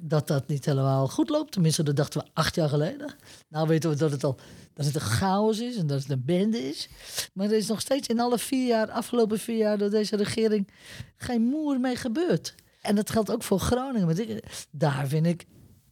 dat 0.04 0.26
dat 0.26 0.48
niet 0.48 0.64
helemaal 0.64 1.08
goed 1.08 1.28
loopt. 1.28 1.52
Tenminste, 1.52 1.82
dat 1.82 1.96
dachten 1.96 2.20
we 2.20 2.26
acht 2.32 2.54
jaar 2.54 2.68
geleden. 2.68 3.14
Nou 3.48 3.68
weten 3.68 3.90
we 3.90 3.96
dat 3.96 4.10
het 4.10 4.24
al 4.24 4.38
dat 4.74 4.86
het 4.86 4.94
een 4.94 5.00
chaos 5.00 5.58
is 5.58 5.76
en 5.76 5.86
dat 5.86 6.00
het 6.00 6.10
een 6.10 6.24
bende 6.24 6.58
is. 6.58 6.88
Maar 7.32 7.46
er 7.46 7.56
is 7.56 7.66
nog 7.66 7.80
steeds 7.80 8.08
in 8.08 8.20
alle 8.20 8.38
vier 8.38 8.66
jaar, 8.66 8.90
afgelopen 8.90 9.38
vier 9.38 9.56
jaar 9.56 9.78
door 9.78 9.90
deze 9.90 10.16
regering, 10.16 10.68
geen 11.16 11.42
moer 11.42 11.80
mee 11.80 11.96
gebeurd. 11.96 12.54
En 12.80 12.94
dat 12.94 13.10
geldt 13.10 13.30
ook 13.30 13.42
voor 13.42 13.58
Groningen. 13.60 14.06
Want 14.06 14.40
daar 14.70 15.08
vind 15.08 15.26
ik, 15.26 15.46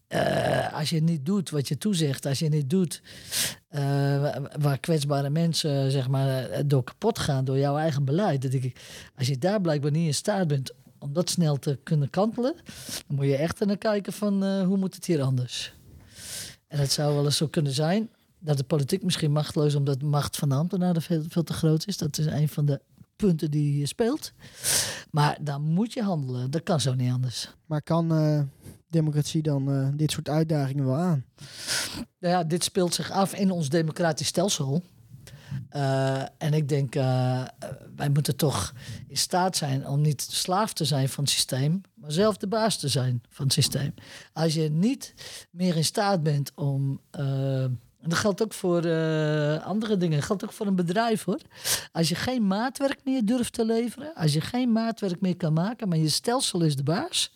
eh, 0.07 0.73
als 0.73 0.91
je 0.91 1.03
niet 1.03 1.27
doet 1.27 1.51
wat 1.51 1.69
je 1.69 1.79
toezegt, 1.79 2.27
als 2.27 2.39
je 2.39 2.49
niet 2.49 2.71
doet 2.71 3.03
eh, 3.71 3.83
wa- 4.21 4.43
waar 4.61 4.79
kwetsbare 4.79 5.31
mensen 5.31 5.91
zeg 5.91 6.09
maar, 6.09 6.45
eh, 6.45 6.63
door 6.67 6.85
kapot 6.85 7.19
gaan 7.19 7.45
door 7.45 7.59
jouw 7.59 7.77
eigen 7.77 8.05
beleid. 8.05 8.43
Dat 8.43 8.53
ik, 8.53 8.81
als 9.17 9.27
je 9.27 9.39
daar 9.39 9.61
blijkbaar 9.61 9.91
niet 9.91 10.07
in 10.07 10.15
staat 10.15 10.47
bent 10.49 10.73
om 10.99 11.13
dat 11.13 11.31
snel 11.31 11.57
te 11.59 11.79
kunnen 11.83 12.11
kantelen, 12.11 12.55
dan 13.07 13.17
moet 13.17 13.25
je 13.27 13.37
echt 13.37 13.65
naar 13.65 13.77
kijken 13.79 14.13
van 14.13 14.45
eh, 14.45 14.63
hoe 14.67 14.77
moet 14.77 14.95
het 14.95 15.07
hier 15.07 15.23
anders. 15.23 15.75
En 16.67 16.79
het 16.79 16.93
zou 16.93 17.15
wel 17.15 17.25
eens 17.25 17.37
zo 17.37 17.47
kunnen 17.47 17.73
zijn 17.73 18.09
dat 18.39 18.57
de 18.57 18.65
politiek 18.65 19.03
misschien 19.03 19.33
machteloos 19.33 19.75
omdat 19.75 20.01
de 20.01 20.07
macht 20.07 20.37
van 20.37 20.49
de 20.49 20.55
ambtenaren 20.55 21.03
veel, 21.03 21.23
veel 21.29 21.43
te 21.45 21.53
groot 21.53 21.87
is. 21.87 21.97
Dat 21.99 22.19
is 22.19 22.27
een 22.27 22.49
van 22.49 22.65
de 22.65 22.81
punten 23.17 23.51
die 23.51 23.73
hier 23.73 23.87
speelt. 23.87 24.33
Maar 25.11 25.39
dan 25.41 25.63
moet 25.63 25.93
je 25.93 26.03
handelen. 26.03 26.51
Dat 26.51 26.63
kan 26.63 26.81
zo 26.81 26.95
niet 26.95 27.13
anders. 27.13 27.55
Maar 27.67 27.83
kan 27.83 28.13
democratie 28.91 29.43
dan 29.43 29.73
eh, 29.73 29.89
dit 29.95 30.11
soort 30.11 30.29
uitdagingen 30.29 30.87
wel 30.87 30.97
aan? 30.97 31.25
Nou 32.19 32.35
ja, 32.35 32.45
dit 32.45 32.65
speelt 32.65 32.95
zich 32.95 33.11
af 33.11 33.35
in 33.35 33.51
ons 33.51 33.69
democratisch 33.69 34.27
stelsel. 34.27 34.83
Eh, 35.69 36.23
en 36.39 36.53
ik 36.53 36.69
denk, 36.69 36.95
eh, 36.95 37.43
wij 37.97 38.09
moeten 38.09 38.37
toch 38.37 38.75
in 39.09 39.17
staat 39.17 39.57
zijn 39.57 39.87
om 39.87 40.01
niet 40.01 40.23
slaaf 40.31 40.73
te 40.73 40.85
zijn 40.85 41.09
van 41.09 41.25
het 41.25 41.33
systeem, 41.33 41.81
maar 41.95 42.13
zelf 42.13 42.37
de 42.37 42.47
baas 42.47 42.79
te 42.79 42.89
zijn 42.89 43.23
van 43.29 43.45
het 43.45 43.55
systeem. 43.55 43.95
Als 44.33 44.55
je 44.55 44.71
niet 44.71 45.15
meer 45.51 45.77
in 45.77 45.85
staat 45.85 46.23
bent 46.23 46.53
om. 46.55 47.01
en 47.11 48.09
dat 48.09 48.19
geldt 48.19 48.43
ook 48.43 48.53
voor 48.53 48.83
andere 49.63 49.97
dingen. 49.97 50.17
Dat 50.17 50.27
geldt 50.27 50.45
ook 50.45 50.53
voor 50.53 50.67
een 50.67 50.77
bedrijf 50.77 51.25
hoor. 51.25 51.41
Als 51.93 52.09
je 52.09 52.15
geen 52.15 52.47
maatwerk 52.47 53.01
meer 53.05 53.25
durft 53.25 53.53
te 53.53 53.65
leveren, 53.65 54.15
als 54.15 54.33
je 54.33 54.41
geen 54.41 54.73
maatwerk 54.73 55.21
meer 55.21 55.37
kan 55.37 55.53
maken, 55.53 55.89
maar 55.89 55.99
je 55.99 56.09
stelsel 56.09 56.63
is 56.63 56.77
de 56.77 56.83
baas, 56.83 57.33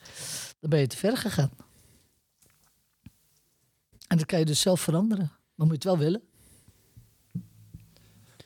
dan 0.64 0.72
ben 0.72 0.82
je 0.82 0.86
te 0.86 0.96
ver 0.96 1.16
gegaan. 1.16 1.50
En 4.06 4.16
dat 4.18 4.26
kan 4.26 4.38
je 4.38 4.44
dus 4.44 4.60
zelf 4.60 4.80
veranderen. 4.80 5.32
Maar 5.54 5.66
moet 5.66 5.82
je 5.82 5.88
het 5.88 5.98
wel 5.98 5.98
willen. 5.98 6.22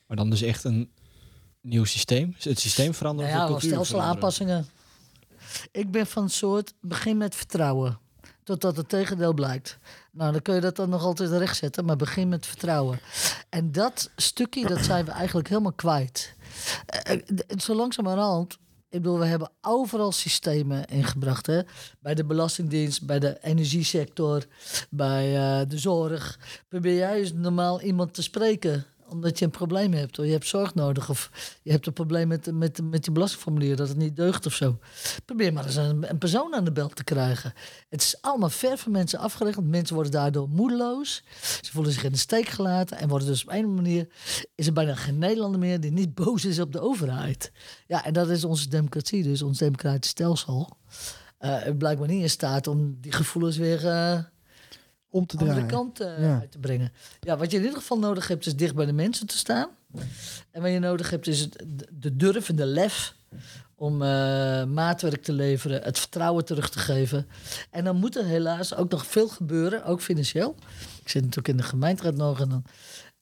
Maar 0.07 0.17
dan 0.17 0.31
dus 0.31 0.43
echt 0.43 0.65
een 0.65 0.91
nieuw 1.61 1.85
systeem? 1.85 2.35
Het 2.39 2.61
systeem 2.61 2.95
veranderen 2.95 3.33
Nou 3.33 3.53
of 3.55 3.63
ja, 3.63 3.69
de 3.69 3.75
wel 3.75 3.79
cultuur 3.85 3.97
veranderen? 3.97 4.31
stelselaanpassingen. 4.37 4.67
Ik 5.71 5.91
ben 5.91 6.07
van 6.07 6.23
het 6.23 6.33
soort, 6.33 6.75
begin 6.81 7.17
met 7.17 7.35
vertrouwen. 7.35 7.99
Totdat 8.45 8.77
het 8.77 8.89
tegendeel 8.89 9.35
blijkt. 9.35 9.79
Nou, 10.13 10.33
dan 10.33 10.43
kun 10.43 10.55
je 10.55 10.61
dat 10.61 10.77
dan 10.77 10.89
nog 10.89 11.03
altijd 11.03 11.31
rechtzetten, 11.31 11.85
maar 11.85 11.97
begin 11.97 12.29
met 12.29 12.47
vertrouwen. 12.47 13.01
En 13.49 13.73
dat 13.73 14.11
stukje, 14.17 14.67
dat 14.67 14.85
zijn 14.85 15.05
we 15.05 15.11
eigenlijk 15.11 15.49
helemaal 15.49 15.73
kwijt. 15.73 16.35
Eh, 16.87 17.15
eh, 17.15 17.59
Zo 17.59 17.75
langzamerhand, 17.75 18.59
ik 18.91 19.03
bedoel, 19.03 19.19
we 19.19 19.27
hebben 19.27 19.51
overal 19.61 20.13
systemen 20.13 20.85
ingebracht. 20.85 21.47
Hè? 21.47 21.61
Bij 22.01 22.15
de 22.15 22.25
Belastingdienst, 22.25 23.07
bij 23.07 23.19
de 23.19 23.39
energiesector, 23.43 24.45
bij 24.91 25.37
eh, 25.37 25.69
de 25.69 25.79
zorg. 25.79 26.39
Probeer 26.69 26.95
jij 26.95 27.19
eens 27.19 27.33
normaal 27.33 27.81
iemand 27.81 28.15
te 28.15 28.23
spreken 28.23 28.87
omdat 29.09 29.39
je 29.39 29.45
een 29.45 29.51
probleem 29.51 29.93
hebt. 29.93 30.19
Of 30.19 30.25
je 30.25 30.31
hebt 30.31 30.47
zorg 30.47 30.75
nodig. 30.75 31.11
Of 31.11 31.31
je 31.63 31.71
hebt 31.71 31.87
een 31.87 31.93
probleem 31.93 32.29
met, 32.29 32.53
met, 32.53 32.81
met 32.83 33.05
je 33.05 33.13
belastingformulier. 33.13 33.77
Dat 33.77 33.89
het 33.89 33.97
niet 33.97 34.17
deugt 34.17 34.47
of 34.47 34.55
zo. 34.55 34.79
Probeer 35.25 35.53
maar 35.53 35.65
eens 35.65 35.77
een, 35.77 36.11
een 36.11 36.19
persoon 36.19 36.55
aan 36.55 36.65
de 36.65 36.73
bel 36.73 36.89
te 36.89 37.05
krijgen. 37.05 37.53
Het 37.89 38.03
is 38.03 38.17
allemaal 38.21 38.51
ver 38.51 38.79
van 38.79 38.93
mensen 38.93 39.19
afgeregeld. 39.19 39.67
Mensen 39.67 39.95
worden 39.95 40.13
daardoor 40.13 40.49
moedeloos. 40.49 41.23
Ze 41.61 41.71
voelen 41.73 41.93
zich 41.93 42.05
in 42.05 42.13
de 42.13 42.19
steek 42.19 42.49
gelaten. 42.49 42.99
En 42.99 43.09
worden 43.09 43.29
dus 43.29 43.43
op 43.43 43.53
een 43.53 43.75
manier... 43.75 44.09
is 44.55 44.67
er 44.67 44.73
bijna 44.73 44.95
geen 44.95 45.19
Nederlander 45.19 45.61
meer 45.61 45.81
die 45.81 45.93
niet 45.93 46.15
boos 46.15 46.45
is 46.45 46.59
op 46.61 46.73
de 46.73 46.81
overheid. 46.81 47.53
Ja, 47.87 48.05
en 48.05 48.13
dat 48.13 48.31
is 48.31 48.45
onze 48.45 48.69
democratie. 48.69 49.23
Dus 49.23 49.43
ons 49.43 49.59
democratisch 49.59 50.11
stelsel. 50.11 50.77
eh 51.39 51.57
blijkbaar 51.79 52.09
niet 52.09 52.23
in 52.23 52.31
staat 52.31 52.67
om 52.67 52.97
die 53.01 53.13
gevoelens 53.13 53.57
weer... 53.57 53.87
eh, 53.87 54.19
Om 55.11 55.27
te 55.27 55.37
andere 55.37 55.55
draaien. 55.59 55.75
kant 55.75 56.01
eh, 56.01 56.23
Ja. 56.23 56.39
uit 56.41 56.51
te 56.51 56.59
brengen. 56.59 56.93
Ja, 57.21 57.37
wat 57.37 57.51
je 57.51 57.57
in 57.57 57.63
ieder 57.63 57.79
geval 57.79 57.99
nodig 57.99 58.29
hebt, 58.29 58.47
is 58.47 58.57
dicht 58.57 58.75
bij 58.75 58.87
de 58.87 58.93
mensen 58.93 59.27
te 59.27 59.37
staan. 59.39 59.69
En 60.51 60.63
wat 60.63 60.71
je 60.71 60.79
nodig 60.79 61.11
hebt, 61.11 61.27
is 61.27 61.41
het- 61.41 61.65
de- 61.67 61.89
de 61.93 62.17
durf 62.17 62.49
en 62.49 62.57
de 62.57 62.67
lef 62.67 63.15
om 63.75 64.03
eh, 64.03 64.09
maatwerk 64.65 65.23
te 65.23 65.33
leveren, 65.33 65.83
het 65.83 65.99
vertrouwen 65.99 66.45
terug 66.45 66.71
te 66.71 66.79
geven. 66.79 67.27
En 67.71 67.85
dan 67.85 67.97
moet 67.97 68.17
er 68.17 68.25
helaas 68.25 68.75
ook 68.75 68.91
nog 68.91 69.07
veel 69.07 69.29
gebeuren, 69.29 69.85
ook 69.85 70.01
financieel. 70.01 70.55
Ik 71.03 71.09
zit 71.09 71.21
natuurlijk 71.23 71.49
in 71.49 71.57
de 71.57 71.63
gemeenteraad 71.63 72.15
nog 72.17 72.41
en 72.41 72.49
dan 72.49 72.65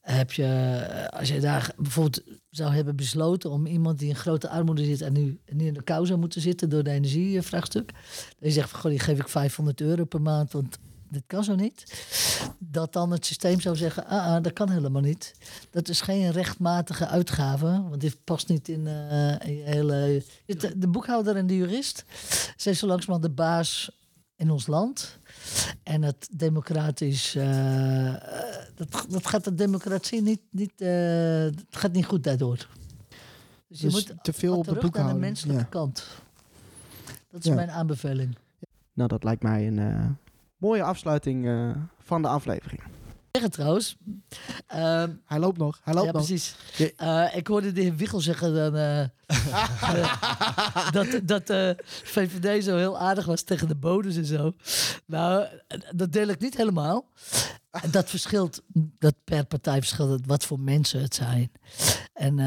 heb 0.01 0.31
je, 0.31 0.43
eh, 0.45 1.19
als 1.19 1.27
je 1.29 1.39
daar 1.39 1.71
bijvoorbeeld 1.77 2.23
zou 2.49 2.73
hebben 2.73 2.95
besloten 2.95 3.49
om 3.51 3.65
iemand 3.65 3.99
die 3.99 4.09
in 4.09 4.15
grote 4.15 4.49
armoede 4.49 4.85
zit 4.85 5.01
en 5.01 5.13
nu 5.13 5.39
niet 5.51 5.67
in 5.67 5.73
de 5.73 5.83
kou 5.83 6.05
zou 6.05 6.19
moeten 6.19 6.41
zitten 6.41 6.69
door 6.69 6.83
de 6.83 6.89
energievraagstuk. 6.91 7.91
Dan 7.91 8.49
je 8.49 8.51
zegt 8.51 8.69
van, 8.69 8.79
goh, 8.79 8.91
die 8.91 8.99
geef 8.99 9.19
ik 9.19 9.27
500 9.29 9.81
euro 9.81 10.05
per 10.05 10.21
maand, 10.21 10.51
want 10.51 10.77
dit 11.09 11.23
kan 11.27 11.43
zo 11.43 11.55
niet. 11.55 12.05
Dat 12.59 12.93
dan 12.93 13.11
het 13.11 13.25
systeem 13.25 13.59
zou 13.61 13.75
zeggen, 13.75 14.05
ah, 14.05 14.35
ah, 14.35 14.43
dat 14.43 14.53
kan 14.53 14.69
helemaal 14.69 15.01
niet. 15.01 15.35
Dat 15.69 15.89
is 15.89 16.01
geen 16.01 16.31
rechtmatige 16.31 17.07
uitgave, 17.07 17.65
want 17.65 18.01
dit 18.01 18.17
past 18.23 18.47
niet 18.47 18.67
in, 18.67 18.87
in 19.43 19.55
je 19.57 19.63
hele... 19.63 20.23
De 20.75 20.87
boekhouder 20.87 21.35
en 21.35 21.47
de 21.47 21.55
jurist 21.55 22.05
zijn 22.55 22.75
zo 22.75 22.87
langzamerhand 22.87 23.23
de 23.35 23.41
baas 23.43 23.91
in 24.35 24.49
ons 24.51 24.67
land. 24.67 25.17
En 25.83 26.01
het 26.01 26.27
democratisch, 26.31 27.35
eh, 27.35 28.07
eh, 28.07 28.15
dat, 28.75 29.05
dat 29.09 29.27
gaat 29.27 29.43
de 29.43 29.55
democratie 29.55 30.21
niet, 30.21 30.41
niet, 30.49 30.79
het 30.79 31.65
gaat 31.69 31.91
niet 31.91 32.05
goed 32.05 32.23
daardoor. 32.23 32.67
Dus 33.67 33.79
je 33.79 33.85
Dus 33.85 33.93
moet 33.93 34.13
te 34.23 34.33
veel 34.33 34.57
op 34.57 34.65
de 34.65 34.89
naar 34.93 35.13
de 35.13 35.19
menselijke 35.19 35.61
Ja. 35.61 35.67
kant. 35.69 36.07
Dat 37.29 37.39
is 37.39 37.45
Ja. 37.49 37.53
mijn 37.55 37.71
aanbeveling. 37.71 38.37
Nou, 38.93 39.09
dat 39.09 39.23
lijkt 39.23 39.43
mij 39.43 39.67
een 39.67 40.17
mooie 40.57 40.83
afsluiting 40.83 41.47
eh, 41.47 41.69
van 41.99 42.21
de 42.21 42.27
aflevering. 42.27 42.81
Zeggen 43.31 43.51
trouwens, 43.51 43.97
ehm, 44.67 45.11
Hij 45.25 45.39
loopt 45.39 45.57
nog. 45.57 45.79
Hij 45.83 45.93
loopt 45.93 46.05
ja, 46.05 46.11
nog. 46.11 46.25
precies. 46.25 46.55
Eh, 46.97 47.35
ik 47.35 47.47
hoorde 47.47 47.71
de 47.71 47.81
heer 47.81 47.95
Wiegel 47.95 48.19
zeggen 48.19 48.53
dan, 48.53 48.75
eh, 48.75 49.03
dat, 50.91 51.19
dat 51.23 51.47
de 51.47 51.75
VVD 51.83 52.63
zo 52.63 52.77
heel 52.77 52.97
aardig 52.99 53.25
was 53.25 53.41
tegen 53.41 53.67
de 53.67 53.75
bodems 53.75 54.15
en 54.15 54.25
zo. 54.25 54.53
Nou, 55.05 55.45
dat 55.95 56.11
deel 56.11 56.27
ik 56.27 56.39
niet 56.39 56.57
helemaal. 56.57 57.05
Dat 57.91 58.09
verschilt, 58.09 58.61
dat 58.73 59.13
per 59.23 59.45
partij 59.45 59.77
verschilt 59.79 60.09
het 60.09 60.25
wat 60.25 60.45
voor 60.45 60.59
mensen 60.59 61.01
het 61.01 61.15
zijn. 61.15 61.51
En 62.17 62.39
eh, 62.39 62.45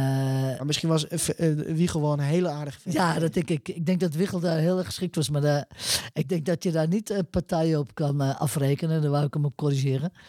Maar 0.57 0.67
misschien 0.67 0.89
was 0.89 1.09
eh, 1.09 1.51
eh, 1.51 1.59
Wiegel 1.77 2.01
wel 2.01 2.13
een 2.13 2.19
hele 2.21 2.49
aardige 2.49 2.81
vent. 2.81 2.95
ja, 2.95 3.19
dat 3.19 3.33
denk 3.35 3.49
ik. 3.51 3.69
Ik 3.69 3.87
denk 3.87 4.01
dat 4.01 4.15
Wiegel 4.15 4.41
daar 4.41 4.59
heel 4.59 4.77
erg 4.79 4.87
geschikt 4.87 5.17
was. 5.17 5.31
Maar 5.31 5.41
daar- 5.41 5.67
ik 6.13 6.29
denk 6.29 6.47
dat 6.47 6.63
je 6.63 6.71
daar 6.73 6.89
niet 6.89 7.11
eh, 7.11 7.19
partijen 7.31 7.79
op 7.79 7.95
kan 7.95 8.39
afrekenen. 8.39 9.03
Daar 9.03 9.11
wou 9.11 9.25
ik 9.25 9.35
hem 9.35 9.45
op 9.45 9.57
corrigeren. 9.57 10.13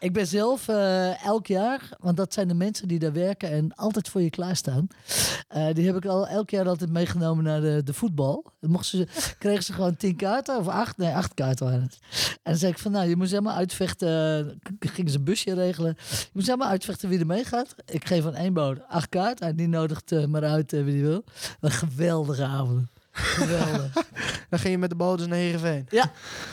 Eh, 0.00 0.06
ik 0.08 0.12
ben 0.12 0.26
zelf 0.26 0.68
eh, 0.68 1.24
elk 1.24 1.46
jaar, 1.46 1.88
want 1.98 2.16
dat 2.16 2.32
zijn 2.34 2.48
de 2.48 2.54
mensen 2.54 2.88
die 2.88 2.98
daar 2.98 3.12
werken 3.12 3.50
en 3.50 3.74
altijd 3.74 4.08
voor 4.08 4.22
je 4.22 4.30
klaarstaan. 4.30 4.86
Eh, 5.48 5.66
die 5.74 5.86
heb 5.86 5.96
ik 5.96 6.04
al 6.06 6.26
elk 6.28 6.50
jaar 6.50 6.68
altijd 6.68 6.90
meegenomen 6.90 7.44
naar 7.44 7.60
de, 7.60 7.80
de 7.84 7.94
voetbal. 7.94 8.44
Dan 8.60 8.70
mochten 8.70 8.98
ze, 8.98 9.34
kregen 9.38 9.62
ze 9.64 9.72
gewoon 9.72 9.96
tien 9.96 10.16
kaarten, 10.16 10.58
of 10.58 10.68
acht, 10.68 10.96
nee, 10.96 11.14
acht 11.14 11.34
kaarten 11.34 11.66
waren 11.66 11.82
het. 11.82 11.98
En 12.32 12.38
dan 12.42 12.56
zei 12.56 12.72
ik 12.72 12.78
van, 12.78 12.92
nou, 12.92 13.08
je 13.08 13.16
moet 13.16 13.30
helemaal 13.30 13.56
uitvechten. 13.56 14.58
K- 14.78 14.90
Gingen 14.90 15.10
ze 15.12 15.18
een 15.18 15.24
busje 15.24 15.54
regelen. 15.54 15.96
Je 16.10 16.28
moet 16.32 16.46
helemaal 16.46 16.68
uitvechten 16.68 17.08
wie 17.08 17.18
er 17.18 17.26
meegaat. 17.26 17.74
Ik 17.86 18.06
geef 18.06 18.26
aan 18.26 18.34
één 18.34 18.52
boot 18.52 18.78
acht 18.88 19.08
kaart. 19.08 19.40
En 19.40 19.56
die 19.56 19.68
nodigt 19.68 20.12
eh, 20.12 20.24
maar 20.24 20.44
uit 20.44 20.72
eh, 20.72 20.84
wie 20.84 20.92
die 20.92 21.02
wil. 21.04 21.24
Een 21.60 21.70
geweldige 21.70 22.44
avond. 22.44 22.88
Geweldig. 23.12 23.92
Dan 24.50 24.58
ging 24.58 24.72
je 24.72 24.78
met 24.78 24.90
de 24.90 24.96
boot 24.96 25.26
naar 25.26 25.38
Heerenveen. 25.38 25.86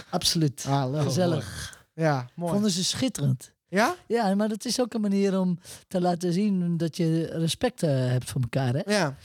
Absoluut. 0.10 0.66
Ah. 0.68 1.02
Gezellig. 1.04 1.77
Ja, 1.98 2.30
mooi. 2.36 2.52
Vonden 2.54 2.72
ze 2.72 2.84
schitterend. 2.84 3.54
Ja? 3.68 3.96
Ja, 4.08 4.36
maar 4.36 4.50
dat 4.50 4.66
is 4.66 4.82
ook 4.82 4.94
een 4.94 5.02
manier 5.02 5.40
om 5.40 5.60
te 5.88 6.02
laten 6.02 6.34
zien 6.34 6.78
dat 6.78 6.98
je 6.98 7.26
respect 7.26 7.84
eh, 7.84 7.90
hebt 7.90 8.30
voor 8.30 8.42
elkaar. 8.42 8.74
Hè? 8.74 8.82
Ja. 8.98 9.18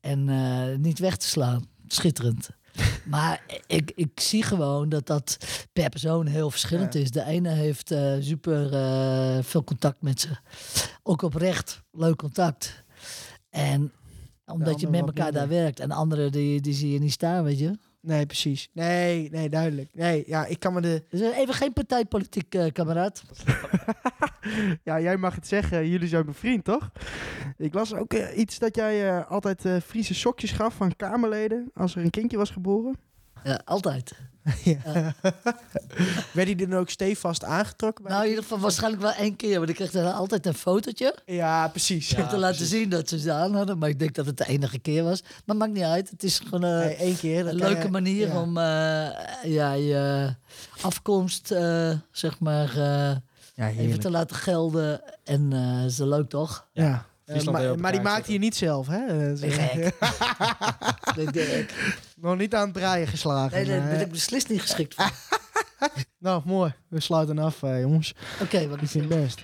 En 0.00 0.28
eh, 0.28 0.76
niet 0.78 0.98
weg 0.98 1.16
te 1.16 1.26
slaan. 1.28 1.66
Schitterend. 1.86 2.48
Maar 3.04 3.42
ik, 3.66 3.92
ik 3.94 4.20
zie 4.20 4.42
gewoon 4.42 4.88
dat 4.88 5.06
dat 5.06 5.36
per 5.72 5.88
persoon 5.88 6.26
heel 6.26 6.50
verschillend 6.50 6.94
Ja. 6.94 7.00
is. 7.00 7.10
De 7.10 7.24
ene 7.24 7.48
heeft 7.48 7.90
eh, 7.90 8.12
super 8.20 8.68
veel 9.44 9.64
contact 9.64 10.02
met 10.02 10.20
ze. 10.20 10.28
Ook 11.02 11.22
oprecht 11.22 11.82
leuk 11.90 12.16
contact. 12.16 12.82
En 13.50 13.92
omdat 14.44 14.80
je 14.80 14.88
met 14.88 15.00
elkaar 15.00 15.32
daar 15.32 15.48
werkt. 15.48 15.80
En 15.80 15.88
de 15.88 15.94
andere 15.94 16.30
die, 16.30 16.60
die 16.60 16.74
zie 16.74 16.92
je 16.92 16.98
niet 16.98 17.12
staan, 17.12 17.44
weet 17.44 17.58
je. 17.58 17.78
Nee, 18.02 18.26
precies. 18.26 18.70
Nee, 18.72 19.30
nee, 19.30 19.48
duidelijk. 19.48 19.90
Nee, 19.94 20.24
ja, 20.26 20.46
ik 20.46 20.58
kan 20.60 20.72
me 20.72 20.80
de... 20.80 21.04
Dus 21.08 21.20
even 21.20 21.54
geen 21.54 21.72
partijpolitiek, 21.72 22.54
eh 22.54 22.72
kameraad. 22.72 23.22
Ja, 24.84 25.00
jij 25.00 25.16
mag 25.16 25.34
het 25.34 25.46
zeggen. 25.46 25.88
Jullie 25.88 26.08
zijn 26.08 26.24
mijn 26.24 26.36
vriend, 26.36 26.64
toch? 26.64 26.90
Ik 27.56 27.74
las 27.74 27.94
ook 27.94 28.12
eh, 28.12 28.38
iets 28.38 28.58
dat 28.58 28.76
jij 28.76 29.08
eh, 29.08 29.30
altijd 29.30 29.84
Friese 29.84 30.14
sokjes 30.14 30.52
gaf 30.52 30.74
van 30.74 30.96
Kamerleden 30.96 31.70
als 31.74 31.96
er 31.96 32.04
een 32.04 32.10
kindje 32.10 32.36
was 32.36 32.50
geboren. 32.50 32.98
Ja, 33.44 33.60
altijd. 33.64 34.12
ja. 34.64 34.78
Werd 36.32 36.46
hij 36.48 36.54
dan 36.54 36.74
ook 36.74 36.90
stevast 36.90 37.44
aangetrokken? 37.44 38.04
Bij 38.04 38.12
Nou, 38.12 38.24
in 38.24 38.28
ieder 38.30 38.44
geval 38.44 38.58
waarschijnlijk 38.58 39.02
wel 39.02 39.12
één 39.12 39.36
keer. 39.36 39.56
Want 39.58 39.68
ik 39.68 39.74
kreeg 39.74 39.90
dan 39.90 40.14
altijd 40.14 40.46
een 40.46 40.54
fotootje. 40.54 41.14
Ja, 41.26 41.68
precies. 41.68 42.14
om 42.14 42.28
te 42.28 42.38
laten 42.38 42.66
zien 42.66 42.88
dat 42.88 43.08
ze 43.08 43.18
ze 43.18 43.32
aan 43.32 43.54
hadden. 43.54 43.78
Maar 43.78 43.88
ik 43.88 43.98
denk 43.98 44.14
dat 44.14 44.26
het 44.26 44.36
de 44.36 44.46
enige 44.46 44.78
keer 44.78 45.02
was. 45.04 45.22
Maar 45.44 45.56
maakt 45.56 45.72
niet 45.72 45.82
uit. 45.82 46.10
Het 46.10 46.22
is 46.22 46.38
gewoon 46.38 46.64
eh, 46.64 46.78
Nee, 46.78 46.94
één 46.94 47.16
keer. 47.16 47.46
een 47.46 47.54
leuke 47.54 47.82
je- 47.82 47.90
manier 47.90 48.26
ja. 48.26 48.40
om 48.40 48.56
eh, 48.58 49.52
ja, 49.52 49.72
je 49.72 50.34
afkomst, 50.80 51.50
eh, 51.50 51.92
zeg 52.10 52.38
maar, 52.38 52.76
Ja, 53.54 53.68
even 53.68 54.00
te 54.00 54.10
laten 54.10 54.36
gelden. 54.36 55.00
En 55.24 55.52
is 55.86 55.98
leuk 55.98 56.28
toch? 56.28 56.66
Ja. 56.72 57.06
Eh, 57.30 57.36
Friesland 57.36 57.66
maar, 57.66 57.78
maar 57.78 57.92
die 57.92 58.00
maakte 58.00 58.32
je 58.32 58.38
niet 58.38 58.56
zelf, 58.56 58.86
hè? 58.86 59.06
Eh, 59.06 59.40
je 59.40 59.50
gek? 61.40 61.74
Nog 62.16 62.36
niet 62.36 62.54
aan 62.54 62.64
het 62.64 62.74
draaien 62.74 63.06
geslagen. 63.06 63.56
Nee, 63.56 63.66
daar 63.78 63.88
ben 63.88 64.00
ik 64.00 64.10
beslist 64.10 64.48
niet 64.48 64.60
geschikt 64.60 64.94
voor. 64.94 65.10
Nou, 66.18 66.42
mooi. 66.44 66.74
We 66.88 67.00
sluiten 67.00 67.38
af, 67.38 67.62
eh, 67.62 67.80
jongens. 67.80 68.14
Oké, 68.42 68.68
wat 68.68 68.82
is 68.82 68.94
het 68.94 69.08
best. 69.08 69.40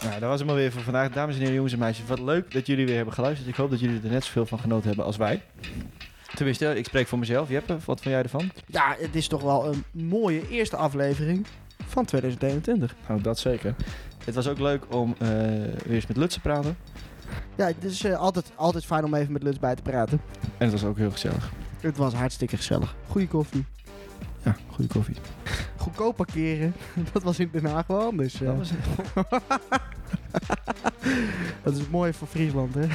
Nou, 0.00 0.20
dat 0.20 0.28
was 0.28 0.38
het 0.38 0.48
maar 0.48 0.56
weer 0.56 0.72
voor 0.72 0.82
vandaag. 0.82 1.12
Dames 1.12 1.34
en 1.34 1.40
heren, 1.40 1.54
jongens 1.54 1.72
en 1.72 1.78
meisjes. 1.78 2.06
Wat 2.06 2.20
leuk 2.20 2.52
dat 2.52 2.66
jullie 2.66 2.86
weer 2.86 2.96
hebben 2.96 3.14
geluisterd. 3.14 3.48
Ik 3.48 3.54
hoop 3.54 3.70
dat 3.70 3.80
jullie 3.80 4.00
er 4.02 4.10
net 4.10 4.24
zoveel 4.24 4.46
van 4.46 4.58
genoten 4.58 4.86
hebben 4.86 5.04
als 5.04 5.16
wij. 5.16 5.42
Tenminste, 6.34 6.74
ik 6.74 6.84
spreek 6.84 7.06
voor 7.06 7.18
mezelf. 7.18 7.48
Jeppe, 7.48 7.72
wat 7.72 7.82
vond 7.82 8.02
jij 8.02 8.22
ervan? 8.22 8.50
Ja, 8.66 8.96
het 8.98 9.14
is 9.14 9.28
toch 9.28 9.42
wel 9.42 9.66
een 9.66 9.84
mooie 9.90 10.48
eerste 10.48 10.76
aflevering 10.76 11.46
van 11.86 12.04
2021. 12.04 12.94
Nou, 13.08 13.20
dat 13.20 13.38
zeker. 13.38 13.74
Het 14.28 14.36
was 14.36 14.48
ook 14.48 14.58
leuk 14.58 14.94
om 14.94 15.14
eh, 15.18 15.28
weer 15.28 15.90
eens 15.94 16.06
met 16.06 16.16
Lutz 16.16 16.34
te 16.34 16.40
praten. 16.40 16.76
Ja, 17.56 17.66
het 17.66 17.84
is 17.84 18.04
eh, 18.04 18.18
altijd, 18.18 18.52
altijd 18.54 18.84
fijn 18.84 19.04
om 19.04 19.14
even 19.14 19.32
met 19.32 19.42
Lutz 19.42 19.58
bij 19.58 19.74
te 19.74 19.82
praten. 19.82 20.20
En 20.42 20.70
het 20.70 20.72
was 20.72 20.84
ook 20.84 20.96
heel 20.96 21.10
gezellig. 21.10 21.52
Het 21.80 21.96
was 21.96 22.14
hartstikke 22.14 22.56
gezellig. 22.56 22.94
Goeie 23.08 23.28
koffie. 23.28 23.64
Ja, 24.42 24.56
goede 24.70 24.92
koffie. 24.92 25.16
Goedkoop 25.76 26.16
parkeren. 26.16 26.74
Dat 27.12 27.22
was 27.22 27.38
in 27.38 27.48
Den 27.52 27.64
Haag 27.66 27.86
wel 27.86 28.00
anders. 28.00 28.40
eh. 28.40 28.46
Dat 28.46 28.56
was 28.56 28.70
Dat 31.62 31.76
is 31.76 31.88
mooi 31.88 32.12
voor 32.12 32.28
Friesland, 32.28 32.74
hè? 32.74 32.86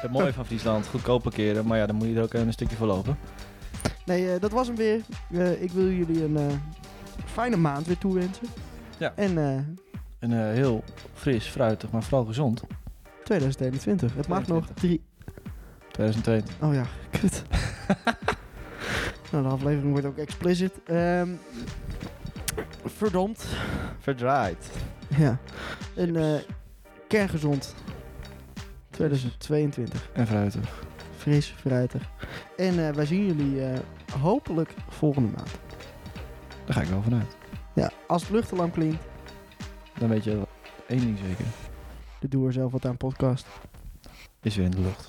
het 0.00 0.10
mooie 0.10 0.32
van 0.32 0.46
Friesland. 0.46 0.86
Goedkoop 0.86 1.22
parkeren. 1.22 1.66
Maar 1.66 1.78
ja, 1.78 1.86
dan 1.86 1.96
moet 1.96 2.08
je 2.08 2.16
er 2.16 2.22
ook 2.22 2.34
een 2.34 2.52
stukje 2.52 2.76
voor 2.76 2.86
lopen. 2.86 3.18
Nee, 4.04 4.32
eh, 4.32 4.40
dat 4.40 4.50
was 4.50 4.66
hem 4.66 4.76
weer. 4.76 5.00
Eh, 5.32 5.62
ik 5.62 5.70
wil 5.70 5.90
jullie 5.90 6.24
een 6.24 6.36
eh, 6.36 6.46
fijne 7.24 7.56
maand 7.56 7.86
weer 7.86 7.98
toewensen. 7.98 8.46
Ja. 8.98 9.12
En 9.16 9.38
eh, 9.38 9.58
En 10.20 10.32
eh, 10.32 10.54
heel 10.54 10.84
fris, 11.14 11.46
fruitig, 11.46 11.90
maar 11.90 12.02
vooral 12.02 12.24
gezond. 12.24 12.62
2021. 13.24 14.14
Het 14.14 14.28
mag 14.28 14.46
nog 14.46 14.66
22. 14.66 14.74
drie... 14.74 15.02
2022. 15.90 16.68
Oh 16.68 16.74
ja, 16.74 16.84
kut. 17.20 17.42
nou, 19.32 19.44
de 19.44 19.50
aflevering 19.50 19.92
wordt 19.92 20.06
ook 20.06 20.16
explicit. 20.16 20.72
Ehm 20.84 21.28
verdomd. 22.84 23.46
Verdraaid. 23.98 24.70
Ja. 25.16 25.38
En 25.96 26.16
eh 26.16 26.40
kerngezond. 27.08 27.74
2022. 28.90 30.10
En 30.12 30.26
fruitig. 30.26 30.84
Fris, 31.16 31.54
fruitig. 31.56 32.02
En 32.56 32.86
eh, 32.86 32.94
wij 32.94 33.06
zien 33.06 33.26
jullie 33.26 33.64
eh, 33.64 33.78
hopelijk 34.20 34.74
volgende 34.88 35.28
maand. 35.28 35.58
Daar 36.64 36.74
ga 36.74 36.80
ik 36.80 36.88
wel 36.88 37.02
vanuit. 37.02 37.36
Ja, 37.74 37.90
als 38.06 38.22
het 38.22 38.30
luchtalarm 38.30 38.70
klinkt, 38.70 39.04
Dan 40.00 40.08
weet 40.08 40.24
je 40.24 40.42
één 40.86 41.00
ding 41.00 41.18
zeker. 41.18 41.44
dan 42.20 42.30
doe 42.30 42.46
er 42.46 42.52
zelf 42.52 42.72
wat 42.72 42.84
aan 42.84 42.96
podcast. 42.96 43.46
Is 44.42 44.56
weer 44.56 44.64
in 44.64 44.70
de 44.70 44.80
lucht. 44.80 45.08